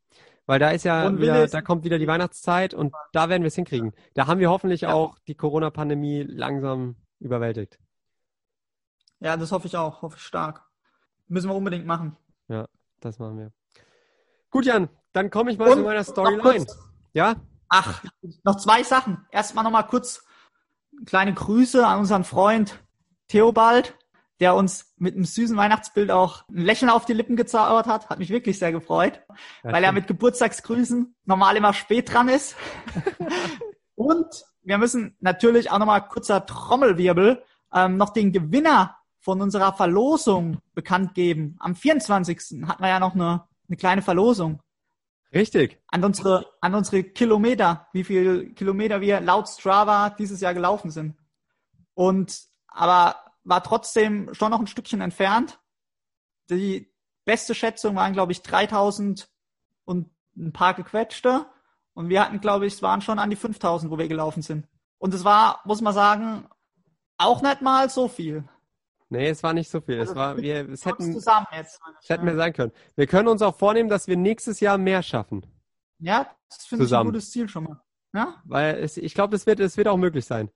Weil 0.51 0.59
da 0.59 0.71
ist 0.71 0.83
ja 0.83 1.17
wieder, 1.17 1.47
da 1.47 1.63
kommt 1.63 1.85
wieder 1.85 2.01
die 2.01 2.09
Weihnachtszeit 2.09 2.75
und 2.75 2.93
da 3.13 3.29
werden 3.29 3.45
wir 3.45 3.47
es 3.47 3.55
hinkriegen. 3.55 3.93
Da 4.15 4.27
haben 4.27 4.41
wir 4.41 4.51
hoffentlich 4.51 4.81
ja. 4.81 4.93
auch 4.93 5.17
die 5.29 5.37
Corona-Pandemie 5.37 6.25
langsam 6.25 6.97
überwältigt. 7.21 7.79
Ja, 9.21 9.37
das 9.37 9.53
hoffe 9.53 9.69
ich 9.69 9.77
auch, 9.77 10.03
hoffe 10.03 10.17
ich 10.17 10.25
stark. 10.25 10.69
Müssen 11.29 11.49
wir 11.49 11.55
unbedingt 11.55 11.87
machen. 11.87 12.17
Ja, 12.49 12.67
das 12.99 13.21
machen 13.21 13.39
wir. 13.39 13.53
Gut, 14.51 14.67
Jan, 14.67 14.89
dann 15.13 15.31
komme 15.31 15.53
ich 15.53 15.59
mal 15.59 15.69
und 15.69 15.77
zu 15.77 15.85
meiner 15.85 16.03
Storyline. 16.03 16.67
Ja? 17.13 17.37
Ach, 17.69 18.03
noch 18.43 18.57
zwei 18.57 18.83
Sachen. 18.83 19.25
Erstmal 19.31 19.63
nochmal 19.63 19.87
kurz 19.87 20.27
kleine 21.07 21.33
Grüße 21.33 21.87
an 21.87 22.01
unseren 22.01 22.25
Freund 22.25 22.83
Theobald 23.29 23.97
der 24.41 24.55
uns 24.55 24.93
mit 24.97 25.15
einem 25.15 25.25
süßen 25.25 25.57
Weihnachtsbild 25.57 26.11
auch 26.11 26.49
ein 26.49 26.65
Lächeln 26.65 26.91
auf 26.91 27.05
die 27.05 27.13
Lippen 27.13 27.37
gezaubert 27.37 27.87
hat. 27.87 28.09
Hat 28.09 28.19
mich 28.19 28.31
wirklich 28.31 28.59
sehr 28.59 28.73
gefreut, 28.73 29.21
ja, 29.63 29.73
weil 29.73 29.85
er 29.85 29.93
mit 29.93 30.07
Geburtstagsgrüßen 30.07 31.15
normal 31.27 31.57
immer 31.57 31.75
spät 31.75 32.13
dran 32.13 32.29
ist. 32.29 32.57
Und 33.95 34.45
wir 34.63 34.79
müssen 34.79 35.17
natürlich 35.21 35.71
auch 35.71 35.79
nochmal 35.79 36.09
kurzer 36.09 36.47
Trommelwirbel 36.47 37.43
ähm, 37.73 37.99
noch 37.99 38.11
den 38.11 38.33
Gewinner 38.33 38.97
von 39.19 39.43
unserer 39.43 39.75
Verlosung 39.75 40.59
bekannt 40.75 41.15
geben. 41.15 41.57
Am 41.61 41.77
24. 41.77 42.67
hatten 42.67 42.83
wir 42.83 42.89
ja 42.89 42.99
noch 42.99 43.15
eine, 43.15 43.45
eine 43.69 43.77
kleine 43.77 44.01
Verlosung. 44.01 44.61
Richtig. 45.35 45.79
An 45.89 46.03
unsere, 46.03 46.47
an 46.61 46.75
unsere 46.75 47.05
Kilometer, 47.05 47.87
wie 47.93 48.05
viel 48.05 48.53
Kilometer 48.55 49.01
wir 49.01 49.21
laut 49.21 49.49
Strava 49.49 50.11
dieses 50.11 50.41
Jahr 50.41 50.55
gelaufen 50.55 50.91
sind. 50.91 51.15
Und 51.95 52.49
aber 52.67 53.17
war 53.45 53.63
trotzdem 53.63 54.33
schon 54.35 54.51
noch 54.51 54.61
ein 54.61 54.67
Stückchen 54.67 55.01
entfernt. 55.01 55.61
Die 56.51 56.93
beste 57.25 57.55
Schätzung 57.55 57.97
waren, 57.97 58.13
glaube 58.13 58.33
ich, 58.33 58.43
3000 58.43 59.31
und 59.85 60.11
ein 60.37 60.53
paar 60.53 60.75
gequetschte. 60.75 61.47
Und 61.95 62.09
wir 62.09 62.23
hatten, 62.23 62.41
glaube 62.41 62.67
ich, 62.67 62.75
es 62.75 62.83
waren 62.83 63.01
schon 63.03 63.19
an 63.19 63.31
die 63.31 63.37
5000, 63.37 63.91
wo 63.91 63.99
wir 63.99 64.09
gelaufen 64.09 64.43
sind. 64.43 64.69
Und 64.99 65.15
es 65.15 65.25
war, 65.25 65.61
muss 65.65 65.81
man 65.81 65.95
sagen, 65.95 66.49
Auch 67.19 67.43
nicht 67.43 67.61
mal 67.61 67.91
so 67.91 68.09
viel. 68.09 68.45
Nee, 69.11 69.29
es 69.29 69.43
war 69.43 69.53
nicht 69.53 69.69
so 69.69 69.81
viel. 69.83 70.01
Also 70.01 70.13
es 70.13 70.17
war, 70.17 70.37
wir, 70.39 70.71
es 70.71 70.87
hätten, 70.87 71.13
zusammen 71.13 71.47
jetzt. 71.53 71.79
es 72.01 72.09
hätten 72.09 72.25
wir 72.25 72.35
sein 72.37 72.53
können. 72.55 72.73
Wir 72.97 73.07
können 73.07 73.29
uns 73.29 73.43
auch 73.43 73.59
vornehmen, 73.59 73.91
dass 73.91 74.07
wir 74.07 74.17
nächstes 74.17 74.61
Jahr 74.61 74.79
mehr 74.79 75.03
schaffen. 75.03 75.45
Ja, 75.99 76.31
das 76.49 76.65
finde 76.65 76.87
ich 76.87 76.95
ein 76.95 77.05
gutes 77.05 77.31
Ziel 77.31 77.47
schon 77.49 77.65
mal. 77.65 77.83
Ja? 78.15 78.41
Weil 78.45 78.77
es, 78.77 78.97
ich 78.97 79.13
glaube, 79.15 79.37
es 79.37 79.47
wird, 79.47 79.61
es 79.61 79.77
wird 79.77 79.89
auch 79.89 79.99
möglich 79.99 80.25
sein. 80.25 80.51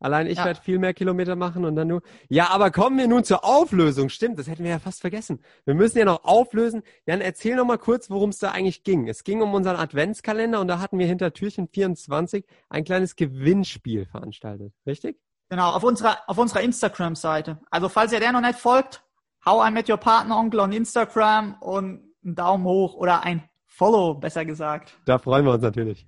Allein 0.00 0.26
ich 0.26 0.38
Ja. 0.38 0.44
werde 0.44 0.60
viel 0.60 0.78
mehr 0.78 0.92
Kilometer 0.92 1.36
machen 1.36 1.64
und 1.64 1.76
dann 1.76 1.88
nur. 1.88 2.02
Ja, 2.28 2.50
aber 2.50 2.70
kommen 2.70 2.98
wir 2.98 3.08
nun 3.08 3.24
zur 3.24 3.44
Auflösung. 3.44 4.08
Stimmt, 4.08 4.38
das 4.38 4.48
hätten 4.48 4.64
wir 4.64 4.70
ja 4.72 4.78
fast 4.78 5.00
vergessen. 5.00 5.40
Wir 5.64 5.74
müssen 5.74 5.98
ja 5.98 6.04
noch 6.04 6.24
auflösen. 6.24 6.82
Jan, 7.06 7.20
erzähl 7.20 7.56
noch 7.56 7.64
mal 7.64 7.78
kurz, 7.78 8.10
worum 8.10 8.30
es 8.30 8.38
da 8.38 8.50
eigentlich 8.50 8.82
ging. 8.84 9.08
Es 9.08 9.24
ging 9.24 9.40
um 9.40 9.54
unseren 9.54 9.76
Adventskalender 9.76 10.60
und 10.60 10.68
da 10.68 10.78
hatten 10.78 10.98
wir 10.98 11.06
hinter 11.06 11.32
Türchen 11.32 11.68
24 11.68 12.44
ein 12.68 12.84
kleines 12.84 13.16
Gewinnspiel 13.16 14.06
veranstaltet. 14.06 14.72
Richtig? 14.86 15.18
Genau, 15.48 15.70
auf 15.70 15.84
unserer, 15.84 16.18
auf 16.26 16.38
unserer 16.38 16.62
Instagram-Seite. 16.62 17.60
Also 17.70 17.88
falls 17.88 18.12
ihr 18.12 18.20
der 18.20 18.32
noch 18.32 18.40
nicht 18.40 18.58
folgt, 18.58 19.02
hau 19.46 19.60
ein 19.60 19.74
mit 19.74 19.88
your 19.88 19.98
Partner 19.98 20.36
Onkel 20.38 20.60
on 20.60 20.72
Instagram 20.72 21.54
und 21.60 22.12
einen 22.24 22.34
Daumen 22.34 22.64
hoch 22.64 22.94
oder 22.94 23.22
ein 23.22 23.48
Follow, 23.66 24.14
besser 24.14 24.44
gesagt. 24.44 24.98
Da 25.04 25.18
freuen 25.18 25.44
wir 25.44 25.52
uns 25.52 25.62
natürlich. 25.62 26.06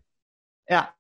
Ja. 0.69 0.91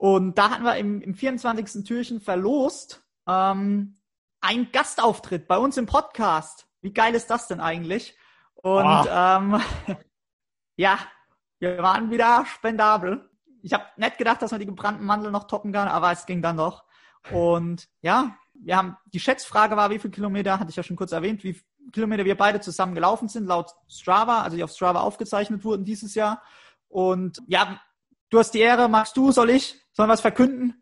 Und 0.00 0.38
da 0.38 0.48
hatten 0.48 0.64
wir 0.64 0.76
im, 0.76 1.02
im 1.02 1.14
24. 1.14 1.84
Türchen 1.84 2.22
verlost 2.22 3.04
ähm, 3.28 4.00
einen 4.40 4.72
Gastauftritt 4.72 5.46
bei 5.46 5.58
uns 5.58 5.76
im 5.76 5.84
Podcast. 5.84 6.66
Wie 6.80 6.94
geil 6.94 7.14
ist 7.14 7.28
das 7.28 7.48
denn 7.48 7.60
eigentlich? 7.60 8.16
Und 8.54 9.06
ähm, 9.10 9.60
ja, 10.76 10.98
wir 11.58 11.82
waren 11.82 12.10
wieder 12.10 12.46
spendabel. 12.46 13.28
Ich 13.60 13.74
habe 13.74 13.84
nicht 13.98 14.16
gedacht, 14.16 14.40
dass 14.40 14.52
man 14.52 14.60
die 14.60 14.66
gebrannten 14.66 15.04
Mandel 15.04 15.30
noch 15.30 15.44
toppen 15.44 15.70
kann, 15.70 15.88
aber 15.88 16.10
es 16.12 16.24
ging 16.24 16.40
dann 16.40 16.56
doch. 16.56 16.84
Und 17.30 17.86
ja, 18.00 18.38
wir 18.54 18.78
haben 18.78 18.96
die 19.04 19.20
Schätzfrage 19.20 19.76
war, 19.76 19.90
wie 19.90 19.98
viele 19.98 20.12
Kilometer, 20.12 20.58
hatte 20.58 20.70
ich 20.70 20.76
ja 20.76 20.82
schon 20.82 20.96
kurz 20.96 21.12
erwähnt, 21.12 21.44
wie 21.44 21.52
viele 21.52 21.90
Kilometer 21.92 22.24
wir 22.24 22.38
beide 22.38 22.62
zusammen 22.62 22.94
gelaufen 22.94 23.28
sind, 23.28 23.44
laut 23.44 23.74
Strava, 23.86 24.40
also 24.40 24.56
die 24.56 24.64
auf 24.64 24.70
Strava 24.70 25.00
aufgezeichnet 25.00 25.62
wurden 25.62 25.84
dieses 25.84 26.14
Jahr. 26.14 26.40
Und 26.88 27.42
ja, 27.48 27.78
du 28.30 28.38
hast 28.38 28.52
die 28.52 28.60
Ehre, 28.60 28.88
magst 28.88 29.16
du, 29.16 29.32
soll 29.32 29.50
ich? 29.50 29.76
Sollen 29.92 30.08
wir 30.08 30.12
was 30.12 30.20
verkünden? 30.20 30.74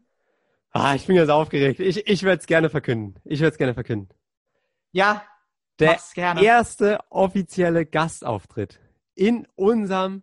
Ah, 0.71 0.95
ich 0.95 1.07
bin 1.07 1.17
jetzt 1.17 1.31
aufgeregt. 1.31 1.81
Ich, 1.81 2.07
ich 2.07 2.23
werde 2.23 2.41
es 2.41 2.47
gerne 2.47 2.71
verkünden. 2.71 3.21
Ich 3.25 3.41
werde 3.41 3.53
es 3.53 3.59
gerne 3.59 3.75
verkünden. 3.75 4.09
Ja, 4.93 5.25
Der 6.37 6.43
erste 6.43 6.99
offizielle 7.11 7.87
Gastauftritt 7.87 8.81
in 9.15 9.47
unserem, 9.55 10.23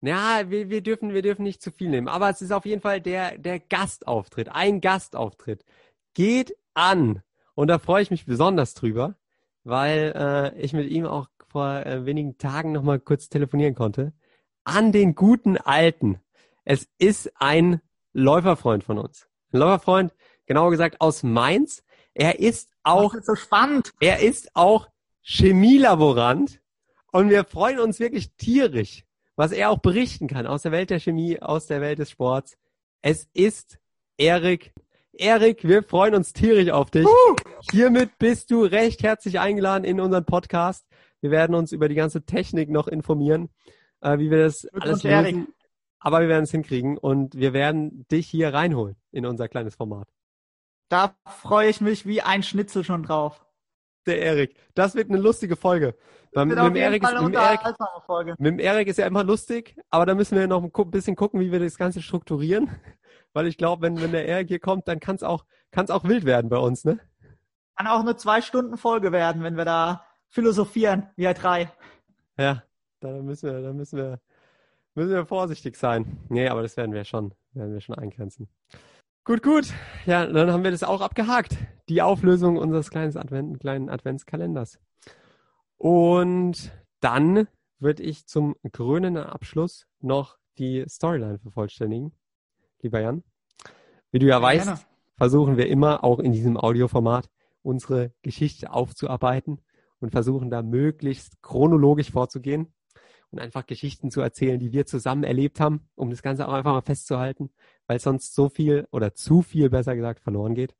ja, 0.00 0.48
wir, 0.48 0.70
wir 0.70 0.82
dürfen, 0.82 1.12
wir 1.14 1.22
dürfen 1.22 1.42
nicht 1.42 1.62
zu 1.62 1.70
viel 1.70 1.88
nehmen, 1.88 2.08
aber 2.08 2.30
es 2.30 2.40
ist 2.42 2.52
auf 2.52 2.64
jeden 2.64 2.80
Fall 2.80 3.00
der, 3.00 3.38
der 3.38 3.60
Gastauftritt, 3.60 4.48
ein 4.50 4.80
Gastauftritt 4.80 5.64
geht 6.14 6.56
an. 6.74 7.22
Und 7.54 7.68
da 7.68 7.78
freue 7.78 8.02
ich 8.02 8.10
mich 8.10 8.24
besonders 8.24 8.74
drüber, 8.74 9.16
weil 9.64 10.12
äh, 10.16 10.58
ich 10.60 10.72
mit 10.72 10.90
ihm 10.90 11.06
auch 11.06 11.28
vor 11.48 11.84
äh, 11.84 12.06
wenigen 12.06 12.38
Tagen 12.38 12.72
nochmal 12.72 13.00
kurz 13.00 13.28
telefonieren 13.28 13.74
konnte. 13.74 14.12
An 14.64 14.92
den 14.92 15.14
guten 15.14 15.58
Alten. 15.58 16.20
Es 16.64 16.88
ist 16.98 17.32
ein 17.36 17.80
Läuferfreund 18.12 18.84
von 18.84 18.98
uns. 18.98 19.28
Ein 19.52 19.60
Läuferfreund, 19.60 20.14
genauer 20.46 20.70
gesagt 20.70 21.00
aus 21.00 21.22
Mainz. 21.22 21.82
Er 22.14 22.38
ist 22.38 22.70
auch 22.82 23.14
ist 23.14 23.26
so 23.26 23.34
spannend. 23.34 23.92
er 24.00 24.20
ist 24.20 24.50
auch 24.54 24.88
Chemielaborant 25.22 26.60
und 27.12 27.30
wir 27.30 27.44
freuen 27.44 27.78
uns 27.78 28.00
wirklich 28.00 28.34
tierisch, 28.36 29.04
was 29.36 29.52
er 29.52 29.70
auch 29.70 29.78
berichten 29.78 30.26
kann 30.26 30.46
aus 30.46 30.62
der 30.62 30.72
Welt 30.72 30.90
der 30.90 31.00
Chemie, 31.00 31.40
aus 31.40 31.66
der 31.66 31.80
Welt 31.80 31.98
des 31.98 32.10
Sports. 32.10 32.56
Es 33.02 33.28
ist 33.32 33.78
Erik. 34.16 34.72
Erik, 35.12 35.66
wir 35.66 35.82
freuen 35.82 36.14
uns 36.14 36.32
tierisch 36.32 36.70
auf 36.70 36.90
dich. 36.90 37.06
Hiermit 37.70 38.18
bist 38.18 38.50
du 38.50 38.62
recht 38.62 39.02
herzlich 39.02 39.38
eingeladen 39.40 39.84
in 39.84 40.00
unseren 40.00 40.24
Podcast. 40.24 40.86
Wir 41.20 41.30
werden 41.30 41.54
uns 41.54 41.72
über 41.72 41.88
die 41.88 41.94
ganze 41.94 42.22
Technik 42.22 42.70
noch 42.70 42.88
informieren, 42.88 43.50
äh, 44.00 44.18
wie 44.18 44.30
wir 44.30 44.44
das 44.44 44.66
alles 44.66 45.00
Glückwunsch, 45.00 45.04
Erik. 45.04 45.48
Aber 46.00 46.20
wir 46.20 46.28
werden 46.28 46.44
es 46.44 46.50
hinkriegen 46.50 46.98
und 46.98 47.34
wir 47.36 47.52
werden 47.52 48.06
dich 48.08 48.26
hier 48.26 48.52
reinholen 48.52 48.96
in 49.12 49.26
unser 49.26 49.48
kleines 49.48 49.76
Format. 49.76 50.08
Da 50.88 51.14
freue 51.26 51.68
ich 51.68 51.80
mich 51.80 52.06
wie 52.06 52.22
ein 52.22 52.42
Schnitzel 52.42 52.82
schon 52.84 53.04
drauf. 53.04 53.44
Der 54.06 54.20
Erik. 54.20 54.56
Das 54.74 54.94
wird 54.94 55.10
eine 55.10 55.18
lustige 55.18 55.56
Folge. 55.56 55.94
Beim, 56.32 56.48
mit, 56.48 56.58
dem 56.58 56.76
Erik 56.76 57.02
ist, 57.02 57.20
mit, 57.20 57.34
Erik, 57.34 57.60
Folge. 58.06 58.34
mit 58.38 58.52
dem 58.52 58.58
Erik 58.58 58.88
ist 58.88 58.98
ja 58.98 59.06
immer 59.06 59.24
lustig, 59.24 59.76
aber 59.90 60.06
da 60.06 60.14
müssen 60.14 60.38
wir 60.38 60.46
noch 60.46 60.62
ein 60.62 60.90
bisschen 60.90 61.16
gucken, 61.16 61.40
wie 61.40 61.52
wir 61.52 61.60
das 61.60 61.76
Ganze 61.76 62.00
strukturieren. 62.02 62.70
Weil 63.32 63.46
ich 63.46 63.58
glaube, 63.58 63.82
wenn, 63.82 64.00
wenn 64.00 64.12
der 64.12 64.26
Erik 64.26 64.48
hier 64.48 64.58
kommt, 64.58 64.88
dann 64.88 65.00
kann 65.00 65.16
es 65.16 65.22
auch, 65.22 65.44
kann's 65.70 65.90
auch 65.90 66.04
wild 66.04 66.24
werden 66.24 66.48
bei 66.48 66.56
uns, 66.56 66.84
ne? 66.84 66.98
Kann 67.76 67.86
auch 67.86 68.00
eine 68.00 68.16
zwei 68.16 68.40
Stunden 68.40 68.76
Folge 68.76 69.12
werden, 69.12 69.42
wenn 69.42 69.56
wir 69.56 69.64
da 69.64 70.04
philosophieren, 70.28 71.10
wir 71.16 71.34
drei. 71.34 71.70
Ja, 72.36 72.62
da 73.00 73.08
müssen 73.10 73.50
wir, 73.50 73.62
da 73.62 73.72
müssen 73.72 73.96
wir, 73.96 74.20
müssen 75.00 75.14
wir 75.14 75.24
vorsichtig 75.24 75.76
sein. 75.76 76.18
Nee, 76.28 76.48
aber 76.48 76.60
das 76.60 76.76
werden 76.76 76.92
wir 76.92 77.04
schon, 77.04 77.32
werden 77.52 77.72
wir 77.72 77.80
schon 77.80 77.94
eingrenzen. 77.94 78.50
Gut, 79.24 79.42
gut. 79.42 79.72
Ja, 80.04 80.26
dann 80.26 80.52
haben 80.52 80.62
wir 80.62 80.70
das 80.70 80.82
auch 80.82 81.00
abgehakt. 81.00 81.56
Die 81.88 82.02
Auflösung 82.02 82.58
unseres 82.58 82.90
kleinen, 82.90 83.16
Advent, 83.16 83.60
kleinen 83.60 83.88
Adventskalenders. 83.88 84.78
Und 85.78 86.70
dann 87.00 87.48
würde 87.78 88.02
ich 88.02 88.26
zum 88.26 88.56
krönenden 88.72 89.24
Abschluss 89.24 89.86
noch 90.00 90.36
die 90.58 90.84
Storyline 90.86 91.38
vervollständigen. 91.38 92.12
Lieber 92.82 93.00
Jan, 93.00 93.22
wie 94.10 94.18
du 94.18 94.26
ja 94.26 94.42
weißt, 94.42 94.66
Gerne. 94.66 94.80
versuchen 95.16 95.56
wir 95.56 95.68
immer 95.68 96.04
auch 96.04 96.18
in 96.18 96.32
diesem 96.32 96.58
Audioformat 96.58 97.30
unsere 97.62 98.12
Geschichte 98.20 98.70
aufzuarbeiten 98.70 99.62
und 99.98 100.10
versuchen 100.10 100.50
da 100.50 100.60
möglichst 100.62 101.40
chronologisch 101.40 102.10
vorzugehen 102.10 102.70
und 103.30 103.38
einfach 103.38 103.66
Geschichten 103.66 104.10
zu 104.10 104.20
erzählen, 104.20 104.58
die 104.58 104.72
wir 104.72 104.86
zusammen 104.86 105.24
erlebt 105.24 105.60
haben, 105.60 105.88
um 105.94 106.10
das 106.10 106.22
Ganze 106.22 106.48
auch 106.48 106.52
einfach 106.52 106.72
mal 106.72 106.82
festzuhalten, 106.82 107.50
weil 107.86 108.00
sonst 108.00 108.34
so 108.34 108.48
viel 108.48 108.88
oder 108.90 109.14
zu 109.14 109.42
viel, 109.42 109.70
besser 109.70 109.96
gesagt, 109.96 110.20
verloren 110.20 110.54
geht. 110.54 110.74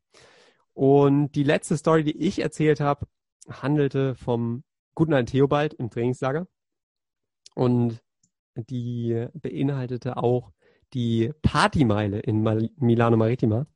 Und 0.72 1.32
die 1.32 1.44
letzte 1.44 1.76
Story, 1.76 2.04
die 2.04 2.16
ich 2.16 2.40
erzählt 2.40 2.80
habe, 2.80 3.06
handelte 3.48 4.14
vom 4.14 4.64
guten 4.94 5.14
alten 5.14 5.30
Theobald 5.30 5.74
im 5.74 5.90
Trainingslager 5.90 6.46
und 7.54 8.00
die 8.54 9.26
beinhaltete 9.34 10.16
auch 10.16 10.52
die 10.92 11.32
Partymeile 11.42 12.18
in 12.18 12.42
Mal 12.42 12.70
Milano 12.76 13.16
Maritima. 13.16 13.66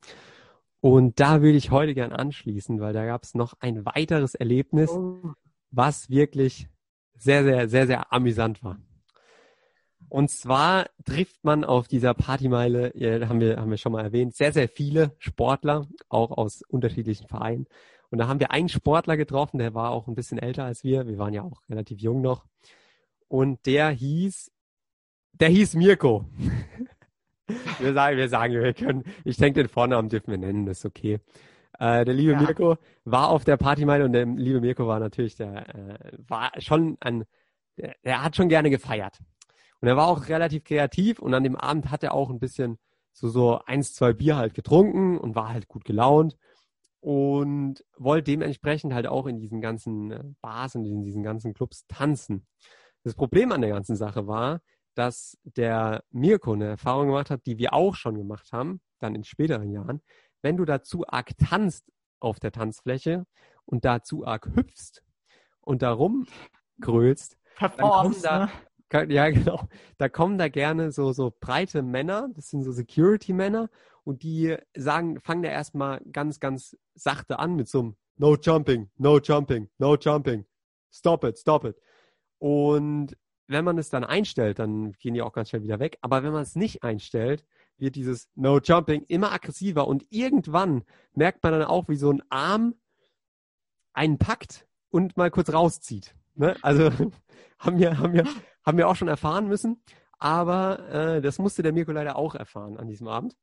Und 0.80 1.18
da 1.20 1.40
würde 1.40 1.56
ich 1.56 1.70
heute 1.70 1.94
gern 1.94 2.12
anschließen, 2.12 2.80
weil 2.80 2.92
da 2.92 3.06
gab 3.06 3.22
es 3.22 3.34
noch 3.34 3.54
ein 3.60 3.87
weiteres 3.87 4.34
Erlebnis, 4.34 4.90
Oh, 4.90 5.32
was 5.70 6.10
wirklich 6.10 6.68
sehr, 7.24 7.42
sehr, 7.42 7.68
sehr, 7.68 7.87
sehr 7.87 8.12
amüsant 8.12 8.62
war. 8.62 8.78
Und 10.08 10.30
zwar 10.30 10.87
trifft 11.04 11.42
man 11.42 11.64
auf 11.64 11.88
dieser 11.88 12.14
Partymeile, 12.14 12.92
haben 13.28 13.40
wir, 13.40 13.56
haben 13.56 13.70
wir 13.70 13.78
schon 13.78 13.92
mal 13.92 14.04
erwähnt, 14.04 14.37
sehr, 14.37 14.52
sehr 14.52 14.68
viele 14.68 15.10
Sportler, 15.18 15.88
auch 16.08 16.30
aus 16.30 16.62
unterschiedlichen 16.68 17.26
Vereinen. 17.26 17.66
Und 18.10 18.18
da 18.18 18.28
haben 18.28 18.38
wir 18.38 18.52
einen 18.52 18.68
Sportler 18.68 19.16
getroffen, 19.16 19.58
der 19.58 19.74
war 19.74 19.90
auch 19.90 20.06
ein 20.06 20.14
bisschen 20.14 20.38
älter 20.38 20.64
als 20.64 20.84
wir. 20.84 21.08
Wir 21.08 21.18
waren 21.18 21.34
ja 21.34 21.42
auch 21.42 21.62
relativ 21.68 22.00
jung 22.00 22.20
noch. 22.20 22.44
Und 23.26 23.66
der 23.66 23.90
hieß, 23.90 24.52
der 25.32 25.48
hieß 25.48 25.74
Mirko. 25.74 26.26
wir 27.80 27.92
sagen, 27.92 28.16
wir 28.16 28.28
sagen, 28.28 28.54
wir 28.54 28.74
können, 28.74 29.04
ich 29.24 29.38
denke, 29.38 29.62
den 29.62 29.68
Vornamen 29.68 30.10
dürfen 30.10 30.30
wir 30.30 30.38
nennen, 30.38 30.66
das 30.66 30.78
ist 30.78 30.84
okay. 30.84 31.18
Äh, 31.78 32.04
der 32.04 32.14
liebe 32.14 32.32
Ja. 32.32 32.40
Mirko 32.40 32.76
war 33.04 33.30
auf 33.30 33.44
der 33.44 33.56
Partymeile 33.56 34.04
und 34.04 34.12
der 34.12 34.26
liebe 34.26 34.60
Mirko 34.60 34.87
war 34.87 35.00
natürlich 35.00 35.37
der, 35.37 35.74
äh, 35.74 36.18
war 36.28 36.52
schon 36.58 36.96
ein, 37.00 37.24
der, 37.76 37.94
der 38.04 38.22
hat 38.22 38.37
schon 38.37 38.48
gerne 38.48 38.70
gefeiert. 38.70 39.18
Und 39.80 39.88
er 39.88 39.96
war 39.96 40.08
auch 40.08 40.28
relativ 40.28 40.64
kreativ 40.64 41.18
und 41.18 41.34
an 41.34 41.44
dem 41.44 41.56
Abend 41.56 41.90
hat 41.90 42.02
er 42.02 42.14
auch 42.14 42.30
ein 42.30 42.38
bisschen 42.38 42.78
so, 43.12 43.28
so 43.28 43.60
eins, 43.66 43.94
zwei 43.94 44.12
Bier 44.12 44.37
halt 44.37 44.54
getrunken 44.54 45.18
und 45.18 45.34
war 45.34 45.50
halt 45.50 45.68
gut 45.68 45.84
gelaunt 45.84 46.37
und 47.00 47.84
wollte 47.98 48.30
dementsprechend 48.30 48.94
halt 48.94 49.06
auch 49.06 49.26
in 49.26 49.38
diesen 49.38 49.60
ganzen 49.60 50.10
äh, 50.10 50.24
Bars 50.40 50.74
und 50.74 50.87
in 50.87 51.02
diesen 51.02 51.22
ganzen 51.22 51.52
Clubs 51.52 51.87
tanzen. 51.87 52.46
Das 53.02 53.14
Problem 53.14 53.52
an 53.52 53.60
der 53.60 53.70
ganzen 53.70 53.96
Sache 53.96 54.26
war, 54.26 54.62
dass 54.94 55.37
der 55.42 56.02
Mirko 56.10 56.52
eine 56.52 56.66
Erfahrung 56.66 57.08
gemacht 57.08 57.30
hat, 57.30 57.44
die 57.46 57.58
wir 57.58 57.74
auch 57.74 57.94
schon 57.94 58.16
gemacht 58.16 58.52
haben, 58.52 58.80
dann 59.00 59.14
in 59.14 59.24
späteren 59.24 59.70
Jahren. 59.70 60.00
Wenn 60.44 60.59
du 60.59 60.66
dazu 60.66 61.07
arg 61.09 61.38
tanzt 61.38 61.90
auf 62.20 62.38
der 62.38 62.52
Tanzfläche 62.52 63.24
und 63.64 63.87
dazu 63.87 64.26
arg 64.26 64.46
hüpfst 64.54 65.02
und 65.62 65.80
darum 65.80 66.26
grölst, 66.83 67.38
Performance, 67.57 68.20
da- 68.20 68.50
ne? 68.92 69.12
Ja, 69.14 69.30
genau. 69.30 69.66
Da 69.96 70.11
kommen 70.11 70.37
da 70.37 70.48
gerne 70.48 70.92
so, 70.92 71.12
so 71.14 71.33
breite 71.40 71.80
Männer, 71.80 72.28
das 72.35 72.50
sind 72.50 72.62
so 72.62 72.72
Security-Männer, 72.72 73.70
und 74.04 74.22
die 74.22 74.54
sagen, 74.76 75.18
fangen 75.18 75.42
da 75.42 75.48
erstmal 75.48 76.02
ganz, 76.12 76.40
ganz 76.40 76.76
sachte 76.94 77.38
an 77.38 77.57
mit 77.57 77.66
so 77.66 77.80
einem 77.80 77.96
No 78.18 78.37
jumping, 78.37 78.90
no 78.98 79.18
jumping, 79.18 79.70
no 79.78 79.96
jumping. 79.96 80.44
Stop 80.92 81.24
it, 81.24 81.38
stop 81.38 81.64
it. 81.64 81.80
Und 82.37 83.16
wenn 83.46 83.64
man 83.64 83.78
es 83.78 83.88
dann 83.88 84.04
einstellt, 84.04 84.59
dann 84.59 84.92
gehen 84.92 85.14
die 85.14 85.22
auch 85.22 85.33
ganz 85.33 85.48
schnell 85.48 85.62
wieder 85.62 85.78
weg. 85.80 85.96
Aber 86.02 86.22
wenn 86.22 86.35
man 86.35 86.42
es 86.42 86.54
nicht 86.54 86.83
einstellt, 86.83 87.46
wird 87.78 87.96
dieses 87.96 88.28
No 88.34 88.58
Jumping 88.58 89.04
immer 89.08 89.32
aggressiver 89.32 89.87
und 89.87 90.04
irgendwann 90.10 90.84
merkt 91.14 91.42
man 91.42 91.52
dann 91.52 91.64
auch, 91.64 91.88
wie 91.88 91.96
so 91.96 92.10
ein 92.10 92.22
Arm 92.30 92.74
einen 93.92 94.18
packt 94.18 94.66
und 94.90 95.16
mal 95.16 95.30
kurz 95.30 95.52
rauszieht. 95.52 96.14
Ne? 96.34 96.56
Also 96.62 96.90
haben 97.58 97.78
wir, 97.78 97.98
haben, 97.98 98.12
wir, 98.12 98.24
haben 98.64 98.78
wir 98.78 98.88
auch 98.88 98.96
schon 98.96 99.08
erfahren 99.08 99.48
müssen, 99.48 99.82
aber 100.18 100.88
äh, 100.88 101.22
das 101.22 101.38
musste 101.38 101.62
der 101.62 101.72
Mirko 101.72 101.92
leider 101.92 102.16
auch 102.16 102.34
erfahren 102.34 102.76
an 102.76 102.88
diesem 102.88 103.08
Abend. 103.08 103.37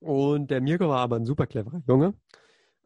Und 0.00 0.50
der 0.50 0.60
Mirko 0.60 0.88
war 0.88 1.00
aber 1.00 1.16
ein 1.16 1.24
super 1.24 1.46
cleverer 1.46 1.82
Junge, 1.86 2.14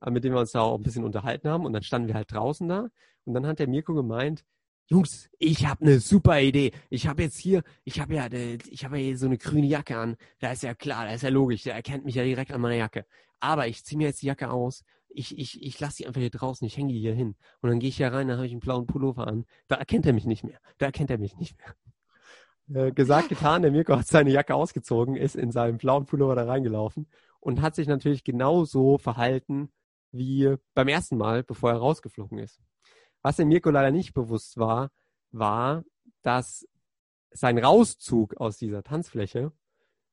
äh, 0.02 0.10
mit 0.10 0.24
dem 0.24 0.32
wir 0.32 0.40
uns 0.40 0.52
da 0.52 0.60
auch 0.60 0.76
ein 0.76 0.82
bisschen 0.82 1.04
unterhalten 1.04 1.48
haben. 1.48 1.64
Und 1.64 1.72
dann 1.72 1.82
standen 1.82 2.08
wir 2.08 2.14
halt 2.14 2.32
draußen 2.32 2.68
da 2.68 2.88
und 3.24 3.34
dann 3.34 3.46
hat 3.46 3.58
der 3.58 3.68
Mirko 3.68 3.94
gemeint, 3.94 4.44
Jungs, 4.90 5.28
ich 5.38 5.66
habe 5.66 5.84
eine 5.84 6.00
super 6.00 6.40
Idee. 6.40 6.72
Ich 6.88 7.06
habe 7.06 7.22
jetzt 7.22 7.36
hier, 7.36 7.62
ich 7.84 8.00
habe 8.00 8.14
ja, 8.14 8.26
ich 8.32 8.84
habe 8.86 8.96
ja 8.98 9.04
hier 9.04 9.18
so 9.18 9.26
eine 9.26 9.36
grüne 9.36 9.66
Jacke 9.66 9.98
an. 9.98 10.16
Da 10.38 10.52
ist 10.52 10.62
ja 10.62 10.74
klar, 10.74 11.04
da 11.04 11.12
ist 11.12 11.22
ja 11.22 11.28
logisch, 11.28 11.64
der 11.64 11.74
erkennt 11.74 12.06
mich 12.06 12.14
ja 12.14 12.24
direkt 12.24 12.52
an 12.52 12.62
meiner 12.62 12.76
Jacke. 12.76 13.04
Aber 13.38 13.66
ich 13.66 13.84
ziehe 13.84 13.98
mir 13.98 14.06
jetzt 14.06 14.22
die 14.22 14.26
Jacke 14.26 14.50
aus. 14.50 14.84
Ich, 15.10 15.36
ich, 15.36 15.62
ich 15.62 15.78
lasse 15.78 15.98
die 15.98 16.06
einfach 16.06 16.20
hier 16.22 16.30
draußen, 16.30 16.66
ich 16.66 16.78
hänge 16.78 16.94
die 16.94 17.00
hier 17.00 17.14
hin. 17.14 17.36
Und 17.60 17.68
dann 17.68 17.80
gehe 17.80 17.90
ich 17.90 17.98
hier 17.98 18.12
rein, 18.12 18.28
dann 18.28 18.38
habe 18.38 18.46
ich 18.46 18.52
einen 18.52 18.60
blauen 18.60 18.86
Pullover 18.86 19.26
an. 19.26 19.44
Da 19.68 19.76
erkennt 19.76 20.06
er 20.06 20.14
mich 20.14 20.24
nicht 20.24 20.42
mehr. 20.42 20.58
Da 20.78 20.86
erkennt 20.86 21.10
er 21.10 21.18
mich 21.18 21.36
nicht 21.36 21.56
mehr. 21.58 22.86
Äh, 22.88 22.92
gesagt, 22.92 23.28
getan, 23.28 23.60
der 23.62 23.70
Mirko 23.70 23.94
hat 23.94 24.06
seine 24.06 24.30
Jacke 24.30 24.54
ausgezogen, 24.54 25.16
ist 25.16 25.36
in 25.36 25.52
seinem 25.52 25.76
blauen 25.76 26.06
Pullover 26.06 26.34
da 26.34 26.44
reingelaufen 26.44 27.08
und 27.40 27.60
hat 27.60 27.74
sich 27.74 27.88
natürlich 27.88 28.24
genauso 28.24 28.96
verhalten 28.96 29.70
wie 30.12 30.54
beim 30.74 30.88
ersten 30.88 31.18
Mal, 31.18 31.42
bevor 31.42 31.72
er 31.72 31.76
rausgeflogen 31.76 32.38
ist. 32.38 32.60
Was 33.22 33.36
dem 33.36 33.48
Mirko 33.48 33.70
leider 33.70 33.90
nicht 33.90 34.14
bewusst 34.14 34.58
war, 34.58 34.90
war, 35.30 35.84
dass 36.22 36.66
sein 37.30 37.58
Rauszug 37.58 38.36
aus 38.36 38.56
dieser 38.56 38.82
Tanzfläche 38.82 39.52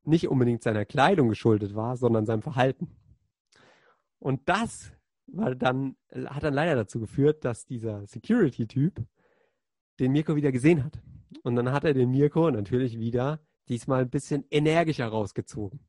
nicht 0.04 0.28
unbedingt 0.28 0.64
seiner 0.64 0.86
Kleidung 0.86 1.30
geschuldet 1.30 1.76
war, 1.76 1.98
sondern 1.98 2.26
seinem 2.26 2.42
Verhalten. 2.42 2.96
Und 4.20 4.48
das 4.48 4.92
war 5.28 5.56
dann, 5.56 5.96
hat 6.14 6.44
dann 6.44 6.54
leider 6.54 6.76
dazu 6.76 7.00
geführt, 7.00 7.44
dass 7.46 7.66
dieser 7.66 8.06
Security-Typ 8.06 9.04
den 10.00 10.12
Mirko 10.12 10.36
wieder 10.36 10.52
gesehen 10.52 10.84
hat. 10.84 11.00
Und 11.44 11.56
dann 11.56 11.72
hat 11.72 11.84
er 11.84 11.94
den 11.94 12.12
Mirko 12.12 12.52
natürlich 12.52 13.00
wieder 13.00 13.40
diesmal 13.68 14.02
ein 14.02 14.10
bisschen 14.10 14.46
energischer 14.52 15.08
rausgezogen. 15.08 15.80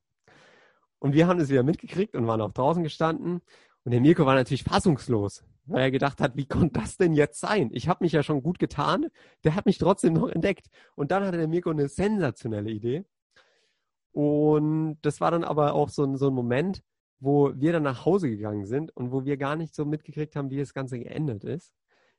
Und 0.99 1.13
wir 1.13 1.27
haben 1.27 1.41
es 1.41 1.51
wieder 1.51 1.63
mitgekriegt 1.63 2.15
und 2.15 2.27
waren 2.27 2.41
auch 2.41 2.53
draußen 2.53 2.83
gestanden. 2.83 3.43
Und 3.85 3.93
der 3.93 4.01
Mirko 4.01 4.25
war 4.25 4.35
natürlich 4.35 4.65
fassungslos 4.65 5.45
weil 5.67 5.83
er 5.83 5.91
gedacht 5.91 6.21
hat, 6.21 6.37
wie 6.37 6.47
konnte 6.47 6.81
das 6.81 6.97
denn 6.97 7.13
jetzt 7.13 7.41
sein? 7.41 7.71
Ich 7.73 7.89
habe 7.89 8.05
mich 8.05 8.13
ja 8.13 8.23
schon 8.23 8.43
gut 8.43 8.59
getan, 8.59 9.07
der 9.45 9.55
hat 9.55 9.67
mich 9.67 9.79
trotzdem 9.79 10.15
noch 10.15 10.29
entdeckt. 10.29 10.69
Und 10.95 11.11
dann 11.11 11.25
hatte 11.25 11.39
der 11.39 11.49
Mirko 11.49 11.71
eine 11.71 11.89
sensationelle 11.89 12.71
Idee. 12.71 13.05
Und 14.13 14.99
das 15.03 15.21
war 15.21 15.31
dann 15.31 15.45
aber 15.45 15.75
auch 15.75 15.91
so, 15.91 16.17
so 16.17 16.29
ein 16.29 16.35
Moment, 16.35 16.83
wo 17.19 17.53
wir 17.55 17.73
dann 17.73 17.83
nach 17.83 18.05
Hause 18.05 18.29
gegangen 18.29 18.65
sind 18.67 18.95
und 18.97 19.13
wo 19.13 19.25
wir 19.25 19.37
gar 19.37 19.57
nicht 19.57 19.75
so 19.75 19.85
mitgekriegt 19.85 20.37
haben, 20.37 20.51
wie 20.51 20.59
das 20.59 20.73
Ganze 20.73 20.99
geendet 20.99 21.45
ist. 21.45 21.73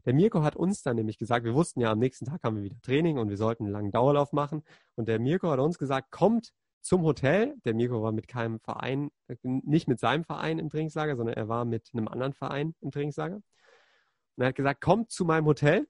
Der 0.05 0.13
Mirko 0.13 0.43
hat 0.43 0.55
uns 0.55 0.83
dann 0.83 0.95
nämlich 0.95 1.17
gesagt, 1.17 1.45
wir 1.45 1.53
wussten 1.53 1.81
ja, 1.81 1.91
am 1.91 1.99
nächsten 1.99 2.25
Tag 2.25 2.43
haben 2.43 2.55
wir 2.55 2.63
wieder 2.63 2.79
Training 2.81 3.17
und 3.17 3.29
wir 3.29 3.37
sollten 3.37 3.65
einen 3.65 3.73
langen 3.73 3.91
Dauerlauf 3.91 4.31
machen. 4.31 4.63
Und 4.95 5.07
der 5.07 5.19
Mirko 5.19 5.49
hat 5.49 5.59
uns 5.59 5.77
gesagt, 5.77 6.11
kommt 6.11 6.53
zum 6.81 7.03
Hotel. 7.03 7.55
Der 7.65 7.73
Mirko 7.73 8.01
war 8.01 8.11
mit 8.11 8.27
keinem 8.27 8.59
Verein, 8.59 9.09
nicht 9.43 9.87
mit 9.87 9.99
seinem 9.99 10.23
Verein 10.23 10.59
im 10.59 10.69
Trainingslager, 10.69 11.15
sondern 11.15 11.35
er 11.35 11.47
war 11.47 11.65
mit 11.65 11.89
einem 11.93 12.07
anderen 12.07 12.33
Verein 12.33 12.75
im 12.81 12.91
Trainingslager. 12.91 13.35
Und 13.35 14.43
er 14.43 14.47
hat 14.47 14.55
gesagt, 14.55 14.81
kommt 14.81 15.11
zu 15.11 15.25
meinem 15.25 15.45
Hotel. 15.45 15.87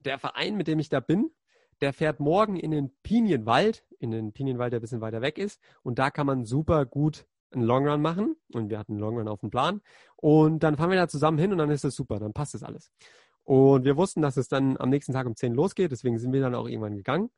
Der 0.00 0.18
Verein, 0.18 0.56
mit 0.56 0.68
dem 0.68 0.78
ich 0.78 0.88
da 0.88 1.00
bin, 1.00 1.30
der 1.80 1.92
fährt 1.92 2.20
morgen 2.20 2.56
in 2.56 2.70
den 2.70 2.94
Pinienwald, 3.02 3.84
in 3.98 4.10
den 4.10 4.32
Pinienwald, 4.32 4.72
der 4.72 4.80
ein 4.80 4.82
bisschen 4.82 5.00
weiter 5.00 5.22
weg 5.22 5.38
ist. 5.38 5.60
Und 5.82 5.98
da 5.98 6.10
kann 6.10 6.26
man 6.26 6.44
super 6.44 6.86
gut 6.86 7.26
einen 7.50 7.64
Longrun 7.64 8.00
machen. 8.00 8.36
Und 8.52 8.70
wir 8.70 8.78
hatten 8.78 8.92
einen 8.92 9.00
Longrun 9.00 9.28
auf 9.28 9.40
dem 9.40 9.50
Plan. 9.50 9.80
Und 10.16 10.62
dann 10.62 10.76
fahren 10.76 10.90
wir 10.90 10.96
da 10.96 11.08
zusammen 11.08 11.38
hin 11.38 11.52
und 11.52 11.58
dann 11.58 11.70
ist 11.70 11.84
das 11.84 11.94
super, 11.94 12.18
dann 12.18 12.32
passt 12.32 12.54
das 12.54 12.62
alles. 12.62 12.92
Und 13.44 13.84
wir 13.84 13.96
wussten, 13.96 14.22
dass 14.22 14.36
es 14.36 14.48
dann 14.48 14.76
am 14.76 14.90
nächsten 14.90 15.12
Tag 15.12 15.26
um 15.26 15.36
10 15.36 15.54
losgeht, 15.54 15.92
deswegen 15.92 16.18
sind 16.18 16.32
wir 16.32 16.40
dann 16.40 16.54
auch 16.54 16.66
irgendwann 16.66 16.96
gegangen. 16.96 17.30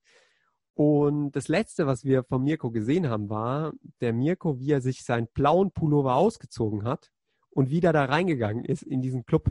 Und 0.79 1.33
das 1.33 1.49
letzte, 1.49 1.89
was 1.89 2.05
wir 2.05 2.23
von 2.23 2.45
Mirko 2.45 2.71
gesehen 2.71 3.09
haben, 3.09 3.29
war 3.29 3.73
der 4.01 4.13
Mirko, 4.13 4.61
wie 4.61 4.71
er 4.71 4.81
sich 4.81 5.03
seinen 5.03 5.27
blauen 5.27 5.73
Pullover 5.73 6.15
ausgezogen 6.15 6.85
hat 6.85 7.11
und 7.51 7.69
wieder 7.69 7.93
da 7.93 8.05
reingegangen 8.05 8.65
ist 8.65 8.85
in 8.85 9.03
diesen 9.03 9.27
Club. 9.27 9.51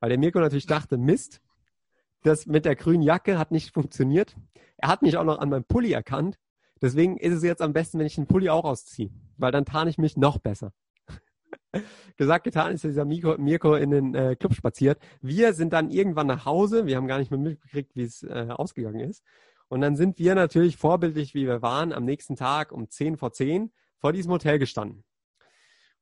Weil 0.00 0.10
der 0.10 0.18
Mirko 0.18 0.40
natürlich 0.40 0.66
dachte, 0.66 0.98
Mist, 0.98 1.40
das 2.24 2.44
mit 2.44 2.66
der 2.66 2.76
grünen 2.76 3.00
Jacke 3.02 3.38
hat 3.38 3.52
nicht 3.52 3.72
funktioniert. 3.72 4.36
Er 4.76 4.90
hat 4.90 5.00
mich 5.00 5.16
auch 5.16 5.24
noch 5.24 5.38
an 5.38 5.48
meinem 5.48 5.64
Pulli 5.64 5.92
erkannt. 5.92 6.38
Deswegen 6.82 7.16
ist 7.16 7.32
es 7.32 7.42
jetzt 7.42 7.62
am 7.62 7.72
besten, 7.72 7.98
wenn 7.98 8.06
ich 8.06 8.16
den 8.16 8.26
Pulli 8.26 8.50
auch 8.50 8.64
ausziehe, 8.64 9.08
weil 9.38 9.50
dann 9.50 9.64
tarne 9.64 9.88
ich 9.88 9.96
mich 9.96 10.18
noch 10.18 10.36
besser. 10.36 10.74
Gesagt, 12.18 12.44
getan 12.44 12.74
ist 12.74 12.84
dieser 12.84 13.06
Mirko, 13.06 13.38
Mirko 13.38 13.76
in 13.76 13.90
den 13.92 14.14
äh, 14.14 14.36
Club 14.36 14.52
spaziert. 14.52 14.98
Wir 15.22 15.54
sind 15.54 15.72
dann 15.72 15.88
irgendwann 15.88 16.26
nach 16.26 16.44
Hause. 16.44 16.84
Wir 16.84 16.98
haben 16.98 17.06
gar 17.06 17.18
nicht 17.18 17.30
mehr 17.30 17.40
mitgekriegt, 17.40 17.96
wie 17.96 18.02
es 18.02 18.22
äh, 18.24 18.48
ausgegangen 18.50 19.00
ist. 19.00 19.24
Und 19.74 19.80
dann 19.80 19.96
sind 19.96 20.20
wir 20.20 20.36
natürlich 20.36 20.76
vorbildlich, 20.76 21.34
wie 21.34 21.48
wir 21.48 21.60
waren, 21.60 21.92
am 21.92 22.04
nächsten 22.04 22.36
Tag 22.36 22.70
um 22.70 22.88
10 22.88 23.16
vor 23.16 23.32
10 23.32 23.72
vor 23.98 24.12
diesem 24.12 24.30
Hotel 24.30 24.60
gestanden. 24.60 25.02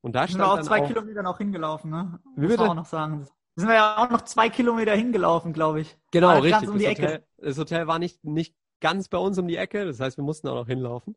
Und 0.02 0.14
da 0.14 0.26
sind 0.26 0.36
wir 0.36 0.52
auch 0.52 0.60
zwei 0.60 0.82
auch, 0.82 0.88
Kilometer 0.88 1.22
noch 1.22 1.38
hingelaufen, 1.38 1.90
ne? 1.90 2.20
Wie 2.36 2.48
bitte? 2.48 2.68
auch 2.68 2.74
noch 2.74 2.84
sagen. 2.84 3.26
Sind 3.56 3.68
wir 3.68 3.76
ja 3.76 3.96
auch 3.96 4.10
noch 4.10 4.20
zwei 4.24 4.50
Kilometer 4.50 4.94
hingelaufen, 4.94 5.54
glaube 5.54 5.80
ich. 5.80 5.96
Genau, 6.10 6.26
war 6.26 6.42
richtig. 6.42 6.68
Um 6.68 6.78
das, 6.78 6.86
Hotel, 6.86 7.24
das, 7.38 7.56
Hotel, 7.56 7.86
war 7.86 7.98
nicht, 7.98 8.22
nicht 8.22 8.54
ganz 8.80 9.08
bei 9.08 9.16
uns 9.16 9.38
um 9.38 9.48
die 9.48 9.56
Ecke, 9.56 9.86
das 9.86 10.00
heißt, 10.00 10.18
wir 10.18 10.24
mussten 10.24 10.48
auch 10.48 10.56
noch 10.56 10.66
hinlaufen. 10.66 11.16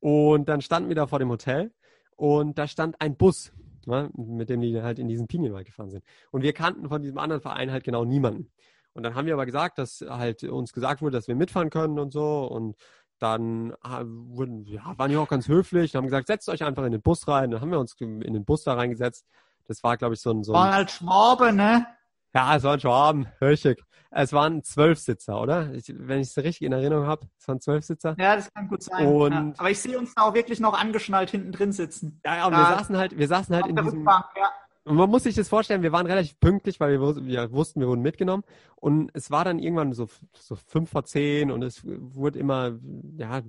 Und 0.00 0.48
dann 0.48 0.62
standen 0.62 0.88
wir 0.88 0.96
da 0.96 1.06
vor 1.06 1.20
dem 1.20 1.28
Hotel 1.28 1.72
und 2.16 2.58
da 2.58 2.66
stand 2.66 3.00
ein 3.00 3.16
Bus, 3.16 3.52
ne, 3.86 4.10
mit 4.16 4.50
dem 4.50 4.62
die 4.62 4.82
halt 4.82 4.98
in 4.98 5.06
diesen 5.06 5.28
Pinienwald 5.28 5.66
gefahren 5.66 5.90
sind. 5.90 6.02
Und 6.32 6.42
wir 6.42 6.54
kannten 6.54 6.88
von 6.88 7.02
diesem 7.02 7.18
anderen 7.18 7.40
Verein 7.40 7.70
halt 7.70 7.84
genau 7.84 8.04
niemanden. 8.04 8.50
Und 8.94 9.02
dann 9.02 9.14
haben 9.14 9.26
wir 9.26 9.34
aber 9.34 9.46
gesagt, 9.46 9.78
dass 9.78 10.04
halt 10.08 10.44
uns 10.44 10.72
gesagt 10.72 11.02
wurde, 11.02 11.16
dass 11.16 11.28
wir 11.28 11.34
mitfahren 11.34 11.70
können 11.70 11.98
und 11.98 12.12
so. 12.12 12.44
Und 12.44 12.76
dann 13.18 13.74
wurden, 13.82 14.64
ja, 14.64 14.96
waren 14.96 15.10
die 15.10 15.16
auch 15.16 15.28
ganz 15.28 15.48
höflich 15.48 15.94
und 15.94 15.98
haben 15.98 16.06
gesagt, 16.06 16.28
setzt 16.28 16.48
euch 16.48 16.64
einfach 16.64 16.84
in 16.84 16.92
den 16.92 17.02
Bus 17.02 17.28
rein. 17.28 17.50
Dann 17.50 17.60
haben 17.60 17.70
wir 17.70 17.80
uns 17.80 17.94
in 18.00 18.20
den 18.20 18.44
Bus 18.44 18.64
da 18.64 18.74
reingesetzt. 18.74 19.26
Das 19.66 19.82
war, 19.82 19.96
glaube 19.96 20.14
ich, 20.14 20.20
so 20.20 20.30
ein. 20.30 20.44
So 20.44 20.52
waren 20.52 20.74
halt 20.74 20.90
Schwabe, 20.90 21.52
ne? 21.52 21.86
Ja, 22.34 22.56
es 22.56 22.64
waren 22.64 22.80
Schwaben, 22.80 23.26
richtig. 23.40 23.82
Es 24.10 24.32
waren 24.32 24.62
zwölf 24.62 24.98
Sitzer, 24.98 25.40
oder? 25.40 25.72
Ich, 25.72 25.92
wenn 25.96 26.20
ich 26.20 26.28
es 26.28 26.36
richtig 26.36 26.62
in 26.62 26.72
Erinnerung 26.72 27.06
habe, 27.06 27.26
es 27.38 27.48
waren 27.48 27.60
zwölf 27.60 27.84
Sitzer. 27.84 28.14
Ja, 28.18 28.36
das 28.36 28.52
kann 28.52 28.68
gut 28.68 28.82
sein. 28.82 29.06
Und 29.06 29.32
ja. 29.32 29.52
Aber 29.56 29.70
ich 29.70 29.80
sehe 29.80 29.98
uns 29.98 30.14
da 30.14 30.22
auch 30.22 30.34
wirklich 30.34 30.60
noch 30.60 30.78
angeschnallt 30.78 31.30
hinten 31.30 31.50
drin 31.50 31.72
sitzen. 31.72 32.20
Ja, 32.24 32.36
ja, 32.36 32.46
und 32.46 32.52
wir 32.52 32.64
saßen 32.64 32.96
halt, 32.96 33.18
wir 33.18 33.26
saßen 33.26 33.54
halt 33.54 33.66
in 33.66 33.76
diesem, 33.76 33.98
Rückbank, 33.98 34.26
ja. 34.36 34.50
Und 34.84 34.96
man 34.96 35.08
muss 35.08 35.22
sich 35.22 35.34
das 35.34 35.48
vorstellen, 35.48 35.82
wir 35.82 35.92
waren 35.92 36.06
relativ 36.06 36.38
pünktlich, 36.40 36.78
weil 36.78 37.00
wir, 37.00 37.24
wir, 37.24 37.52
wussten, 37.52 37.80
wir 37.80 37.88
wurden 37.88 38.02
mitgenommen. 38.02 38.44
Und 38.76 39.10
es 39.14 39.30
war 39.30 39.44
dann 39.44 39.58
irgendwann 39.58 39.94
so, 39.94 40.08
so 40.34 40.56
fünf 40.56 40.90
vor 40.90 41.04
zehn 41.04 41.50
und 41.50 41.62
es 41.62 41.82
wurde 41.84 42.38
immer, 42.38 42.78
ja, 43.16 43.42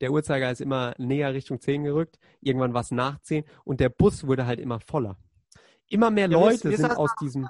der 0.00 0.12
Uhrzeiger 0.12 0.50
ist 0.50 0.60
immer 0.60 0.94
näher 0.98 1.34
Richtung 1.34 1.60
zehn 1.60 1.82
gerückt. 1.82 2.18
Irgendwann 2.40 2.74
war 2.74 2.82
es 2.82 2.92
nach 2.92 3.20
zehn 3.22 3.44
und 3.64 3.80
der 3.80 3.88
Bus 3.88 4.26
wurde 4.26 4.46
halt 4.46 4.60
immer 4.60 4.78
voller. 4.78 5.16
Immer 5.88 6.10
mehr 6.10 6.30
ja, 6.30 6.38
Leute 6.38 6.64
wir, 6.64 6.70
wir 6.72 6.78
sind 6.78 6.96
aus 6.96 7.10
diesem, 7.20 7.48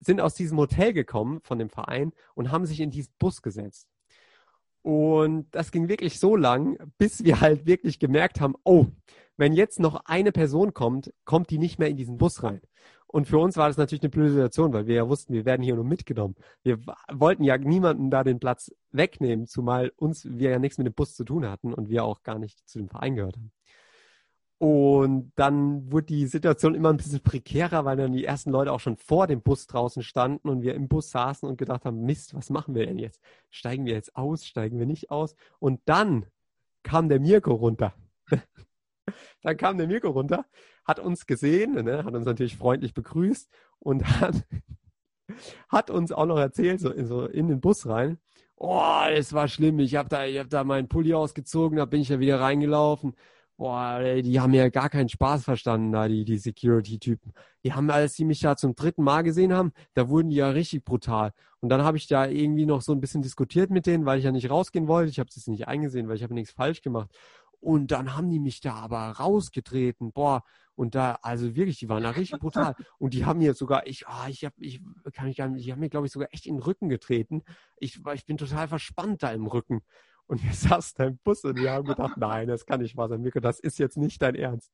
sind 0.00 0.20
aus 0.20 0.34
diesem 0.34 0.58
Hotel 0.58 0.92
gekommen 0.92 1.40
von 1.42 1.58
dem 1.58 1.70
Verein 1.70 2.12
und 2.34 2.52
haben 2.52 2.66
sich 2.66 2.78
in 2.80 2.90
diesen 2.90 3.12
Bus 3.18 3.42
gesetzt. 3.42 3.88
Und 4.82 5.48
das 5.50 5.72
ging 5.72 5.88
wirklich 5.88 6.20
so 6.20 6.36
lang, 6.36 6.78
bis 6.98 7.24
wir 7.24 7.40
halt 7.40 7.66
wirklich 7.66 7.98
gemerkt 7.98 8.40
haben, 8.40 8.54
oh, 8.62 8.86
wenn 9.38 9.54
jetzt 9.54 9.80
noch 9.80 10.04
eine 10.04 10.32
Person 10.32 10.74
kommt, 10.74 11.14
kommt 11.24 11.48
die 11.50 11.58
nicht 11.58 11.78
mehr 11.78 11.88
in 11.88 11.96
diesen 11.96 12.18
Bus 12.18 12.42
rein. 12.42 12.60
Und 13.06 13.26
für 13.26 13.38
uns 13.38 13.56
war 13.56 13.68
das 13.68 13.78
natürlich 13.78 14.02
eine 14.02 14.10
blöde 14.10 14.32
Situation, 14.32 14.74
weil 14.74 14.86
wir 14.86 14.96
ja 14.96 15.08
wussten, 15.08 15.32
wir 15.32 15.46
werden 15.46 15.62
hier 15.62 15.76
nur 15.76 15.84
mitgenommen. 15.84 16.34
Wir 16.62 16.78
wollten 17.10 17.42
ja 17.42 17.56
niemanden 17.56 18.10
da 18.10 18.22
den 18.22 18.38
Platz 18.38 18.70
wegnehmen, 18.90 19.46
zumal 19.46 19.92
uns 19.96 20.26
wir 20.28 20.50
ja 20.50 20.58
nichts 20.58 20.76
mit 20.76 20.86
dem 20.86 20.92
Bus 20.92 21.14
zu 21.14 21.24
tun 21.24 21.48
hatten 21.48 21.72
und 21.72 21.88
wir 21.88 22.04
auch 22.04 22.22
gar 22.22 22.38
nicht 22.38 22.68
zu 22.68 22.78
dem 22.78 22.90
Verein 22.90 23.16
gehört 23.16 23.36
haben. 23.36 23.50
Und 24.58 25.32
dann 25.36 25.90
wurde 25.92 26.06
die 26.06 26.26
Situation 26.26 26.74
immer 26.74 26.90
ein 26.90 26.96
bisschen 26.96 27.20
prekärer, 27.20 27.84
weil 27.84 27.96
dann 27.96 28.12
die 28.12 28.24
ersten 28.24 28.50
Leute 28.50 28.72
auch 28.72 28.80
schon 28.80 28.96
vor 28.96 29.28
dem 29.28 29.40
Bus 29.40 29.68
draußen 29.68 30.02
standen 30.02 30.48
und 30.48 30.62
wir 30.62 30.74
im 30.74 30.88
Bus 30.88 31.10
saßen 31.10 31.48
und 31.48 31.58
gedacht 31.58 31.84
haben, 31.84 32.02
Mist, 32.02 32.34
was 32.34 32.50
machen 32.50 32.74
wir 32.74 32.84
denn 32.84 32.98
jetzt? 32.98 33.22
Steigen 33.50 33.86
wir 33.86 33.94
jetzt 33.94 34.16
aus? 34.16 34.44
Steigen 34.44 34.78
wir 34.80 34.86
nicht 34.86 35.12
aus? 35.12 35.36
Und 35.60 35.80
dann 35.84 36.26
kam 36.82 37.08
der 37.08 37.20
Mirko 37.20 37.54
runter. 37.54 37.94
Dann 39.42 39.56
kam 39.56 39.78
der 39.78 39.86
Mirko 39.86 40.10
runter, 40.10 40.44
hat 40.84 40.98
uns 40.98 41.26
gesehen, 41.26 41.72
ne, 41.84 42.04
hat 42.04 42.14
uns 42.14 42.26
natürlich 42.26 42.56
freundlich 42.56 42.94
begrüßt 42.94 43.48
und 43.78 44.04
hat, 44.20 44.46
hat 45.68 45.90
uns 45.90 46.12
auch 46.12 46.26
noch 46.26 46.38
erzählt, 46.38 46.80
so 46.80 46.90
in, 46.90 47.06
so 47.06 47.26
in 47.26 47.48
den 47.48 47.60
Bus 47.60 47.86
rein, 47.86 48.18
oh, 48.56 49.02
es 49.10 49.32
war 49.32 49.48
schlimm, 49.48 49.78
ich 49.78 49.94
habe 49.96 50.08
da, 50.08 50.24
hab 50.24 50.50
da 50.50 50.64
meinen 50.64 50.88
Pulli 50.88 51.14
ausgezogen, 51.14 51.78
da 51.78 51.84
bin 51.84 52.00
ich 52.00 52.08
ja 52.08 52.20
wieder 52.20 52.40
reingelaufen. 52.40 53.14
Boah, 53.56 54.00
die 54.22 54.38
haben 54.38 54.54
ja 54.54 54.68
gar 54.68 54.88
keinen 54.88 55.08
Spaß 55.08 55.42
verstanden, 55.42 55.90
da 55.90 56.06
die, 56.06 56.24
die 56.24 56.38
Security-Typen. 56.38 57.32
Die 57.64 57.72
haben, 57.72 57.90
als 57.90 58.14
sie 58.14 58.24
mich 58.24 58.38
da 58.38 58.56
zum 58.56 58.76
dritten 58.76 59.02
Mal 59.02 59.22
gesehen 59.22 59.52
haben, 59.52 59.72
da 59.94 60.08
wurden 60.08 60.30
die 60.30 60.36
ja 60.36 60.50
richtig 60.50 60.84
brutal. 60.84 61.32
Und 61.60 61.68
dann 61.70 61.82
habe 61.82 61.96
ich 61.96 62.06
da 62.06 62.26
irgendwie 62.26 62.66
noch 62.66 62.82
so 62.82 62.92
ein 62.92 63.00
bisschen 63.00 63.20
diskutiert 63.20 63.70
mit 63.70 63.86
denen, 63.86 64.06
weil 64.06 64.20
ich 64.20 64.24
ja 64.24 64.30
nicht 64.30 64.48
rausgehen 64.48 64.86
wollte. 64.86 65.10
Ich 65.10 65.18
habe 65.18 65.30
das 65.34 65.48
nicht 65.48 65.66
eingesehen, 65.66 66.08
weil 66.08 66.14
ich 66.14 66.22
habe 66.22 66.34
nichts 66.34 66.52
falsch 66.52 66.82
gemacht. 66.82 67.10
Und 67.60 67.90
dann 67.90 68.14
haben 68.16 68.30
die 68.30 68.38
mich 68.38 68.60
da 68.60 68.74
aber 68.74 69.10
rausgetreten. 69.10 70.12
Boah, 70.12 70.44
und 70.78 70.94
da, 70.94 71.18
also 71.22 71.56
wirklich, 71.56 71.80
die 71.80 71.88
waren 71.88 72.04
da 72.04 72.10
richtig 72.10 72.38
brutal. 72.38 72.76
Und 72.98 73.12
die 73.12 73.24
haben 73.24 73.40
mir 73.40 73.54
sogar, 73.54 73.86
ich, 73.88 74.06
ah, 74.06 74.28
ich 74.28 74.44
habe, 74.44 74.54
ich 74.58 74.80
kann 75.12 75.26
mich 75.26 75.36
gar 75.36 75.48
nicht, 75.48 75.66
die 75.66 75.72
haben 75.72 75.80
mir, 75.80 75.88
glaube 75.88 76.06
ich, 76.06 76.12
sogar 76.12 76.28
echt 76.30 76.46
in 76.46 76.54
den 76.54 76.62
Rücken 76.62 76.88
getreten. 76.88 77.42
Ich, 77.78 78.00
ich 78.14 78.26
bin 78.26 78.36
total 78.36 78.68
verspannt 78.68 79.24
da 79.24 79.32
im 79.32 79.48
Rücken. 79.48 79.82
Und 80.28 80.44
wir 80.44 80.52
saßen 80.54 80.94
da 80.96 81.04
im 81.06 81.18
Bus 81.18 81.42
und 81.42 81.58
wir 81.58 81.72
haben 81.72 81.84
gedacht, 81.84 82.16
nein, 82.16 82.46
das 82.46 82.64
kann 82.64 82.80
nicht 82.80 82.96
wahr 82.96 83.08
sein, 83.08 83.22
Mirko, 83.22 83.40
das 83.40 83.58
ist 83.58 83.78
jetzt 83.78 83.96
nicht 83.96 84.22
dein 84.22 84.36
Ernst. 84.36 84.72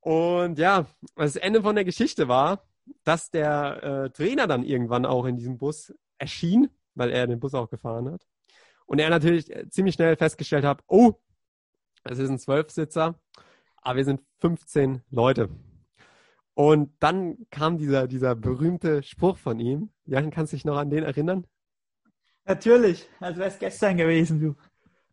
Und 0.00 0.58
ja, 0.58 0.86
das 1.14 1.36
Ende 1.36 1.62
von 1.62 1.76
der 1.76 1.84
Geschichte 1.84 2.26
war, 2.26 2.64
dass 3.04 3.30
der 3.30 3.82
äh, 3.82 4.10
Trainer 4.10 4.48
dann 4.48 4.64
irgendwann 4.64 5.06
auch 5.06 5.26
in 5.26 5.36
diesem 5.36 5.58
Bus 5.58 5.94
erschien, 6.18 6.68
weil 6.94 7.10
er 7.10 7.26
den 7.26 7.38
Bus 7.38 7.54
auch 7.54 7.70
gefahren 7.70 8.10
hat. 8.10 8.26
Und 8.86 8.98
er 8.98 9.10
natürlich 9.10 9.54
äh, 9.54 9.68
ziemlich 9.68 9.94
schnell 9.94 10.16
festgestellt 10.16 10.64
hat, 10.64 10.82
oh, 10.88 11.14
es 12.10 12.18
ist 12.18 12.30
ein 12.30 12.38
Zwölfsitzer, 12.38 13.18
aber 13.82 13.96
wir 13.96 14.04
sind 14.04 14.20
15 14.40 15.02
Leute. 15.10 15.48
Und 16.54 16.92
dann 17.00 17.36
kam 17.50 17.76
dieser, 17.76 18.06
dieser 18.06 18.34
berühmte 18.34 19.02
Spruch 19.02 19.36
von 19.36 19.60
ihm. 19.60 19.90
Jan, 20.06 20.30
kannst 20.30 20.52
du 20.52 20.56
dich 20.56 20.64
noch 20.64 20.78
an 20.78 20.90
den 20.90 21.04
erinnern? 21.04 21.46
Natürlich, 22.46 23.08
als 23.20 23.36
wäre 23.36 23.48
es 23.48 23.58
gestern 23.58 23.96
gewesen, 23.96 24.40
du. 24.40 24.54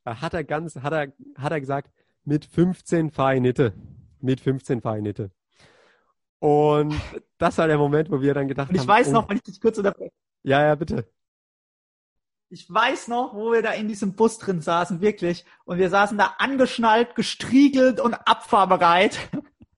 Da 0.06 0.22
hat 0.22 0.34
er 0.34 0.44
ganz, 0.44 0.76
hat 0.76 0.94
er, 0.94 1.14
hat 1.38 1.52
er 1.52 1.60
gesagt, 1.60 1.92
mit 2.24 2.46
15 2.46 3.12
fahre 3.12 3.42
Nitte. 3.42 3.74
Mit 4.22 4.40
15 4.40 4.82
fahre 4.82 5.02
Nitte. 5.02 5.32
Und 6.40 6.94
das 7.38 7.58
war 7.58 7.68
der 7.68 7.78
Moment, 7.78 8.12
wo 8.12 8.22
wir 8.22 8.34
dann 8.34 8.48
gedacht 8.48 8.70
Und 8.70 8.76
ich 8.76 8.82
haben. 8.82 8.88
weiß 8.88 9.10
oh, 9.10 9.14
noch, 9.14 9.30
wenn 9.30 9.38
ich 9.38 9.44
dich 9.44 9.62
kurz 9.62 9.78
unterbreche. 9.78 10.12
Ja, 10.44 10.62
ja, 10.62 10.76
bitte. 10.76 11.08
Ich 12.54 12.72
weiß 12.72 13.08
noch, 13.08 13.34
wo 13.34 13.52
wir 13.52 13.64
da 13.64 13.72
in 13.72 13.88
diesem 13.88 14.14
Bus 14.14 14.38
drin 14.38 14.62
saßen, 14.62 15.02
wirklich. 15.02 15.44
Und 15.66 15.80
wir 15.80 15.90
saßen 15.90 16.20
da 16.20 16.36
angeschnallt, 16.38 17.16
gestriegelt 17.16 18.00
und 18.00 18.14
abfahrbereit. 18.14 19.18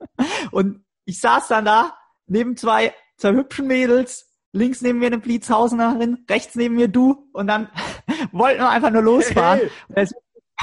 Und 0.52 0.84
ich 1.06 1.22
saß 1.22 1.48
dann 1.48 1.64
da 1.64 1.98
neben 2.28 2.58
zwei, 2.58 2.94
zwei 3.16 3.32
hübschen 3.32 3.68
Mädels. 3.68 4.30
Links 4.52 4.82
neben 4.82 5.00
mir 5.00 5.06
eine 5.06 5.20
Blitzhausenerin, 5.20 6.26
rechts 6.30 6.56
neben 6.56 6.76
mir 6.76 6.90
du. 6.90 7.30
Und 7.32 7.48
dann 7.48 7.70
wollten 8.34 8.60
wir 8.60 8.70
einfach 8.70 8.92
nur 8.92 9.04
losfahren. 9.04 9.62
Hey, 9.94 10.08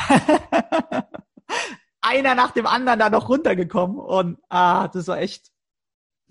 hey. 0.06 1.02
Einer 2.02 2.34
nach 2.34 2.50
dem 2.50 2.66
anderen 2.66 2.98
da 2.98 3.08
noch 3.08 3.30
runtergekommen. 3.30 3.96
Und 3.96 4.36
ah, 4.50 4.88
das 4.88 5.08
war 5.08 5.18
echt 5.18 5.51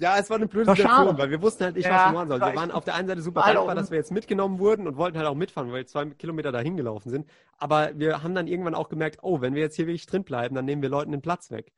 ja, 0.02 0.18
es 0.18 0.30
war 0.30 0.38
eine 0.38 0.48
blöde 0.48 0.68
War 0.68 0.76
Situation, 0.76 1.06
schade. 1.08 1.18
weil 1.18 1.30
wir 1.30 1.42
wussten 1.42 1.64
halt 1.64 1.76
nicht, 1.76 1.86
Ja, 1.86 1.92
was 1.92 2.06
wir 2.08 2.12
machen 2.14 2.30
sollen. 2.30 2.42
Wir 2.42 2.56
waren 2.56 2.72
auf 2.72 2.84
der 2.84 2.96
einen 2.96 3.08
Seite 3.08 3.22
super 3.22 3.42
dankbar, 3.42 3.70
un- 3.70 3.76
dass 3.76 3.92
wir 3.92 3.98
jetzt 3.98 4.12
mitgenommen 4.12 4.60
wurden 4.60 4.88
und 4.88 4.98
wollten 4.98 5.18
halt 5.18 5.28
auch 5.28 5.36
mitfahren, 5.36 5.70
weil 5.72 5.78
wir 5.82 5.88
zwei 5.88 6.06
Kilometer 6.06 6.52
dahin 6.52 6.76
gelaufen 6.76 7.10
sind. 7.10 7.30
Aber 7.58 7.92
wir 7.96 8.24
haben 8.24 8.34
dann 8.36 8.48
irgendwann 8.48 8.76
auch 8.76 8.90
gemerkt, 8.90 9.20
oh, 9.22 9.42
wenn 9.42 9.54
wir 9.54 9.62
jetzt 9.62 9.76
hier 9.76 9.88
wirklich 9.88 10.06
drin 10.08 10.24
bleiben, 10.24 10.56
dann 10.56 10.66
nehmen 10.66 10.82
wir 10.82 10.90
Leuten 10.90 11.12
den 11.12 11.22
Platz 11.22 11.52
weg. 11.52 11.72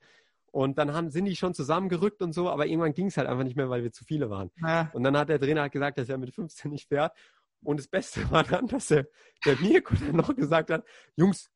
Und 0.52 0.78
dann 0.78 0.94
haben, 0.94 1.10
sind 1.10 1.26
die 1.26 1.36
schon 1.36 1.54
zusammengerückt 1.54 2.22
und 2.22 2.32
so, 2.34 2.50
aber 2.50 2.68
irgendwann 2.68 2.94
ging 2.94 3.08
es 3.08 3.18
halt 3.18 3.28
einfach 3.28 3.44
nicht 3.44 3.56
mehr, 3.58 3.70
weil 3.70 3.84
wir 3.84 3.92
zu 3.92 4.04
viele 4.06 4.30
waren. 4.30 4.52
Ja. 4.62 4.90
Und 4.94 5.04
dann 5.04 5.18
hat 5.18 5.30
der 5.30 5.40
Trainer 5.40 5.62
halt 5.62 5.72
gesagt, 5.72 5.98
dass 5.98 6.08
er 6.10 6.18
mit 6.18 6.34
15 6.34 6.70
nicht 6.72 6.88
fährt. 6.90 7.12
Und 7.64 7.80
das 7.80 7.88
Beste 7.88 8.22
war 8.32 8.44
dann, 8.44 8.68
dass 8.68 8.88
der, 8.88 9.08
der 9.46 9.56
Mirko 9.60 9.96
dann 9.96 10.16
noch 10.18 10.36
gesagt 10.36 10.70
hat, 10.70 10.84
Jungs, 11.16 11.50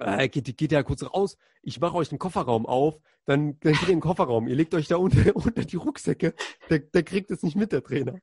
äh, 0.00 0.28
geht, 0.28 0.56
geht 0.56 0.72
ja 0.72 0.82
kurz 0.82 1.02
raus, 1.02 1.36
ich 1.62 1.80
mache 1.80 1.96
euch 1.96 2.08
den 2.08 2.18
Kofferraum 2.18 2.66
auf, 2.66 3.00
dann, 3.24 3.58
dann 3.60 3.72
geht 3.72 3.82
ihr 3.82 3.88
in 3.88 3.96
den 3.96 4.00
Kofferraum, 4.00 4.48
ihr 4.48 4.56
legt 4.56 4.74
euch 4.74 4.88
da 4.88 4.96
unter, 4.96 5.34
unter 5.36 5.64
die 5.64 5.76
Rucksäcke, 5.76 6.34
der, 6.70 6.78
der 6.80 7.02
kriegt 7.02 7.30
es 7.30 7.42
nicht 7.42 7.56
mit, 7.56 7.72
der 7.72 7.82
Trainer. 7.82 8.18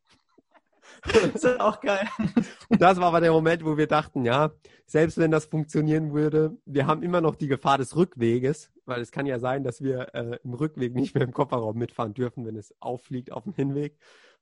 Das 1.03 1.43
ist 1.43 1.59
auch 1.59 1.81
geil. 1.81 2.07
Und 2.69 2.81
das 2.81 2.97
war 2.97 3.07
aber 3.07 3.21
der 3.21 3.31
Moment, 3.31 3.65
wo 3.65 3.77
wir 3.77 3.87
dachten, 3.87 4.25
ja, 4.25 4.51
selbst 4.85 5.17
wenn 5.17 5.31
das 5.31 5.45
funktionieren 5.45 6.13
würde, 6.13 6.57
wir 6.65 6.87
haben 6.87 7.03
immer 7.03 7.21
noch 7.21 7.35
die 7.35 7.47
Gefahr 7.47 7.77
des 7.77 7.95
Rückweges, 7.95 8.71
weil 8.85 9.01
es 9.01 9.11
kann 9.11 9.25
ja 9.25 9.39
sein, 9.39 9.63
dass 9.63 9.81
wir 9.81 10.13
äh, 10.13 10.37
im 10.43 10.53
Rückweg 10.53 10.95
nicht 10.95 11.15
mehr 11.15 11.23
im 11.23 11.33
Kofferraum 11.33 11.77
mitfahren 11.77 12.13
dürfen, 12.13 12.45
wenn 12.45 12.55
es 12.55 12.73
auffliegt 12.79 13.31
auf 13.31 13.43
dem 13.43 13.53
Hinweg. 13.53 13.97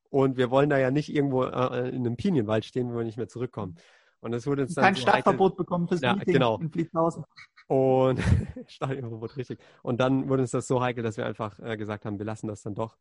Und 0.09 0.37
wir 0.37 0.51
wollen 0.51 0.69
da 0.69 0.77
ja 0.77 0.91
nicht 0.91 1.13
irgendwo 1.13 1.43
äh, 1.43 1.89
in 1.89 2.05
einem 2.05 2.17
Pinienwald 2.17 2.65
stehen, 2.65 2.91
wo 2.91 2.97
wir 2.97 3.03
nicht 3.03 3.17
mehr 3.17 3.29
zurückkommen. 3.29 3.77
Und 4.23 4.31
das 4.31 4.47
wurde 4.47 4.61
uns 4.61 4.73
dann 4.73 4.85
Kein 4.85 4.95
so 4.95 5.01
Stadtverbot 5.01 5.57
bekommen 5.57 5.87
fürs 5.87 5.99
Ja, 5.99 6.15
Meeting 6.15 6.35
genau. 6.35 6.57
in 6.57 6.69
Blitzhausen. 6.69 7.25
Und 7.67 8.19
Stadionverbot, 8.67 9.35
richtig. 9.35 9.59
Und 9.81 9.99
dann 9.99 10.29
wurde 10.29 10.43
uns 10.43 10.51
das 10.51 10.65
so 10.65 10.81
heikel, 10.81 11.03
dass 11.03 11.17
wir 11.17 11.25
einfach 11.25 11.59
äh, 11.59 11.75
gesagt 11.75 12.05
haben, 12.05 12.17
wir 12.17 12.25
lassen 12.25 12.47
das 12.47 12.61
dann 12.61 12.73
doch. 12.73 12.97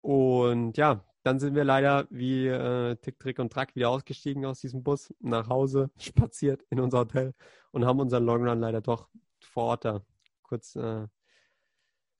Und 0.00 0.78
ja, 0.78 1.04
dann 1.24 1.38
sind 1.38 1.54
wir 1.54 1.64
leider 1.64 2.06
wie 2.08 2.46
äh, 2.46 2.96
Tick, 2.96 3.18
Trick 3.18 3.38
und 3.38 3.52
Track 3.52 3.74
wieder 3.76 3.90
ausgestiegen 3.90 4.46
aus 4.46 4.60
diesem 4.60 4.82
Bus, 4.82 5.12
nach 5.20 5.48
Hause, 5.48 5.90
spaziert 5.98 6.62
in 6.70 6.80
unser 6.80 7.00
Hotel 7.00 7.34
und 7.70 7.84
haben 7.84 8.00
unseren 8.00 8.24
Longrun 8.24 8.60
leider 8.60 8.80
doch 8.80 9.08
vor 9.40 9.64
Ort 9.64 9.84
da 9.84 10.00
kurz, 10.42 10.74
äh, 10.74 11.06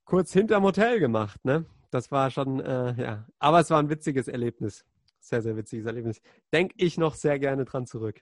kurz 0.05 0.31
hinterm 0.33 0.65
Hotel 0.65 1.01
gemacht, 1.01 1.43
ne? 1.43 1.65
Das 1.91 2.11
war 2.11 2.31
schon, 2.31 2.61
äh, 2.61 3.01
ja. 3.01 3.27
Aber 3.39 3.61
es 3.61 3.71
war 3.71 3.79
ein 3.79 3.89
witziges 3.89 4.29
Erlebnis. 4.29 4.85
Sehr, 5.25 5.41
sehr 5.41 5.57
witziges 5.57 5.87
Erlebnis. 5.87 6.21
Denke 6.53 6.75
ich 6.77 6.99
noch 6.99 7.15
sehr 7.15 7.39
gerne 7.39 7.65
dran 7.65 7.87
zurück. 7.87 8.21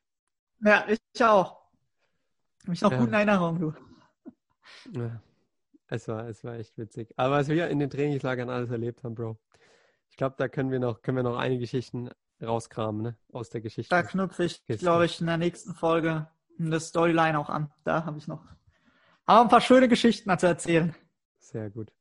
Ja, 0.61 0.86
ich 0.86 1.24
auch. 1.24 1.61
Mich 2.66 2.80
noch 2.80 2.92
Ja. 2.92 2.98
gut 2.98 3.09
in 3.09 3.14
Erinnerung, 3.14 3.59
du. 3.59 3.74
Ja, 4.92 5.20
es 5.88 6.07
war, 6.07 6.28
es 6.28 6.44
war 6.44 6.55
echt 6.55 6.78
witzig. 6.78 7.12
Aber 7.16 7.34
was 7.38 7.48
wir 7.48 7.66
in 7.68 7.80
den 7.80 7.90
Trainingslagern 7.90 8.48
alles 8.48 8.70
erlebt 8.70 9.03
haben, 9.03 9.16
Bro. 9.16 9.36
Ich 10.11 10.16
glaube, 10.16 10.36
da 10.38 10.46
können 10.46 10.70
wir 10.70 10.78
noch, 10.78 11.03
können 11.03 11.16
wir 11.16 11.24
noch 11.24 11.36
einige 11.36 11.62
Geschichten 11.62 12.09
rauskramen, 12.40 13.03
ne? 13.03 13.16
Aus 13.32 13.50
der 13.50 13.62
Geschichte. 13.62 13.92
Da 13.92 14.05
knüpfe 14.05 14.44
ich, 14.44 14.64
glaube 14.66 15.07
ich, 15.07 15.20
in 15.20 15.26
der 15.26 15.38
nächsten 15.38 15.74
Folge 15.74 16.30
eine 16.57 16.78
Storyline 16.78 17.36
auch 17.36 17.48
an. 17.50 17.72
Da 17.82 18.05
habe 18.05 18.18
ich 18.18 18.28
noch 18.28 18.44
aber 19.26 19.40
ein 19.42 19.48
paar 19.48 19.61
schöne 19.61 19.88
Geschichten 19.88 20.38
zu 20.38 20.46
erzählen. 20.46 20.94
Sehr 21.40 21.68
gut. 21.68 21.92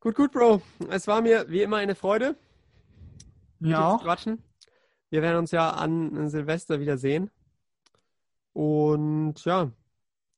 Gut, 0.00 0.14
gut, 0.14 0.32
Bro. 0.32 0.62
Es 0.88 1.06
war 1.06 1.20
mir 1.20 1.46
wie 1.50 1.60
immer 1.62 1.76
eine 1.76 1.94
Freude, 1.94 2.36
zu 3.70 3.78
auch. 3.78 4.02
quatschen. 4.02 4.42
Wir 5.10 5.22
werden 5.22 5.38
uns 5.38 5.50
ja 5.50 5.70
an 5.70 6.28
Silvester 6.28 6.80
wieder 6.80 6.98
sehen. 6.98 7.30
Und 8.52 9.44
ja, 9.44 9.70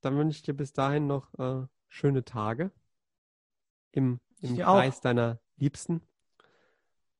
dann 0.01 0.17
wünsche 0.17 0.37
ich 0.37 0.43
dir 0.43 0.53
bis 0.53 0.73
dahin 0.73 1.07
noch 1.07 1.33
äh, 1.39 1.65
schöne 1.87 2.23
Tage 2.23 2.71
im, 3.91 4.19
im 4.41 4.55
dir 4.55 4.69
auch. 4.69 4.75
Kreis 4.75 5.01
deiner 5.01 5.39
Liebsten. 5.57 6.01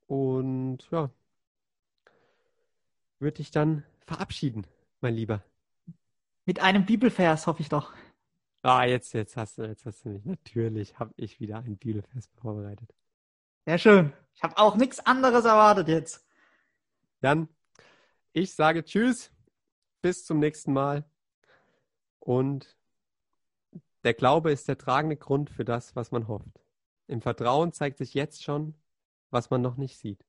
Und 0.07 0.89
ja, 0.91 1.09
würde 3.19 3.37
dich 3.37 3.51
dann 3.51 3.83
verabschieden, 4.05 4.65
mein 5.01 5.15
Lieber. 5.15 5.43
Mit 6.45 6.61
einem 6.61 6.85
Bibelvers, 6.85 7.47
hoffe 7.47 7.61
ich 7.61 7.69
doch. 7.69 7.93
Ah, 8.61 8.85
jetzt, 8.85 9.13
jetzt 9.13 9.37
hast 9.37 9.57
du, 9.57 9.63
jetzt 9.63 9.85
hast 9.85 10.05
du 10.05 10.09
mich. 10.09 10.25
Natürlich 10.25 10.99
habe 10.99 11.13
ich 11.17 11.39
wieder 11.39 11.57
ein 11.59 11.77
Bibelfest 11.77 12.31
vorbereitet. 12.35 12.93
Sehr 13.67 13.79
schön. 13.79 14.13
Ich 14.33 14.43
habe 14.43 14.57
auch 14.59 14.77
nichts 14.77 15.05
anderes 15.05 15.43
erwartet 15.43 15.89
jetzt. 15.89 16.25
Dann, 17.19 17.49
ich 18.31 18.55
sage 18.55 18.85
Tschüss, 18.85 19.29
bis 20.01 20.23
zum 20.23 20.39
nächsten 20.39 20.71
Mal. 20.71 21.03
Und 22.19 22.77
der 24.05 24.13
Glaube 24.13 24.53
ist 24.53 24.69
der 24.69 24.77
tragende 24.77 25.17
Grund 25.17 25.49
für 25.49 25.65
das, 25.65 25.97
was 25.97 26.11
man 26.11 26.29
hofft. 26.29 26.63
Im 27.07 27.19
Vertrauen 27.19 27.73
zeigt 27.73 27.97
sich 27.97 28.13
jetzt 28.13 28.41
schon, 28.41 28.73
was 29.31 29.49
man 29.49 29.61
noch 29.61 29.75
nicht 29.75 29.97
sieht. 29.97 30.23